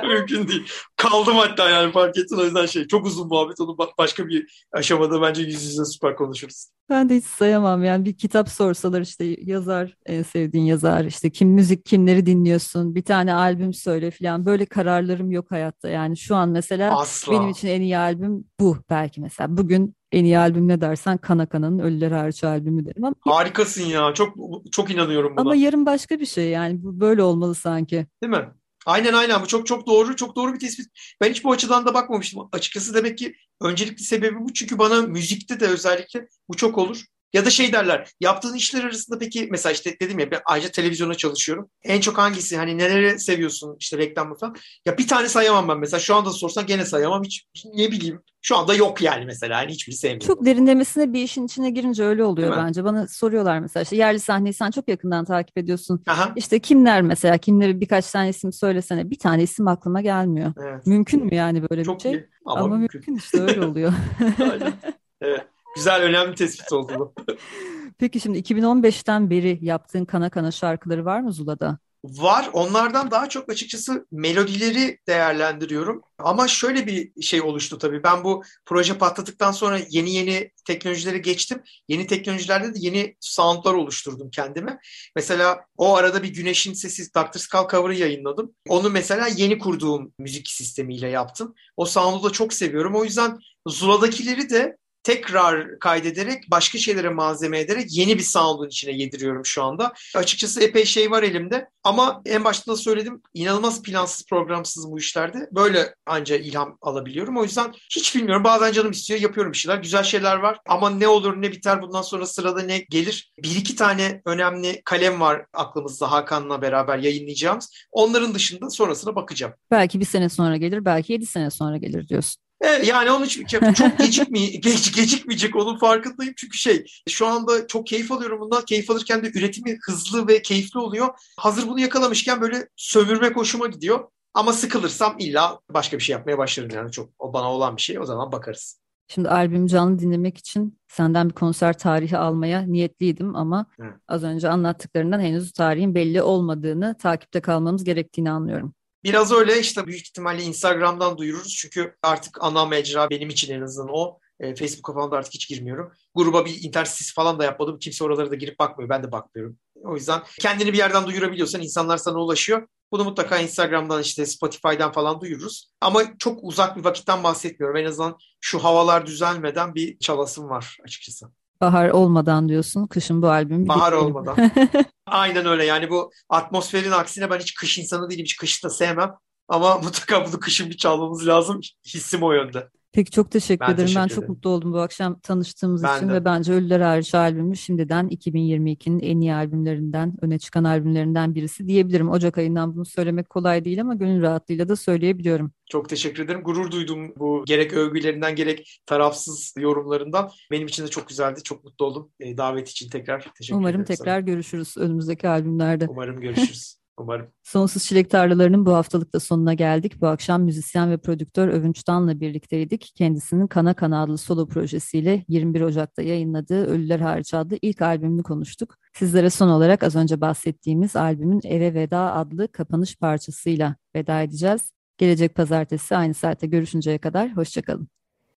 mümkün 0.07 0.47
değil. 0.47 0.67
Kaldım 0.95 1.35
hatta 1.35 1.69
yani 1.69 1.91
fark 1.91 2.17
ettin 2.17 2.37
o 2.37 2.43
yüzden 2.43 2.65
şey. 2.65 2.87
Çok 2.87 3.05
uzun 3.05 3.27
muhabbet 3.27 3.61
onu 3.61 3.77
başka 3.97 4.27
bir 4.27 4.65
aşamada 4.71 5.21
bence 5.21 5.41
yüz 5.41 5.63
yüze 5.63 5.85
süper 5.85 6.15
konuşuruz. 6.15 6.67
Ben 6.89 7.09
de 7.09 7.15
hiç 7.15 7.25
sayamam 7.25 7.83
yani 7.83 8.05
bir 8.05 8.17
kitap 8.17 8.49
sorsalar 8.49 9.01
işte 9.01 9.35
yazar 9.39 9.97
en 10.05 10.23
sevdiğin 10.23 10.65
yazar 10.65 11.05
işte 11.05 11.29
kim 11.29 11.49
müzik 11.49 11.85
kimleri 11.85 12.25
dinliyorsun 12.25 12.95
bir 12.95 13.03
tane 13.03 13.33
albüm 13.33 13.73
söyle 13.73 14.11
falan 14.11 14.45
böyle 14.45 14.65
kararlarım 14.65 15.31
yok 15.31 15.51
hayatta 15.51 15.89
yani 15.89 16.17
şu 16.17 16.35
an 16.35 16.49
mesela 16.49 16.99
Asla. 16.99 17.31
benim 17.31 17.49
için 17.49 17.67
en 17.67 17.81
iyi 17.81 17.97
albüm 17.97 18.45
bu 18.59 18.77
belki 18.89 19.21
mesela 19.21 19.57
bugün 19.57 19.95
en 20.13 20.25
iyi 20.25 20.37
albüm 20.37 20.67
ne 20.67 20.81
dersen 20.81 21.17
Kana 21.17 21.45
Kana'nın 21.45 21.79
Ölüler 21.79 22.11
Hariç 22.11 22.43
albümü 22.43 22.85
derim. 22.85 23.03
Ama 23.03 23.15
Harikasın 23.25 23.83
ya. 23.83 24.13
Çok 24.13 24.35
çok 24.71 24.91
inanıyorum 24.91 25.31
buna. 25.31 25.41
Ama 25.41 25.55
yarın 25.55 25.85
başka 25.85 26.19
bir 26.19 26.25
şey 26.25 26.49
yani. 26.49 26.83
Bu 26.83 26.99
böyle 26.99 27.23
olmalı 27.23 27.55
sanki. 27.55 28.07
Değil 28.23 28.31
mi? 28.31 28.49
Aynen 28.85 29.13
aynen 29.13 29.41
bu 29.41 29.47
çok 29.47 29.67
çok 29.67 29.87
doğru 29.87 30.15
çok 30.15 30.35
doğru 30.35 30.53
bir 30.53 30.59
tespit. 30.59 30.85
Ben 31.21 31.29
hiç 31.29 31.43
bu 31.43 31.51
açıdan 31.51 31.85
da 31.85 31.93
bakmamıştım. 31.93 32.49
Açıkçası 32.51 32.93
demek 32.93 33.17
ki 33.17 33.35
öncelikli 33.61 34.03
sebebi 34.03 34.39
bu. 34.39 34.53
Çünkü 34.53 34.77
bana 34.79 35.01
müzikte 35.01 35.59
de 35.59 35.67
özellikle 35.67 36.27
bu 36.49 36.55
çok 36.57 36.77
olur. 36.77 37.05
Ya 37.33 37.45
da 37.45 37.49
şey 37.49 37.73
derler, 37.73 38.09
yaptığın 38.19 38.53
işler 38.53 38.83
arasında 38.83 39.19
peki 39.19 39.47
mesela 39.51 39.73
işte 39.73 39.99
dedim 40.01 40.19
ya 40.19 40.31
ben 40.31 40.39
ayrıca 40.45 40.71
televizyona 40.71 41.13
çalışıyorum. 41.15 41.69
En 41.83 42.01
çok 42.01 42.17
hangisi 42.17 42.57
hani 42.57 42.77
neleri 42.77 43.19
seviyorsun 43.19 43.77
işte 43.79 43.97
reklam 43.97 44.37
falan. 44.37 44.55
Ya 44.85 44.97
bir 44.97 45.07
tane 45.07 45.29
sayamam 45.29 45.67
ben 45.69 45.77
mesela 45.79 45.99
şu 45.99 46.15
anda 46.15 46.29
sorsan 46.29 46.65
gene 46.65 46.85
sayamam 46.85 47.23
hiç 47.23 47.45
ne 47.73 47.91
bileyim. 47.91 48.21
Şu 48.41 48.57
anda 48.57 48.73
yok 48.73 49.01
yani 49.01 49.25
mesela 49.25 49.57
hani 49.57 49.71
hiçbiri 49.71 49.95
sevmiyorum. 49.95 50.27
Çok 50.27 50.45
derinlemesine 50.45 51.13
bir 51.13 51.23
işin 51.23 51.45
içine 51.45 51.69
girince 51.69 52.03
öyle 52.03 52.23
oluyor 52.23 52.57
bence. 52.57 52.83
Bana 52.83 53.07
soruyorlar 53.07 53.59
mesela 53.59 53.83
işte 53.83 53.95
yerli 53.95 54.19
sahneyi 54.19 54.53
sen 54.53 54.71
çok 54.71 54.87
yakından 54.89 55.25
takip 55.25 55.57
ediyorsun. 55.57 56.03
Aha. 56.07 56.31
İşte 56.35 56.59
kimler 56.59 57.01
mesela 57.01 57.37
kimleri 57.37 57.81
birkaç 57.81 58.11
tane 58.11 58.29
isim 58.29 58.53
söylesene. 58.53 59.09
Bir 59.09 59.19
tane 59.19 59.43
isim 59.43 59.67
aklıma 59.67 60.01
gelmiyor. 60.01 60.53
Evet. 60.61 60.87
Mümkün 60.87 61.25
mü 61.25 61.35
yani 61.35 61.69
böyle 61.69 61.83
çok 61.83 61.97
bir 61.97 62.01
şey? 62.01 62.11
Iyi. 62.11 62.29
Ama, 62.45 62.59
Ama 62.65 62.75
mümkün. 62.77 62.99
mümkün 62.99 63.15
işte 63.15 63.41
öyle 63.41 63.65
oluyor. 63.65 63.93
evet. 65.21 65.52
Güzel, 65.75 66.01
önemli 66.01 66.35
tespit 66.35 66.73
oldu 66.73 66.93
bu. 66.99 67.13
Peki 67.97 68.19
şimdi 68.19 68.39
2015'ten 68.39 69.29
beri 69.29 69.59
yaptığın 69.61 70.05
Kana 70.05 70.29
Kana 70.29 70.51
şarkıları 70.51 71.05
var 71.05 71.19
mı 71.19 71.33
Zula'da? 71.33 71.79
Var. 72.03 72.49
Onlardan 72.53 73.11
daha 73.11 73.29
çok 73.29 73.49
açıkçası 73.49 74.07
melodileri 74.11 74.99
değerlendiriyorum. 75.07 76.01
Ama 76.17 76.47
şöyle 76.47 76.87
bir 76.87 77.21
şey 77.21 77.41
oluştu 77.41 77.77
tabii. 77.77 78.03
Ben 78.03 78.23
bu 78.23 78.43
proje 78.65 78.97
patladıktan 78.97 79.51
sonra 79.51 79.79
yeni 79.89 80.13
yeni 80.13 80.51
teknolojilere 80.67 81.17
geçtim. 81.17 81.61
Yeni 81.87 82.07
teknolojilerde 82.07 82.75
de 82.75 82.77
yeni 82.79 83.15
soundlar 83.19 83.73
oluşturdum 83.73 84.29
kendime. 84.29 84.79
Mesela 85.15 85.65
o 85.77 85.95
arada 85.95 86.23
bir 86.23 86.33
Güneş'in 86.33 86.73
Sesi 86.73 87.13
Dr. 87.13 87.37
Skull 87.37 87.67
cover'ı 87.71 87.95
yayınladım. 87.95 88.55
Onu 88.69 88.89
mesela 88.89 89.27
yeni 89.27 89.59
kurduğum 89.59 90.13
müzik 90.19 90.47
sistemiyle 90.47 91.09
yaptım. 91.09 91.55
O 91.77 91.85
sound'u 91.85 92.23
da 92.23 92.29
çok 92.29 92.53
seviyorum. 92.53 92.95
O 92.95 93.03
yüzden 93.03 93.37
Zula'dakileri 93.67 94.49
de 94.49 94.77
tekrar 95.03 95.79
kaydederek 95.79 96.51
başka 96.51 96.77
şeylere 96.77 97.09
malzeme 97.09 97.59
ederek 97.59 97.85
yeni 97.89 98.17
bir 98.17 98.23
sound'un 98.23 98.67
içine 98.67 98.91
yediriyorum 98.91 99.45
şu 99.45 99.63
anda. 99.63 99.93
Açıkçası 100.15 100.61
epey 100.61 100.85
şey 100.85 101.11
var 101.11 101.23
elimde 101.23 101.69
ama 101.83 102.21
en 102.25 102.43
başta 102.43 102.71
da 102.71 102.75
söyledim 102.75 103.21
inanılmaz 103.33 103.81
plansız 103.81 104.25
programsız 104.25 104.91
bu 104.91 104.99
işlerde. 104.99 105.47
Böyle 105.51 105.95
ancak 106.05 106.45
ilham 106.45 106.77
alabiliyorum. 106.81 107.37
O 107.37 107.43
yüzden 107.43 107.73
hiç 107.95 108.15
bilmiyorum. 108.15 108.43
Bazen 108.43 108.71
canım 108.71 108.91
istiyor 108.91 109.19
yapıyorum 109.19 109.53
bir 109.53 109.57
şeyler. 109.57 109.77
Güzel 109.77 110.03
şeyler 110.03 110.37
var 110.37 110.59
ama 110.67 110.89
ne 110.89 111.07
olur 111.07 111.41
ne 111.41 111.51
biter 111.51 111.81
bundan 111.81 112.01
sonra 112.01 112.25
sırada 112.25 112.61
ne 112.61 112.77
gelir. 112.89 113.33
Bir 113.43 113.55
iki 113.55 113.75
tane 113.75 114.21
önemli 114.25 114.81
kalem 114.85 115.21
var 115.21 115.45
aklımızda 115.53 116.11
Hakan'la 116.11 116.61
beraber 116.61 116.97
yayınlayacağımız. 116.97 117.69
Onların 117.91 118.35
dışında 118.35 118.69
sonrasına 118.69 119.15
bakacağım. 119.15 119.53
Belki 119.71 119.99
bir 119.99 120.05
sene 120.05 120.29
sonra 120.29 120.57
gelir 120.57 120.85
belki 120.85 121.13
yedi 121.13 121.25
sene 121.25 121.49
sonra 121.49 121.77
gelir 121.77 122.07
diyorsun. 122.07 122.43
Evet, 122.63 122.87
yani 122.87 123.11
onun 123.11 123.25
için 123.25 123.45
çok 123.45 123.61
gecikme, 123.97 124.39
geç, 124.45 124.95
gecikmeyecek 124.95 125.55
onun 125.55 125.77
farkındayım. 125.77 126.33
Çünkü 126.37 126.57
şey 126.57 126.85
şu 127.09 127.27
anda 127.27 127.67
çok 127.67 127.87
keyif 127.87 128.11
alıyorum 128.11 128.39
bundan. 128.39 128.65
Keyif 128.65 128.91
alırken 128.91 129.23
de 129.23 129.31
üretimi 129.35 129.77
hızlı 129.85 130.27
ve 130.27 130.41
keyifli 130.41 130.79
oluyor. 130.79 131.07
Hazır 131.37 131.67
bunu 131.67 131.79
yakalamışken 131.79 132.41
böyle 132.41 132.67
sömürmek 132.75 133.35
hoşuma 133.35 133.67
gidiyor. 133.67 134.09
Ama 134.33 134.53
sıkılırsam 134.53 135.15
illa 135.19 135.59
başka 135.69 135.97
bir 135.97 136.03
şey 136.03 136.13
yapmaya 136.13 136.37
başlarım 136.37 136.69
yani 136.75 136.91
çok 136.91 137.09
o 137.19 137.33
bana 137.33 137.51
olan 137.51 137.77
bir 137.77 137.81
şey 137.81 137.99
o 137.99 138.05
zaman 138.05 138.31
bakarız. 138.31 138.79
Şimdi 139.07 139.29
albüm 139.29 139.67
canlı 139.67 139.99
dinlemek 139.99 140.37
için 140.37 140.79
senden 140.87 141.29
bir 141.29 141.33
konser 141.33 141.77
tarihi 141.77 142.17
almaya 142.17 142.61
niyetliydim 142.61 143.35
ama 143.35 143.65
evet. 143.79 143.93
az 144.07 144.23
önce 144.23 144.49
anlattıklarından 144.49 145.19
henüz 145.19 145.51
tarihin 145.51 145.95
belli 145.95 146.21
olmadığını, 146.21 146.95
takipte 146.97 147.41
kalmamız 147.41 147.83
gerektiğini 147.83 148.31
anlıyorum. 148.31 148.73
Biraz 149.03 149.31
öyle 149.31 149.59
işte 149.59 149.87
büyük 149.87 150.01
ihtimalle 150.01 150.43
Instagram'dan 150.43 151.17
duyururuz 151.17 151.55
çünkü 151.55 151.95
artık 152.03 152.37
ana 152.43 152.65
mecra 152.65 153.09
benim 153.09 153.29
için 153.29 153.53
en 153.53 153.61
azından 153.61 153.89
o. 153.91 154.19
E, 154.39 154.55
Facebook 154.55 154.95
falan 154.95 155.11
da 155.11 155.17
artık 155.17 155.33
hiç 155.33 155.49
girmiyorum. 155.49 155.91
Gruba 156.15 156.45
bir 156.45 156.63
internet 156.63 156.87
sitesi 156.87 157.13
falan 157.13 157.39
da 157.39 157.43
yapmadım. 157.43 157.79
Kimse 157.79 158.03
oralara 158.03 158.31
da 158.31 158.35
girip 158.35 158.59
bakmıyor. 158.59 158.89
Ben 158.89 159.03
de 159.03 159.11
bakmıyorum. 159.11 159.57
O 159.83 159.95
yüzden 159.95 160.21
kendini 160.39 160.73
bir 160.73 160.77
yerden 160.77 161.05
duyurabiliyorsan 161.07 161.61
insanlar 161.61 161.97
sana 161.97 162.17
ulaşıyor. 162.17 162.67
Bunu 162.91 163.03
mutlaka 163.03 163.39
Instagram'dan 163.39 164.01
işte 164.01 164.25
Spotify'dan 164.25 164.91
falan 164.91 165.21
duyururuz. 165.21 165.71
Ama 165.81 166.17
çok 166.19 166.39
uzak 166.43 166.77
bir 166.77 166.83
vakitten 166.83 167.23
bahsetmiyorum. 167.23 167.77
En 167.77 167.85
azından 167.85 168.17
şu 168.41 168.63
havalar 168.63 169.05
düzelmeden 169.05 169.75
bir 169.75 169.99
çalasım 169.99 170.49
var 170.49 170.77
açıkçası. 170.83 171.25
Bahar 171.61 171.89
olmadan 171.89 172.49
diyorsun. 172.49 172.87
Kışın 172.87 173.21
bu 173.21 173.29
albüm. 173.29 173.67
Bahar 173.67 173.93
olmadan. 173.93 174.51
Aynen 175.05 175.45
öyle 175.45 175.65
yani 175.65 175.89
bu 175.89 176.11
atmosferin 176.29 176.91
aksine 176.91 177.29
ben 177.29 177.39
hiç 177.39 177.53
kış 177.53 177.77
insanı 177.77 178.09
değilim. 178.09 178.23
Hiç 178.25 178.37
kışı 178.37 178.63
da 178.63 178.69
sevmem. 178.69 179.11
Ama 179.47 179.77
mutlaka 179.83 180.25
bunu 180.27 180.39
kışın 180.39 180.69
bir 180.69 180.77
çalmamız 180.77 181.27
lazım. 181.27 181.59
Hissim 181.85 182.23
o 182.23 182.31
yönde. 182.31 182.69
Peki 182.93 183.11
çok 183.11 183.31
teşekkür 183.31 183.65
ben 183.67 183.73
ederim. 183.73 183.85
Teşekkür 183.85 184.01
ben 184.01 184.05
ederim. 184.05 184.21
çok 184.21 184.29
mutlu 184.29 184.49
oldum 184.49 184.73
bu 184.73 184.79
akşam 184.79 185.19
tanıştığımız 185.19 185.83
ben 185.83 185.97
için 185.97 186.09
de. 186.09 186.13
ve 186.13 186.25
bence 186.25 186.53
Ölüler 186.53 186.79
Hariç 186.79 187.15
albümü 187.15 187.57
şimdiden 187.57 188.07
2022'nin 188.09 188.99
en 188.99 189.21
iyi 189.21 189.33
albümlerinden, 189.33 190.13
öne 190.21 190.39
çıkan 190.39 190.63
albümlerinden 190.63 191.35
birisi 191.35 191.67
diyebilirim. 191.67 192.09
Ocak 192.09 192.37
ayından 192.37 192.75
bunu 192.75 192.85
söylemek 192.85 193.29
kolay 193.29 193.65
değil 193.65 193.81
ama 193.81 193.95
gönül 193.95 194.21
rahatlığıyla 194.21 194.69
da 194.69 194.75
söyleyebiliyorum. 194.75 195.51
Çok 195.69 195.89
teşekkür 195.89 196.23
ederim. 196.23 196.41
Gurur 196.43 196.71
duydum 196.71 197.13
bu 197.17 197.43
gerek 197.47 197.73
övgülerinden 197.73 198.35
gerek 198.35 198.81
tarafsız 198.85 199.53
yorumlarından. 199.57 200.29
Benim 200.51 200.67
için 200.67 200.83
de 200.83 200.87
çok 200.87 201.09
güzeldi. 201.09 201.43
Çok 201.43 201.63
mutlu 201.63 201.85
oldum. 201.85 202.11
E, 202.19 202.37
davet 202.37 202.69
için 202.69 202.89
tekrar 202.89 203.19
teşekkür 203.19 203.59
Umarım 203.59 203.65
ederim. 203.69 203.79
Umarım 203.79 203.85
tekrar 203.85 204.19
sana. 204.19 204.25
görüşürüz 204.25 204.77
önümüzdeki 204.77 205.27
albümlerde. 205.27 205.87
Umarım 205.89 206.21
görüşürüz. 206.21 206.75
Umarım. 206.97 207.27
Sonsuz 207.43 207.83
Çilek 207.83 208.09
Tarlalarının 208.09 208.65
bu 208.65 208.73
haftalıkta 208.73 209.19
sonuna 209.19 209.53
geldik. 209.53 210.01
Bu 210.01 210.07
akşam 210.07 210.43
müzisyen 210.43 210.91
ve 210.91 210.97
prodüktör 210.97 211.47
Övünç 211.47 211.87
Dan'la 211.87 212.19
birlikteydik. 212.19 212.91
Kendisinin 212.95 213.47
Kana 213.47 213.73
Kana 213.73 214.03
adlı 214.03 214.17
solo 214.17 214.47
projesiyle 214.47 215.25
21 215.27 215.61
Ocak'ta 215.61 216.01
yayınladığı 216.01 216.65
Ölüler 216.65 216.99
Hariç 216.99 217.33
adlı 217.33 217.57
ilk 217.61 217.81
albümünü 217.81 218.23
konuştuk. 218.23 218.75
Sizlere 218.93 219.29
son 219.29 219.49
olarak 219.49 219.83
az 219.83 219.95
önce 219.95 220.21
bahsettiğimiz 220.21 220.95
albümün 220.95 221.41
Eve 221.43 221.73
Veda 221.73 222.13
adlı 222.13 222.51
kapanış 222.51 222.97
parçasıyla 222.97 223.75
veda 223.95 224.21
edeceğiz. 224.21 224.71
Gelecek 224.97 225.35
pazartesi 225.35 225.95
aynı 225.95 226.13
saatte 226.13 226.47
görüşünceye 226.47 226.97
kadar 226.97 227.37
hoşçakalın. 227.37 227.87